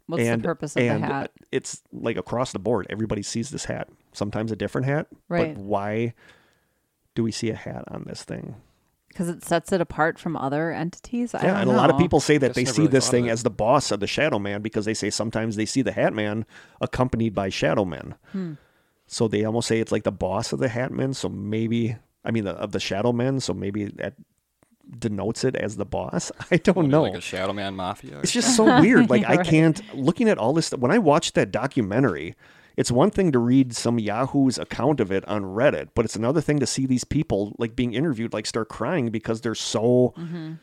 [0.10, 2.88] what's and the purpose of and the hat it's like across the board.
[2.90, 3.90] Everybody sees this hat.
[4.14, 5.08] Sometimes a different hat.
[5.28, 5.56] Right.
[5.56, 6.14] But why
[7.16, 8.56] do we see a hat on this thing?
[9.10, 11.98] because it sets it apart from other entities I yeah, don't and a lot of
[11.98, 14.40] people say that Just they see really this thing as the boss of the Shadow
[14.40, 16.46] Man because they say sometimes they see the Hat Man
[16.80, 18.16] accompanied by Shadow Men.
[18.32, 18.54] Hmm.
[19.08, 21.14] So they almost say it's like the boss of the Hat Men.
[21.14, 23.40] So maybe, I mean, the, of the Shadow Men.
[23.40, 24.14] So maybe that
[24.98, 26.32] denotes it as the boss.
[26.52, 27.04] I don't What, know.
[27.04, 28.20] like a Shadow Man Mafia.
[28.20, 29.10] It's just so weird.
[29.10, 32.36] Like I can't looking at all this when I watched that documentary,
[32.78, 36.42] it's one thing to read some Yahoo's account of it on Reddit, but it's another
[36.42, 40.54] thing to see these people like being interviewed like start crying because they're so mm-hmm.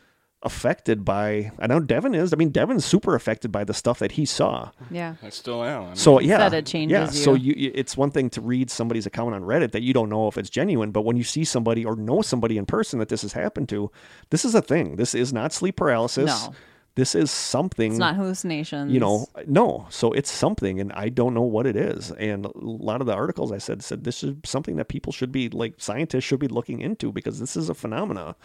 [0.43, 1.51] Affected by.
[1.59, 2.31] I know Devin is.
[2.33, 4.69] I mean, Devin's super affected by the stuff that he saw.
[4.91, 5.15] Yeah.
[5.23, 5.81] I still am.
[5.81, 7.07] I mean, So yeah, Said it changes yeah.
[7.07, 7.53] So you.
[7.57, 10.27] you, you- it's one thing to read somebody's account on Reddit that you don't know
[10.27, 13.23] if it's genuine, but when you see somebody or know somebody in person that this
[13.23, 13.91] has happened to,
[14.29, 14.95] this is a thing.
[14.95, 16.25] This is not sleep paralysis.
[16.27, 16.53] No.
[16.95, 17.91] This is something.
[17.91, 18.91] It's not hallucinations.
[18.91, 19.85] you know, no.
[19.91, 22.11] So it's something, and I don't know what it is.
[22.13, 25.31] And a lot of the articles I said said this is something that people should
[25.31, 28.35] be like scientists should be looking into because this is a phenomena.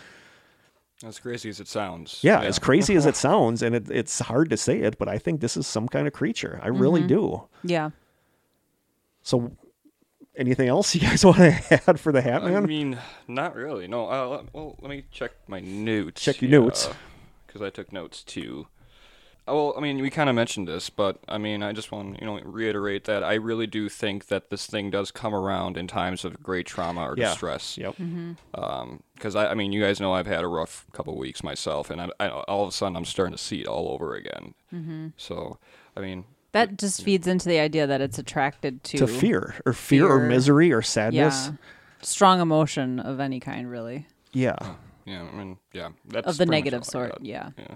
[1.09, 2.21] As crazy as it sounds.
[2.23, 5.19] Yeah, as crazy as it sounds, and it, it's hard to say it, but I
[5.19, 6.61] think this is some kind of creature.
[6.63, 7.09] I really Mm-hmm.
[7.09, 7.43] do.
[7.65, 7.91] Yeah.
[9.23, 9.53] So,
[10.37, 12.57] anything else you guys want to add for the Hat Man?
[12.57, 12.99] I mean,
[13.29, 13.87] not really.
[13.87, 14.09] No.
[14.09, 16.21] Uh, well, let me check my notes.
[16.23, 16.89] Check your notes.
[17.47, 18.67] Because I took notes too.
[19.49, 22.15] Uh, Well, I mean, we kind of mentioned this, but I mean, I just want
[22.15, 25.77] to, you know, reiterate that I really do think that this thing does come around
[25.77, 27.29] in times of great trauma or yeah.
[27.31, 27.77] distress.
[27.77, 27.97] Yep.
[29.15, 32.01] Because I, I mean, you guys know I've had a rough couple weeks myself, and
[32.01, 34.55] I, I, all of a sudden I'm starting to see it all over again.
[34.73, 35.09] Mm-hmm.
[35.17, 35.59] So,
[35.97, 39.73] I mean, That just feeds into the idea that it's attracted to, To fear, or
[39.73, 41.47] fear, or misery, or sadness.
[41.47, 41.57] Yeah.
[42.03, 44.07] Strong emotion of any kind, really.
[44.33, 44.57] Yeah.
[45.05, 47.19] yeah, I mean, yeah, that's Of the negative sort.
[47.23, 47.51] Yeah.
[47.57, 47.75] Yeah.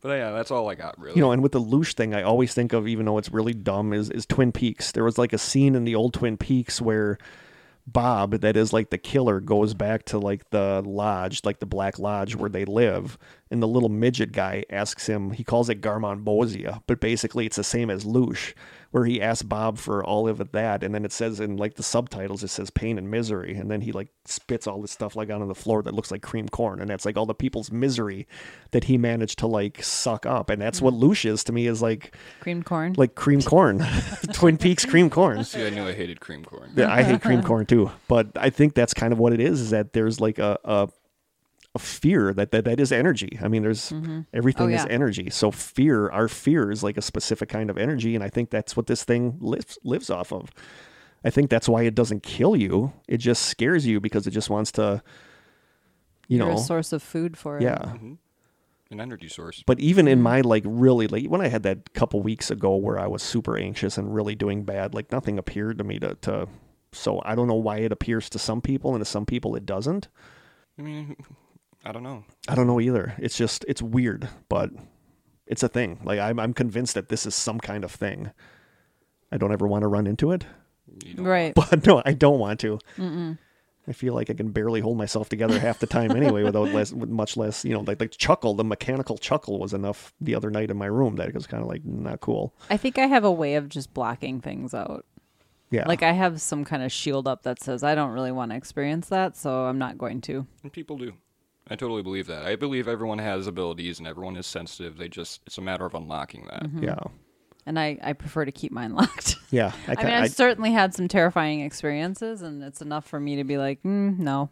[0.00, 1.16] But yeah, that's all I got really.
[1.16, 3.52] You know, and with the Loosh thing, I always think of, even though it's really
[3.52, 4.92] dumb, is, is Twin Peaks.
[4.92, 7.18] There was like a scene in the old Twin Peaks where
[7.86, 11.98] Bob, that is like the killer, goes back to like the lodge, like the Black
[11.98, 13.18] Lodge where they live,
[13.50, 17.64] and the little midget guy asks him, he calls it Garmonbozia, but basically it's the
[17.64, 18.54] same as Loosh,
[18.90, 21.82] where he asks Bob for all of that, and then it says in like the
[21.82, 25.30] subtitles, it says pain and misery, and then he like spits all this stuff like
[25.30, 28.26] onto the floor that looks like cream corn, and that's like all the people's misery
[28.72, 31.00] that he managed to like suck up, and that's what mm.
[31.00, 32.94] Loosh is to me is like cream corn.
[32.96, 33.84] like cream corn,
[34.32, 35.44] Twin Peaks cream corn.
[35.44, 36.72] See, I knew I hated cream corn.
[36.74, 39.60] Yeah, I hate cream corn too, but I think that's kind of what it is.
[39.60, 40.88] Is that there's like a a, a
[41.78, 43.38] fear that, that that is energy.
[43.42, 44.20] I mean, there's mm-hmm.
[44.20, 45.30] oh, everything Oh, is energy.
[45.30, 48.76] So fear, our fear is like a specific kind of energy, and I think that's
[48.76, 50.50] what this thing lives lives off of.
[51.24, 52.92] I think that's why it doesn't kill you.
[53.06, 55.02] It just scares you because it just wants to,
[56.28, 57.62] you You're know, a source of food for it.
[57.62, 57.78] yeah.
[57.78, 58.14] Mm-hmm.
[58.90, 59.62] An energy source.
[59.64, 60.24] But even in mm-hmm.
[60.24, 63.56] my like really like when I had that couple weeks ago where I was super
[63.56, 66.48] anxious and really doing bad, like nothing appeared to me to, to
[66.92, 69.64] so I don't know why it appears to some people and to some people it
[69.64, 70.08] doesn't.
[70.78, 71.16] I mean,
[71.84, 72.24] I don't know.
[72.48, 73.14] I don't know either.
[73.18, 74.70] It's just it's weird, but
[75.46, 76.00] it's a thing.
[76.04, 78.30] Like I'm I'm convinced that this is some kind of thing.
[79.32, 80.44] I don't ever want to run into it,
[81.16, 81.54] Right.
[81.70, 82.78] but no, I don't want to.
[83.88, 86.92] I feel like I can barely hold myself together half the time anyway, without less,
[86.92, 90.50] with much less, you know, like the chuckle, the mechanical chuckle was enough the other
[90.50, 92.54] night in my room that it was kind of like not cool.
[92.68, 95.06] I think I have a way of just blocking things out.
[95.70, 98.50] Yeah, Like I have some kind of shield up that says I don't really want
[98.50, 100.46] to experience that, so I'm not going to.
[100.62, 101.14] And people do.
[101.68, 102.44] I totally believe that.
[102.46, 104.96] I believe everyone has abilities and everyone is sensitive.
[104.98, 106.64] They just it's a matter of unlocking that.
[106.64, 106.84] Mm-hmm.
[106.84, 106.98] yeah,
[107.66, 109.36] And I, I prefer to keep mine locked.
[109.50, 109.72] yeah.
[109.88, 113.36] I, I mean, I, I've certainly had some terrifying experiences, and it's enough for me
[113.36, 114.50] to be like, mm, no.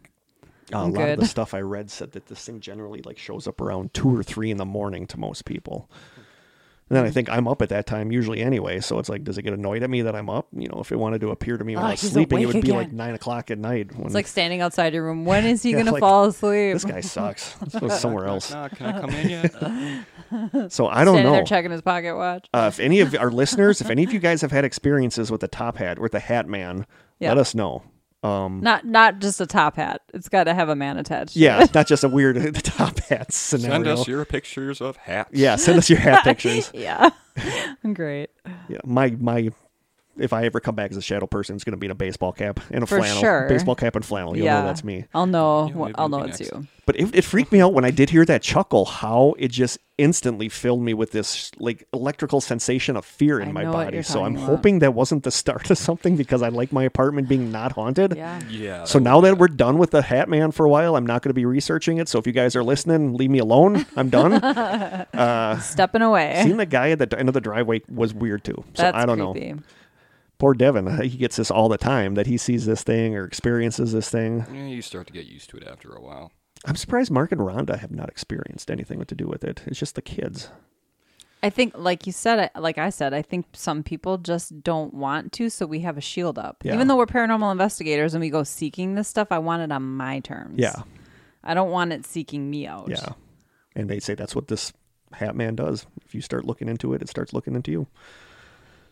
[0.71, 3.47] a I'm lot of the stuff I read said that this thing generally like shows
[3.47, 5.89] up around two or three in the morning to most people.
[6.89, 9.37] And then I think I'm up at that time usually anyway, so it's like, does
[9.37, 10.47] it get annoyed at me that I'm up?
[10.51, 12.45] You know, if it wanted to appear to me when Ah, I was sleeping, it
[12.45, 13.95] awake would be like nine o'clock at night.
[13.95, 15.23] When It's like standing outside your room.
[15.23, 16.73] When is he Yeah, going to fall asleep?
[16.73, 17.55] this guy sucks.
[17.61, 18.49] Let's go somewhere else.
[18.51, 18.77] Knock, knock.
[18.79, 20.05] Can I come in yet?
[20.71, 21.31] So I don't Standing know.
[21.31, 22.47] there checking his pocket watch.
[22.53, 25.41] Uh, if any of our listeners, if any of you guys have had experiences with
[25.41, 26.85] the top hat or the hat man,
[27.19, 27.29] Yeah.
[27.29, 27.81] let us know.
[28.21, 30.01] Um, Not not just a top hat.
[30.13, 31.33] It's got to have a man attached.
[31.33, 31.73] to yeah, it.
[31.73, 33.71] not just a weird top hat scenario.
[33.83, 35.29] Send us your pictures of hats.
[35.33, 36.69] yeah, send us your hat pictures.
[36.73, 37.09] yeah.
[37.93, 38.29] Great.
[38.67, 39.49] Yeah, my my.
[40.17, 41.95] If I ever come back as a shadow person, it's going to be in a
[41.95, 43.21] baseball cap and a For flannel.
[43.21, 43.47] sure.
[43.47, 44.35] Baseball cap and flannel.
[44.35, 44.59] You'll yeah.
[44.59, 45.05] know that's me.
[45.13, 45.69] I'll know.
[45.73, 46.51] Yeah, I'll know it's next.
[46.51, 46.67] you.
[46.85, 48.83] But it, it freaked me out when I did hear that chuckle.
[48.83, 53.51] How it just instantly filled me with this like electrical sensation of fear in I
[53.51, 54.01] my body.
[54.01, 54.45] So I'm about.
[54.45, 58.15] hoping that wasn't the start of something because I like my apartment being not haunted.
[58.15, 58.39] Yeah.
[58.49, 58.83] Yeah.
[58.85, 60.95] So that now would be that we're done with the Hat Man for a while,
[60.95, 62.07] I'm not going to be researching it.
[62.09, 63.85] So if you guys are listening, leave me alone.
[63.95, 64.39] I'm done.
[65.19, 66.39] Uh, Stepping away.
[66.43, 68.63] Seeing the guy at the end of the driveway was weird too.
[68.73, 69.33] So That's I don't know.
[69.33, 69.59] creepy.
[70.37, 73.25] Poor Devin, uh, he gets this all the time that he sees this thing or
[73.25, 74.45] experiences this thing.
[74.53, 76.31] Yeah, you start to get used to it after a while.
[76.65, 79.61] I'm surprised Mark and Rhonda have not experienced anything to do with it.
[79.65, 80.49] It's just the kids.
[81.41, 85.31] I think, like you said, like I said, I think some people just don't want
[85.33, 86.57] to, so we have a shield up.
[86.63, 86.73] Yeah.
[86.73, 89.83] Even though we're paranormal investigators and we go seeking this stuff, I want it on
[89.95, 90.55] my terms.
[90.57, 90.81] Yeah,
[91.41, 92.89] I don't want it seeking me out.
[92.89, 93.13] yeah.
[93.73, 94.73] And they say that's what this
[95.13, 95.85] Hat Man does.
[96.05, 97.87] If you start looking into it, it starts looking into you.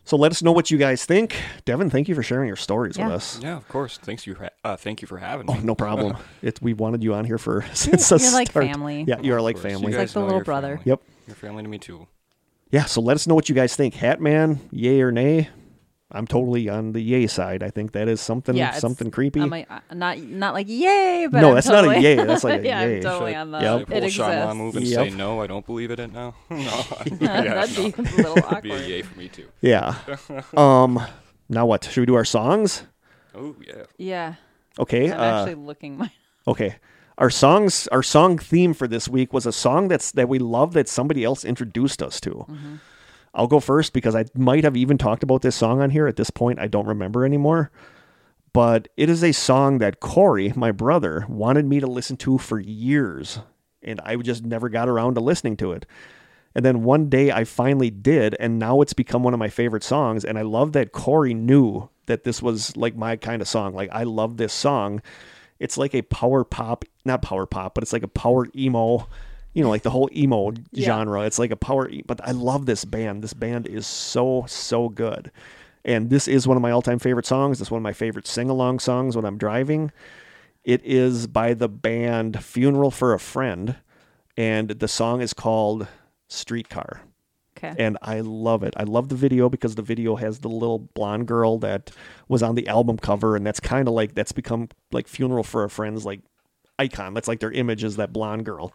[0.08, 1.36] So let us know what you guys think.
[1.66, 3.08] Devin, thank you for sharing your stories Yeah.
[3.08, 3.40] with us.
[3.42, 3.98] Yeah, of course.
[3.98, 4.36] Thanks you.
[4.36, 5.52] Ha- uh, thank you for having me.
[5.52, 5.64] Oh, me.
[5.64, 6.16] no problem.
[6.42, 8.64] It's we wanted you on here for since the You're like start.
[8.64, 9.04] family.
[9.06, 9.70] Yeah, you are like family.
[9.72, 9.96] You family.
[9.98, 10.76] like the little brother.
[10.78, 10.82] family.
[10.86, 11.02] Yep.
[11.26, 12.06] You're family to me too.
[12.70, 13.92] Yeah, so let us know what you guys think.
[13.96, 15.50] Hatman, yay or nay?
[16.10, 17.62] I'm totally on the yay side.
[17.62, 19.40] I think that is something Yeah, something creepy.
[19.42, 22.44] I'm like, uh, not not like yay, but No, I'm that's not a yay, that's
[22.44, 22.96] like a yeah, yay.
[22.96, 23.58] I'm totally Should on the.
[23.58, 23.86] I Yep.
[23.88, 24.56] pull It a Shyamalan exists.
[24.56, 25.08] move and Yep.
[25.10, 26.34] say no, I don't believe in it now?
[26.50, 26.56] no.
[27.10, 29.48] That'd be a little That'd be a yay for me too.
[29.60, 29.96] yeah.
[30.56, 30.98] um
[31.50, 31.84] now what?
[31.84, 32.84] Should we do our songs?
[33.34, 33.84] Oh yeah.
[33.98, 34.34] Yeah,
[34.78, 35.12] Okay.
[35.12, 36.10] I'm uh, actually looking my.
[36.46, 36.76] Okay.
[37.18, 40.72] Our songs our song theme for this week was a song that's that we love
[40.72, 42.46] that somebody else introduced us to.
[43.34, 46.16] I'll go first because I might have even talked about this song on here at
[46.16, 46.58] this point.
[46.58, 47.70] I don't remember anymore.
[48.52, 52.58] But it is a song that Corey, my brother, wanted me to listen to for
[52.58, 53.40] years.
[53.82, 55.86] And I just never got around to listening to it.
[56.54, 59.84] And then one day I finally did, and now it's become one of my favorite
[59.84, 60.24] songs.
[60.24, 63.74] And I love that Corey knew that this was like my kind of song.
[63.74, 65.02] Like, I love this song.
[65.60, 69.08] It's like a power pop, not power pop, but it's like a power emo,
[69.58, 70.86] you know, like the whole emo Yeah.
[70.86, 71.22] genre.
[71.22, 73.24] It's like a power, but I love this band.
[73.24, 75.32] This band is so, so good.
[75.84, 77.60] And this is one of my all time favorite songs.
[77.60, 79.90] It's one of my favorite sing along songs when I'm driving.
[80.62, 83.74] It is by the band Funeral for a Friend,
[84.36, 85.88] and the song is called
[86.28, 87.00] Streetcar.
[87.56, 87.74] Okay.
[87.76, 88.74] And I love it.
[88.76, 91.90] I love the video because the video has the little blonde girl that
[92.28, 95.64] was on the album cover, and that's kind of like that's become like Funeral for
[95.64, 96.20] a Friend's like
[96.78, 97.12] icon.
[97.12, 98.72] That's like their image is that blonde girl.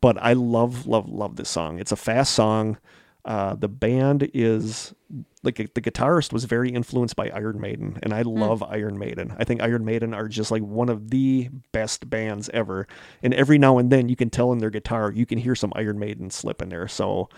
[0.00, 1.78] But I love, love, love this song.
[1.78, 2.78] It's a fast song.
[3.24, 4.94] Uh, the band is
[5.42, 9.34] like the guitarist was very influenced by Iron Maiden, and I love Iron Maiden.
[9.38, 12.86] I think Iron Maiden are just like one of the best bands ever.
[13.22, 15.72] And every now and then, you can tell in their guitar, you can hear some
[15.74, 16.88] Iron Maiden slip in there.
[16.88, 17.30] So,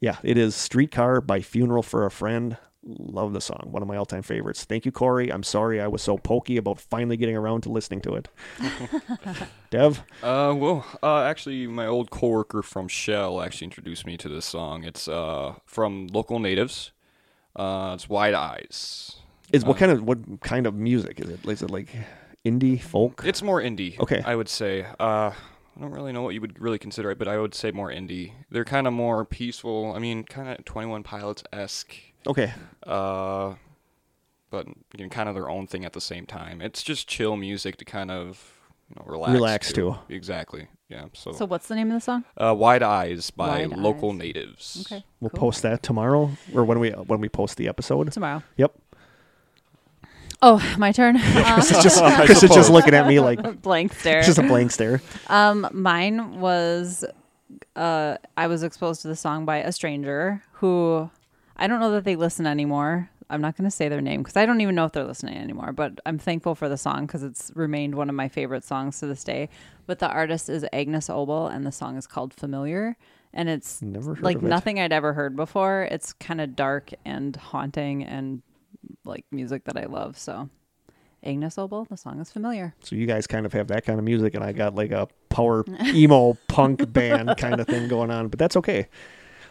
[0.00, 2.56] yeah, it is "Streetcar" by Funeral for a Friend.
[2.84, 4.64] Love the song, one of my all-time favorites.
[4.64, 5.30] Thank you, Corey.
[5.32, 8.28] I'm sorry I was so pokey about finally getting around to listening to it.
[9.70, 14.46] Dev, Uh, well, uh, actually, my old coworker from Shell actually introduced me to this
[14.46, 14.84] song.
[14.84, 16.92] It's uh from local natives.
[17.56, 19.16] Uh, it's Wide Eyes.
[19.52, 21.44] is what kind of what kind of music is it?
[21.46, 21.88] Is it like
[22.46, 23.22] indie folk?
[23.26, 23.98] It's more indie.
[23.98, 24.22] Okay.
[24.24, 24.86] I would say.
[25.00, 25.32] Uh,
[25.76, 27.90] I don't really know what you would really consider it, but I would say more
[27.90, 28.32] indie.
[28.50, 29.92] They're kind of more peaceful.
[29.94, 31.94] I mean, kind of Twenty One Pilots esque.
[32.28, 32.52] Okay,
[32.86, 33.54] Uh,
[34.50, 36.60] but you know, kind of their own thing at the same time.
[36.60, 38.54] It's just chill music to kind of
[38.90, 39.32] you know, relax.
[39.32, 39.96] Relax to.
[40.08, 40.68] Exactly.
[40.88, 41.06] Yeah.
[41.12, 42.24] So, so what's the name of the song?
[42.36, 44.18] uh, Wide Eyes by Wide local Eyes.
[44.18, 44.86] natives.
[44.90, 45.04] Okay.
[45.20, 45.38] we'll cool.
[45.40, 48.10] post that tomorrow or when we when we post the episode.
[48.12, 48.42] tomorrow.
[48.56, 48.74] Yep.
[50.40, 51.18] Oh, my turn.
[51.54, 54.22] Chris is just Chris is just looking at me like blank stare.
[54.22, 55.02] just a blank stare.
[55.28, 57.04] Um, mine was
[57.76, 61.10] uh, I was exposed to the song by a stranger who
[61.58, 63.10] I don't know that they listen anymore.
[63.30, 65.36] I'm not going to say their name because I don't even know if they're listening
[65.36, 65.72] anymore.
[65.72, 69.06] But I'm thankful for the song because it's remained one of my favorite songs to
[69.06, 69.48] this day.
[69.86, 72.96] But the artist is Agnes Obel, and the song is called "Familiar."
[73.34, 74.42] And it's Never heard like it.
[74.42, 75.86] nothing I'd ever heard before.
[75.90, 78.42] It's kind of dark and haunting and
[79.04, 80.16] like music that I love.
[80.16, 80.48] So,
[81.22, 82.74] Agnes Obel, the song is familiar.
[82.80, 85.08] So you guys kind of have that kind of music, and I got like a
[85.28, 88.28] power emo punk band kind of thing going on.
[88.28, 88.86] But that's okay.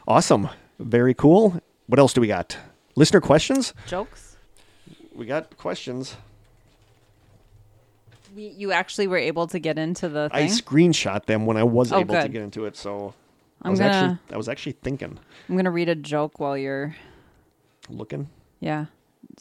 [0.07, 0.49] Awesome.
[0.79, 1.61] Very cool.
[1.88, 2.57] What else do we got?
[2.95, 3.73] Listener questions?
[3.88, 4.38] Jokes.
[5.15, 6.15] We got questions.
[8.35, 11.91] You you actually were able to get into the I screenshot them when I was
[11.91, 12.76] Oh, able to get into it.
[12.76, 13.14] So
[13.61, 15.18] I I'm was gonna actually I was actually thinking,
[15.49, 16.95] I'm gonna read a joke while you're
[17.89, 18.30] looking.
[18.59, 18.85] yeah.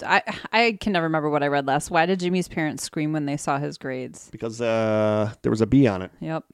[0.04, 1.90] I I can never remember what I read last.
[1.90, 4.28] Why did Jimmy's parents scream when they saw his grades?
[4.30, 6.10] because uh, there was a bee on it.
[6.20, 6.44] Yep.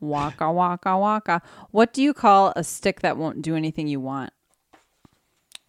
[0.00, 1.42] waka waka waka.
[1.70, 4.32] What do you call a stick that won't do anything you want?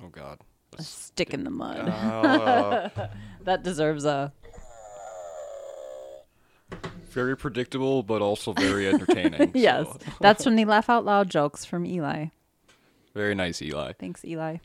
[0.04, 0.40] Oh God.
[0.78, 1.88] A stick in the mud.
[1.88, 2.90] Uh,
[3.44, 4.34] that deserves a.
[7.10, 9.52] very predictable, but also very entertaining.
[9.56, 10.00] Yes, so.
[10.20, 12.28] that's from the laugh out loud jokes from Eli.
[13.14, 13.94] Very nice, Eli.
[13.94, 14.58] Thanks, Eli.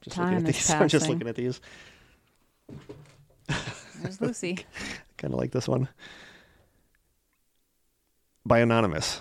[0.00, 0.70] Just Time looking at is these.
[0.74, 1.60] I'm just looking at these.
[4.00, 4.64] There's Lucy.
[5.18, 5.88] Kind of like this one.
[8.46, 9.20] By Anonymous.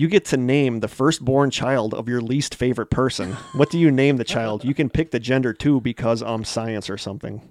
[0.00, 3.34] You get to name the firstborn child of your least favorite person.
[3.52, 4.64] What do you name the child?
[4.64, 7.42] You can pick the gender too because um science or something.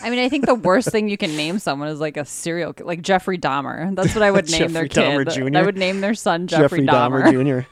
[0.00, 2.72] I mean, I think the worst thing you can name someone is like a serial,
[2.72, 3.92] ki- like Jeffrey Dahmer.
[3.96, 5.34] That's what I would name their Jeffrey kid.
[5.34, 5.58] Dahmer Jr.?
[5.58, 7.28] I would name their son Jeffrey, Dahmer.
[7.28, 7.66] Jr.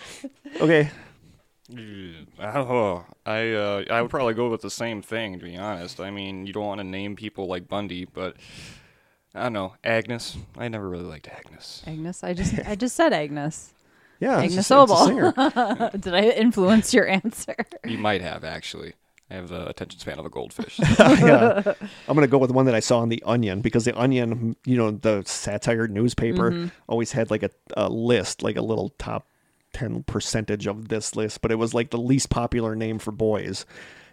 [0.65, 0.91] Okay.
[2.41, 6.01] Oh, I uh, I would probably go with the same thing to be honest.
[6.01, 8.35] I mean, you don't want to name people like Bundy, but
[9.35, 10.37] I don't know Agnes.
[10.59, 11.83] I never really liked Agnes.
[11.87, 12.25] Agnes.
[12.25, 13.73] I just, I just said Agnes.
[14.21, 15.91] Yeah, it's Agnes just- it's a singer.
[15.99, 17.57] Did I influence your answer?
[17.87, 18.93] You might have actually.
[19.31, 20.79] I have the attention span of a goldfish.
[20.99, 21.63] yeah.
[22.07, 24.57] I'm going to go with one that I saw on The Onion because The Onion,
[24.67, 26.67] you know, the satire newspaper Mm-hmm.
[26.87, 29.27] always had like a, a list, like a little top
[29.73, 33.65] 10 percentage of this list, but it was like the least popular name for boys.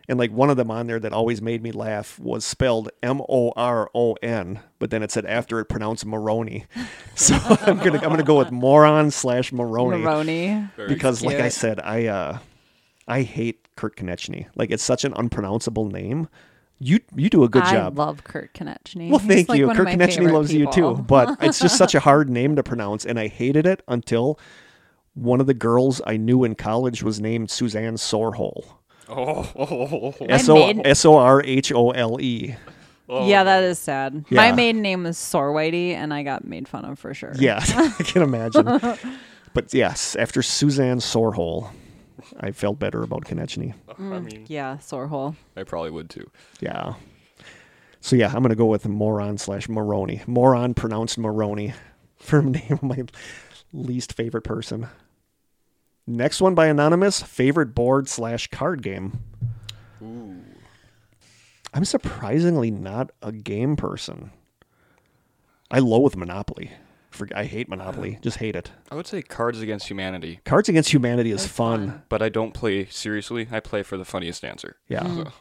[0.10, 3.22] And like one of them on there that always made me laugh was spelled M
[3.28, 6.66] O R O N, but then it said after it pronounced Maroney.
[7.16, 10.68] So I'm gonna I'm gonna go with moron slash Maroney Maroney.
[10.76, 12.38] Very because like I said, I uh
[13.08, 14.46] I hate Kurt Konechny.
[14.56, 16.28] Like it's such an unpronounceable name.
[16.78, 18.00] You you do a good I job.
[18.00, 19.10] I love Kurt Konechny.
[19.10, 19.66] well, thank like, you.
[19.66, 22.56] one Kurt my Konechny favorite loves you too, but it's just such a hard name
[22.56, 24.40] to pronounce, and I hated it until
[25.16, 28.77] one of the girls I knew in college was named Suzanne Sorhole.
[29.10, 32.56] Oh, S O maiden- S O R H O L E.
[33.10, 33.26] Oh.
[33.26, 34.26] yeah, that is sad.
[34.30, 34.36] Yeah.
[34.36, 37.34] My maiden name was Sorwhitey, and I got made fun of for sure.
[37.40, 38.68] Yeah, I can imagine.
[39.54, 41.72] But yes, after Suzanne Sorhole,
[42.40, 43.74] I felt better about Konechny.
[43.90, 45.36] I mm, mean, Yeah, Sorhole.
[45.56, 46.30] I probably would too.
[46.60, 46.94] Yeah.
[48.00, 50.22] So yeah, I'm gonna go with moron slash Moroni.
[50.28, 51.74] Moron pronounced Moroni
[52.18, 53.04] for name of my
[53.74, 54.88] least favorite person.
[56.08, 59.20] Next one by anonymous favorite board slash card game.
[60.02, 60.38] Ooh.
[61.74, 64.32] I'm surprisingly not a game person.
[65.70, 66.72] I loathe Monopoly.
[67.12, 68.20] For, I hate Monopoly.
[68.22, 68.72] Just hate it.
[68.90, 72.04] I would say Cards Against Humanity, Cards Against Humanity is fun.
[72.10, 73.48] but I don't play seriously.
[73.52, 74.78] I play for the funniest answer.
[74.88, 75.02] Yeah.
[75.04, 75.32] Mm.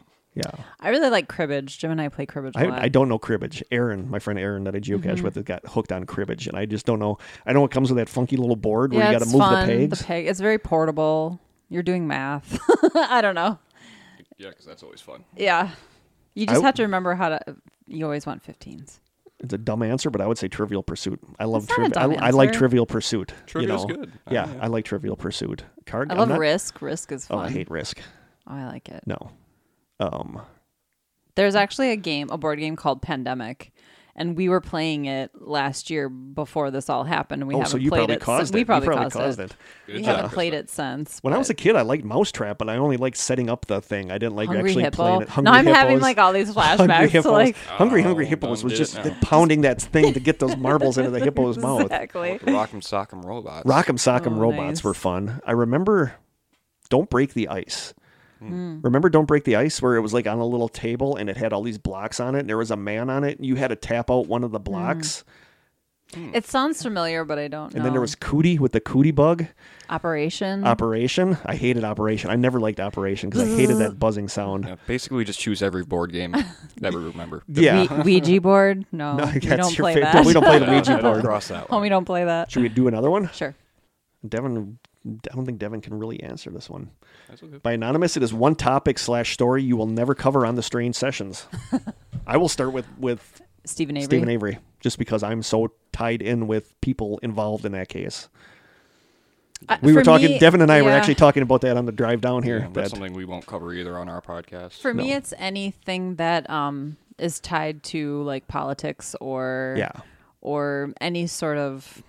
[0.45, 0.63] Yeah.
[0.79, 1.79] I really like cribbage.
[1.79, 2.79] Jim and I play cribbage a lot.
[2.79, 3.63] I, I don't know cribbage.
[3.71, 5.23] Aaron, my friend Aaron that I geocache Mm-hmm.
[5.23, 7.17] with, got hooked on cribbage, and I just don't know.
[7.45, 9.41] I know it comes with that funky little board where you got to it's move
[9.41, 9.67] fun.
[9.67, 10.03] the pegs.
[10.03, 10.27] peg.
[10.27, 11.39] It's very portable.
[11.69, 12.59] You're doing math.
[12.95, 13.57] I don't know.
[14.37, 15.23] Yeah, because that's always fun.
[15.35, 15.71] Yeah.
[16.35, 17.55] You just I- have to remember how to.
[17.87, 18.99] You always want 15s.
[19.39, 21.19] it's a dumb answer, but I would say Trivial Pursuit.
[21.39, 22.11] I love That's not a Trivial.
[22.17, 22.59] dumb I, I like answer.
[22.59, 23.33] Trivial Pursuit.
[23.45, 23.95] Trivial's you know?
[23.95, 24.11] good.
[24.29, 24.59] Yeah, Oh, yeah.
[24.63, 25.63] I like Trivial Pursuit.
[25.85, 26.09] Card.
[26.11, 26.81] I I'm love not- Risk.
[26.81, 27.45] Risk is Oh, fun.
[27.45, 27.99] I hate Risk.
[28.45, 29.03] Oh, I like it.
[29.05, 29.31] No.
[29.99, 30.41] Um.
[31.35, 33.71] There's actually a game, a board game called Pandemic,
[34.15, 37.43] and we were playing it last year before this all happened.
[37.43, 38.21] And we oh, haven't so you played probably it.
[38.21, 38.49] caused since.
[38.49, 38.53] it.
[38.55, 39.51] We You probably, caused, caused it.
[39.87, 39.93] it.
[39.93, 41.19] We job, haven't played it since.
[41.21, 43.81] When I was a kid, I liked Mousetrap, but I only liked setting up the
[43.81, 44.09] thing.
[44.09, 44.95] I didn't like Hungry actually Hippo.
[44.95, 45.27] playing it.
[45.27, 46.01] no, Hungry I'm having Hippos.
[46.01, 47.31] like all these Hungry flashbacks to hippos.
[47.31, 50.97] like Hungry Hungry Oh, Hippos was just it pounding that thing to get those marbles
[50.97, 51.81] into the hippo's mouth.
[51.83, 52.39] exactly.
[52.39, 53.67] Rock'em Sock'em Robots.
[53.69, 54.83] Rock'em Sock'em Oh, Robots nice.
[54.83, 55.39] were fun.
[55.45, 56.15] I remember
[56.89, 57.93] Don't Break the Ice.
[58.39, 58.79] Hmm.
[58.81, 61.37] Remember Don't Break the Ice where it was like on a little table and it
[61.37, 63.55] had all these blocks on it and there was a man on it and you
[63.55, 64.53] had to tap out one of Hmm.
[64.53, 65.23] the blocks.
[66.15, 67.77] It sounds familiar, but I don't know.
[67.77, 69.45] And then there was Cootie with the Cootie Bug
[69.89, 70.65] Operation.
[70.65, 71.37] Operation.
[71.45, 72.29] I hated Operation.
[72.29, 74.63] I never liked Operation because I hated that buzzing sound.
[74.65, 76.31] Yeah, basically, we just choose every board game
[76.77, 77.43] that we remember.
[77.49, 78.01] Yeah.
[78.03, 78.85] We- Ouija board?
[78.93, 80.13] No, No, we that's don't your play favorite.
[80.13, 80.25] that.
[80.25, 81.23] We don't play the Ouija board.
[81.25, 81.81] cross that Oh, one.
[81.81, 82.51] we don't play that.
[82.51, 83.29] Should we do another one?
[83.33, 83.53] Sure.
[84.25, 84.79] Devin,
[85.31, 86.91] I don't think Devin can really answer this one.
[87.29, 87.57] That's okay.
[87.57, 90.95] By anonymous, it is one topic slash story you will never cover on the Strange
[90.95, 91.45] Sessions.
[92.27, 94.05] I will start with with Steven Avery.
[94.05, 98.29] Steven Avery, just because I'm so tied in with people involved in that case.
[99.67, 100.31] Uh, We were talking.
[100.31, 102.59] me- Devin and I were actually talking about that on the drive down here.
[102.59, 104.79] Yeah, that's that- something we won't cover either on our podcast.
[104.81, 109.91] For me, it's anything that um is tied to like politics or yeah.
[110.41, 112.03] or any sort of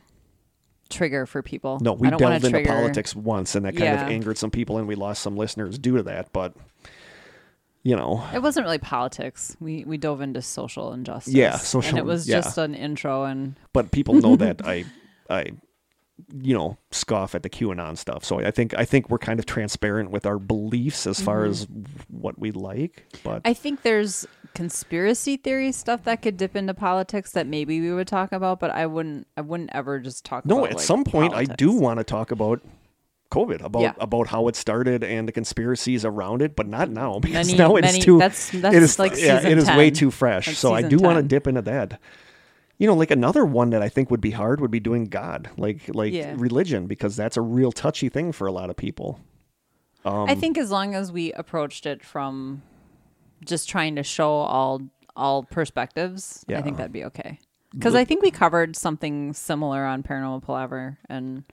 [0.90, 1.78] trigger for people.
[1.80, 4.50] No, we I don't delved into trigger- politics once, and that kind of angered some
[4.50, 6.32] people, and we lost some listeners due to that.
[6.32, 6.54] But
[7.84, 9.56] you know, It wasn't really politics.
[9.60, 11.32] We we dove into social injustice.
[11.32, 12.36] Yeah, social- and it was yeah.
[12.40, 14.84] just an intro and but people know that I,
[15.30, 15.46] I,
[16.42, 18.24] you know, scoff at the QAnon stuff.
[18.24, 21.66] So I think I think we're kind of transparent with our beliefs as far as
[22.08, 23.04] what we like.
[23.22, 23.48] But Mm-hmm.
[23.48, 24.26] I think there's
[24.58, 28.70] conspiracy theory stuff that could dip into politics that maybe we would talk about, but
[28.72, 30.56] I wouldn't I wouldn't ever just talk about it.
[30.56, 32.60] no, about at like, some point I do want to talk about
[33.30, 33.92] COVID, about Yeah.
[34.00, 37.76] about how it started and the conspiracies around it, but not now because Many- now
[37.76, 38.18] it's many- too.
[38.18, 40.46] that's- that's it is like yeah, it is way too fresh.
[40.46, 42.00] That's so I do want to dip into that.
[42.78, 45.50] You know, like another one that I think would be hard would be doing God,
[45.56, 46.34] like like Yeah.
[46.36, 49.20] religion, because that's a real touchy thing for a lot of people.
[50.04, 52.62] Um, I think as long as we approached it from
[53.44, 54.82] just trying to show all
[55.16, 56.58] all perspectives, yeah.
[56.58, 57.38] I think that'd be okay.
[57.72, 61.44] Because I think we covered something similar on Paranormal Palaver, and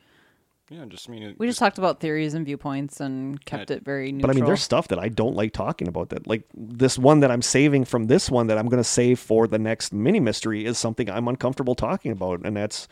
[0.70, 3.84] Yeah, just I mean, it, we just talked about theories and viewpoints and kept it
[3.84, 4.28] very neutral.
[4.28, 6.10] But I mean, there's stuff that I don't like talking about.
[6.10, 9.20] That like this one that I'm saving from this one that I'm going to save
[9.20, 12.88] for the next mini mystery is something I'm uncomfortable talking about, and that's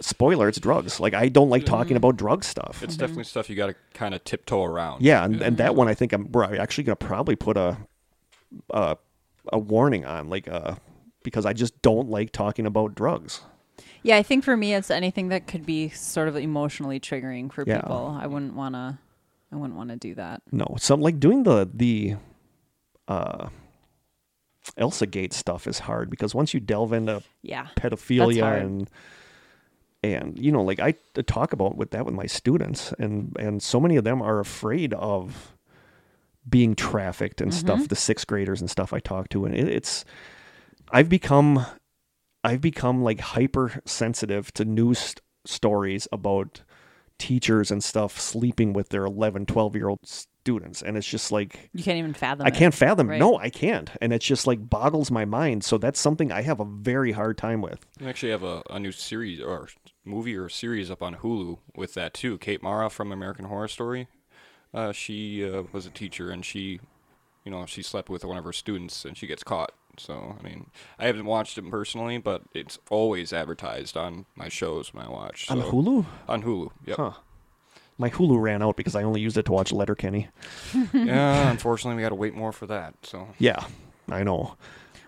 [0.00, 0.48] spoiler.
[0.48, 1.00] It's drugs.
[1.00, 1.96] Like I don't like talking mm-hmm.
[1.96, 2.82] about drug stuff.
[2.82, 5.02] it's definitely stuff you got to kind of tiptoe around.
[5.02, 7.78] yeah, and, and that one I think I'm we're actually going to probably put a
[8.70, 8.96] a
[9.52, 10.74] a warning on, like uh
[11.22, 13.42] because I just don't like talking about drugs.
[14.02, 17.64] Yeah, I think for me, it's anything that could be sort of emotionally triggering for
[17.66, 17.80] Yeah.
[17.80, 18.16] people.
[18.20, 18.98] I wouldn't want to.
[19.52, 20.42] I wouldn't want to do that.
[20.52, 22.16] No, something like doing the the
[23.08, 23.48] uh,
[24.76, 27.68] Elsa Gate stuff is hard because once you delve into Yeah.
[27.76, 28.90] pedophilia and
[30.02, 30.92] and you know like I
[31.26, 34.92] talk about with that with my students and and so many of them are afraid
[34.94, 35.55] of
[36.48, 37.86] being trafficked and stuff mm-hmm.
[37.86, 40.04] the sixth graders and stuff I talk to and it, it's
[40.90, 41.66] I've become
[42.44, 46.62] I've become like hyper sensitive to news st- stories about
[47.18, 51.70] teachers and stuff sleeping with their 11 12 year old students and it's just like
[51.72, 52.46] You can't even fathom.
[52.46, 52.54] I it.
[52.54, 53.08] can't fathom.
[53.08, 53.18] right?
[53.18, 53.90] No, I can't.
[54.00, 55.64] And it's just like boggles my mind.
[55.64, 57.84] So that's something I have a very hard time with.
[58.00, 59.68] We actually have a, a new series or
[60.04, 62.38] movie or series up on Hulu with that too.
[62.38, 64.06] Kate Mara from American Horror Story.
[64.74, 66.80] Uh, she uh, was a teacher and she,
[67.44, 69.72] you know, she slept with one of her students and she gets caught.
[69.98, 70.66] So I mean,
[70.98, 75.50] I haven't watched it personally, but it's always advertised on my shows when I watch.
[75.50, 76.04] On so- Hulu?
[76.28, 76.70] On Hulu.
[76.84, 76.96] Yep.
[76.96, 77.12] Huh.
[77.98, 80.28] My Hulu ran out because I only used it to watch Letterkenny.
[80.92, 81.50] yeah.
[81.50, 82.94] Unfortunately, we got to wait more for that.
[83.02, 83.64] So Yeah,
[84.10, 84.56] I know.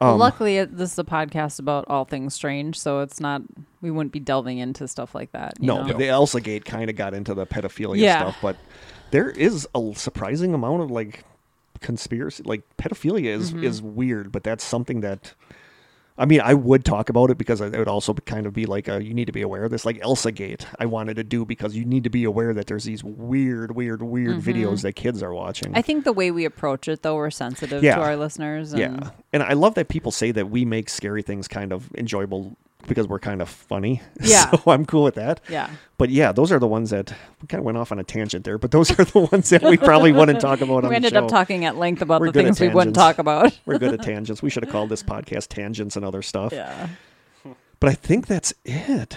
[0.00, 3.42] Well, Um, luckily, it, this is a podcast about all things strange, so it's not.
[3.82, 5.54] We wouldn't be delving into stuff like that.
[5.60, 5.88] you no, know?
[5.88, 8.20] but the Elsa Gate kind of got into the pedophilia Yeah.
[8.20, 8.56] stuff, but
[9.10, 11.24] there is a surprising amount of like
[11.80, 13.64] conspiracy, like pedophilia is Mm-hmm.
[13.64, 15.34] is weird, but that's something that.
[16.20, 18.88] I mean, I would talk about it because it would also kind of be like
[18.88, 20.66] a, you need to be aware of this, like Elsa Gate.
[20.80, 24.02] I wanted to do because you need to be aware that there's these weird, weird,
[24.02, 25.68] weird videos that kids are watching.
[25.68, 25.78] Mm-hmm.
[25.78, 27.94] I think the way we approach it, though, we're sensitive Yeah.
[27.94, 28.72] to our listeners.
[28.72, 29.10] And Yeah.
[29.32, 32.56] And I love that people say that we make scary things kind of enjoyable
[32.88, 34.02] because we're kind of funny.
[34.20, 34.50] Yeah.
[34.50, 35.40] so I'm cool with that.
[35.48, 35.70] Yeah.
[35.98, 38.44] But yeah, those are the ones that we kind of went off on a tangent
[38.44, 41.18] there, but those are the ones that we probably wouldn't talk about We ended the
[41.18, 41.24] show.
[41.24, 43.58] up talking at length about We're the things we wouldn't talk about.
[43.66, 44.42] We're good at tangents.
[44.42, 46.52] We should have called this podcast Tangents and Other Stuff.
[46.52, 46.88] yeah.
[47.80, 49.16] But I think that's it.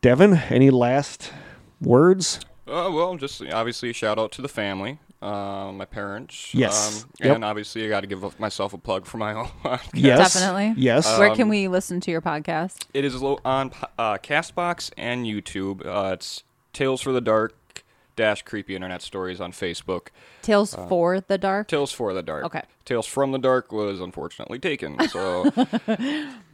[0.02, 1.32] Devin, any last
[1.80, 2.40] words?
[2.68, 6.54] Uh, well, just obviously a shout out to the family, uh, my parents.
[6.54, 7.04] Yes.
[7.04, 7.36] Um, Yep.
[7.36, 9.90] And obviously, I got to give myself a plug for my own podcast.
[9.94, 10.34] Yes.
[10.34, 10.74] Definitely.
[10.82, 11.18] Yes.
[11.20, 12.86] Where can Um, we listen to your podcast?
[12.94, 15.86] It is on uh, Castbox and YouTube.
[15.86, 16.44] Uh, it's
[16.74, 17.54] Tales for the Dark
[18.16, 20.08] dash Creepy Internet Stories on Facebook.
[20.42, 21.68] Tales for the Dark.
[21.68, 22.44] Tales for the Dark.
[22.46, 22.62] Okay.
[22.86, 25.44] Tales from the Dark was unfortunately taken, so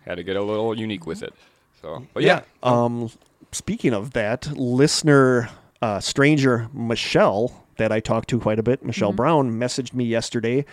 [0.06, 1.34] had to get a little unique with it.
[1.81, 3.10] So, but yeah, Um,
[3.52, 5.49] speaking of that, listener,
[5.81, 9.15] uh, stranger Michelle, that I talked to quite a bit, Michelle Mm-hmm.
[9.17, 10.65] Brown, messaged me yesterday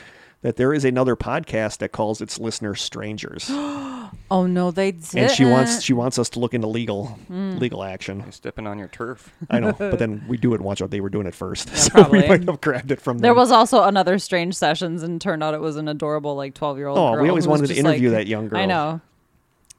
[0.42, 3.50] that there is another podcast that calls its listeners strangers.
[4.30, 5.14] Oh no, they did.
[5.16, 7.58] and she wants she wants us to look into legal Hmm.
[7.58, 8.20] legal action.
[8.20, 9.32] You're stepping on your turf.
[9.50, 11.68] I know, but then we do it and watch out they were doing it first,
[11.76, 12.22] so probably.
[12.22, 13.36] we might have grabbed it from There them.
[13.38, 16.86] was also another strange sessions, and turned out it was an adorable like twelve year
[16.86, 16.98] old.
[16.98, 18.58] Oh, we always wanted to interview like- that young girl.
[18.60, 19.00] I know.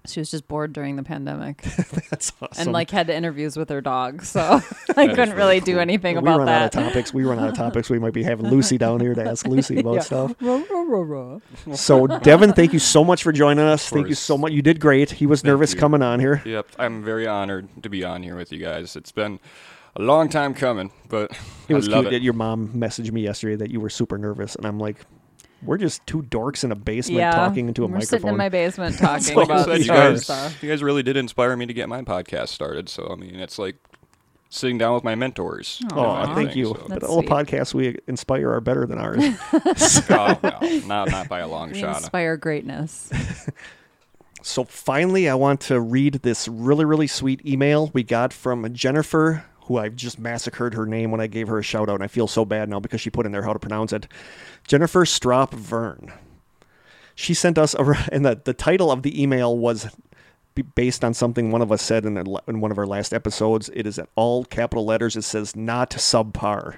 [0.07, 1.61] She was just bored during the pandemic
[2.09, 2.61] That's awesome.
[2.61, 4.41] and like had interviews with her dog, so
[4.97, 6.75] I couldn't really really do anything we about run that.
[6.75, 7.13] out of topics.
[7.13, 7.89] We run out of topics.
[7.89, 9.99] We might be having Lucy down here to ask Lucy about Yeah.
[10.01, 10.35] stuff.
[10.41, 11.75] Ruh, ruh, ruh, ruh.
[11.75, 13.89] So, Devin, thank you so much for joining us.
[13.89, 14.51] Thank you so much.
[14.53, 15.11] You did great.
[15.11, 15.79] He was Thank nervous you.
[15.79, 16.41] coming on here.
[16.45, 18.95] Yep, I'm very honored to be on here with you guys.
[18.95, 19.39] It's been
[19.95, 21.31] a long time coming, but
[21.69, 22.17] It was I love cute it.
[22.17, 24.97] that your mom messaged me yesterday that you were super nervous, and I'm like,
[25.65, 27.99] we're just two dorks in a basement Yeah, talking into a microphone.
[27.99, 30.61] we're sitting in my basement talking what about we you guys, stuff.
[30.63, 32.87] you guys really did inspire me to get my podcast started.
[32.89, 33.75] So I mean, it's like
[34.49, 35.79] sitting down with my mentors.
[35.83, 36.25] if Oh, Aw.
[36.27, 36.65] thank anything, you.
[36.67, 37.47] so- But all the sweet.
[37.47, 39.17] podcasts we inspire are better than ours.
[40.09, 41.97] oh, no, not not by a long We shot.
[41.97, 43.11] inspire greatness.
[44.41, 49.43] So finally, I want to read this really, really sweet email we got from Jennifer,
[49.65, 52.07] who I've just massacred her name when I gave her a shout out, and I
[52.07, 54.07] feel so bad now because she put in there how to pronounce it.
[54.67, 56.13] Jennifer Strop Vern.
[57.15, 59.87] She sent us a, and the, the title of the email was
[60.75, 62.17] based on something one of us said in,
[62.47, 63.69] in one of our last episodes.
[63.73, 65.15] It is in all capital letters.
[65.15, 66.77] It says not subpar.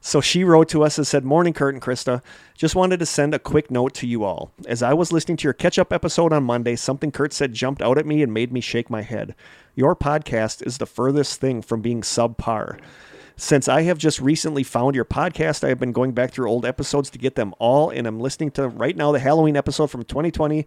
[0.00, 2.22] So she wrote to us and said, Morning, Kurt and Krista.
[2.56, 4.50] Just wanted to send a quick note to you all.
[4.66, 7.82] As I was listening to your catch up episode on Monday, something Kurt said jumped
[7.82, 9.34] out at me and made me shake my head.
[9.74, 12.80] Your podcast is the furthest thing from being subpar.
[13.40, 16.66] Since I have just recently found your podcast, I have been going back through old
[16.66, 20.04] episodes to get them all, and I'm listening to right now the Halloween episode from
[20.04, 20.66] 2020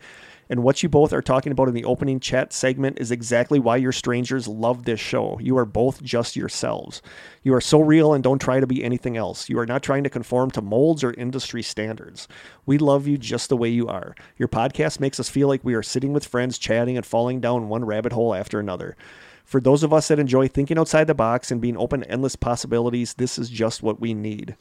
[0.50, 3.78] and what you both are talking about in the opening chat segment is exactly why
[3.78, 5.38] your strangers love this show.
[5.40, 7.04] You are both just yourselves.
[7.44, 9.50] You are so real and don't try to be anything else.
[9.50, 12.28] You are not trying to conform to molds or industry standards.
[12.66, 14.16] We love you just the way you are.
[14.38, 17.70] Your podcast makes us feel like we are sitting with friends, chatting, and falling down
[17.70, 18.98] one rabbit hole after another.
[19.44, 22.36] For those of us that enjoy thinking outside the box and being open to endless
[22.36, 24.56] possibilities, this is just what we need.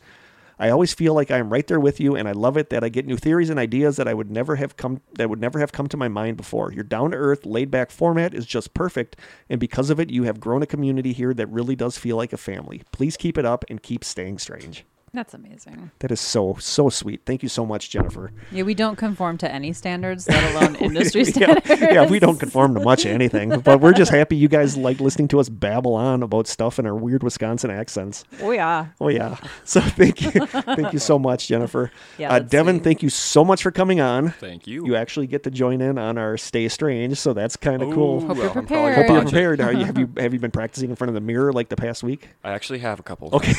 [0.59, 2.88] I always feel like I'm right there with you, and I love it that I
[2.88, 5.72] get new theories and ideas that I would never have come that would never have
[5.72, 6.72] come to my mind before.
[6.72, 9.16] Your down to earth, laid back format is just perfect,
[9.48, 12.32] and because of it, you have grown a community here that really does feel like
[12.32, 12.82] a family.
[12.92, 14.84] Please keep it up and keep staying strange.
[15.14, 15.90] That's amazing.
[15.98, 17.20] That is so so sweet.
[17.26, 18.32] Thank you so much, Jennifer.
[18.51, 21.68] Yeah, we don't conform to any standards, let alone industry standards.
[21.68, 25.28] yeah, we don't conform to much anything, but we're just happy you guys like listening
[25.28, 28.24] to us babble on about stuff in our weird Wisconsin accents.
[28.40, 28.86] Oh yeah.
[29.02, 29.36] Oh yeah.
[29.64, 31.90] So thank you, thank you so much, Jennifer.
[32.18, 32.84] Yeah, uh, Devin, sweet.
[32.84, 34.30] thank you so much for coming on.
[34.32, 34.84] Thank you.
[34.86, 38.20] You actually get to join in on our Stay Strange, so that's kind of cool.
[38.20, 38.94] Hope you're I'm prepared.
[38.97, 39.60] Hope you're prepared.
[39.60, 41.76] Are you, have you have you been practicing in front of the mirror like the
[41.76, 42.28] past week?
[42.44, 43.30] I actually have a couple.
[43.32, 43.52] Okay.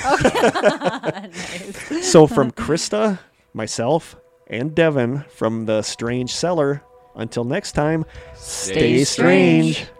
[1.91, 2.11] Nice.
[2.11, 3.19] So from Krista,
[3.53, 4.15] myself,
[4.47, 6.81] and Devin from the Strange Cellar.
[7.15, 8.05] Until next time,
[8.35, 9.75] Stay stay strange.
[9.75, 9.92] strange.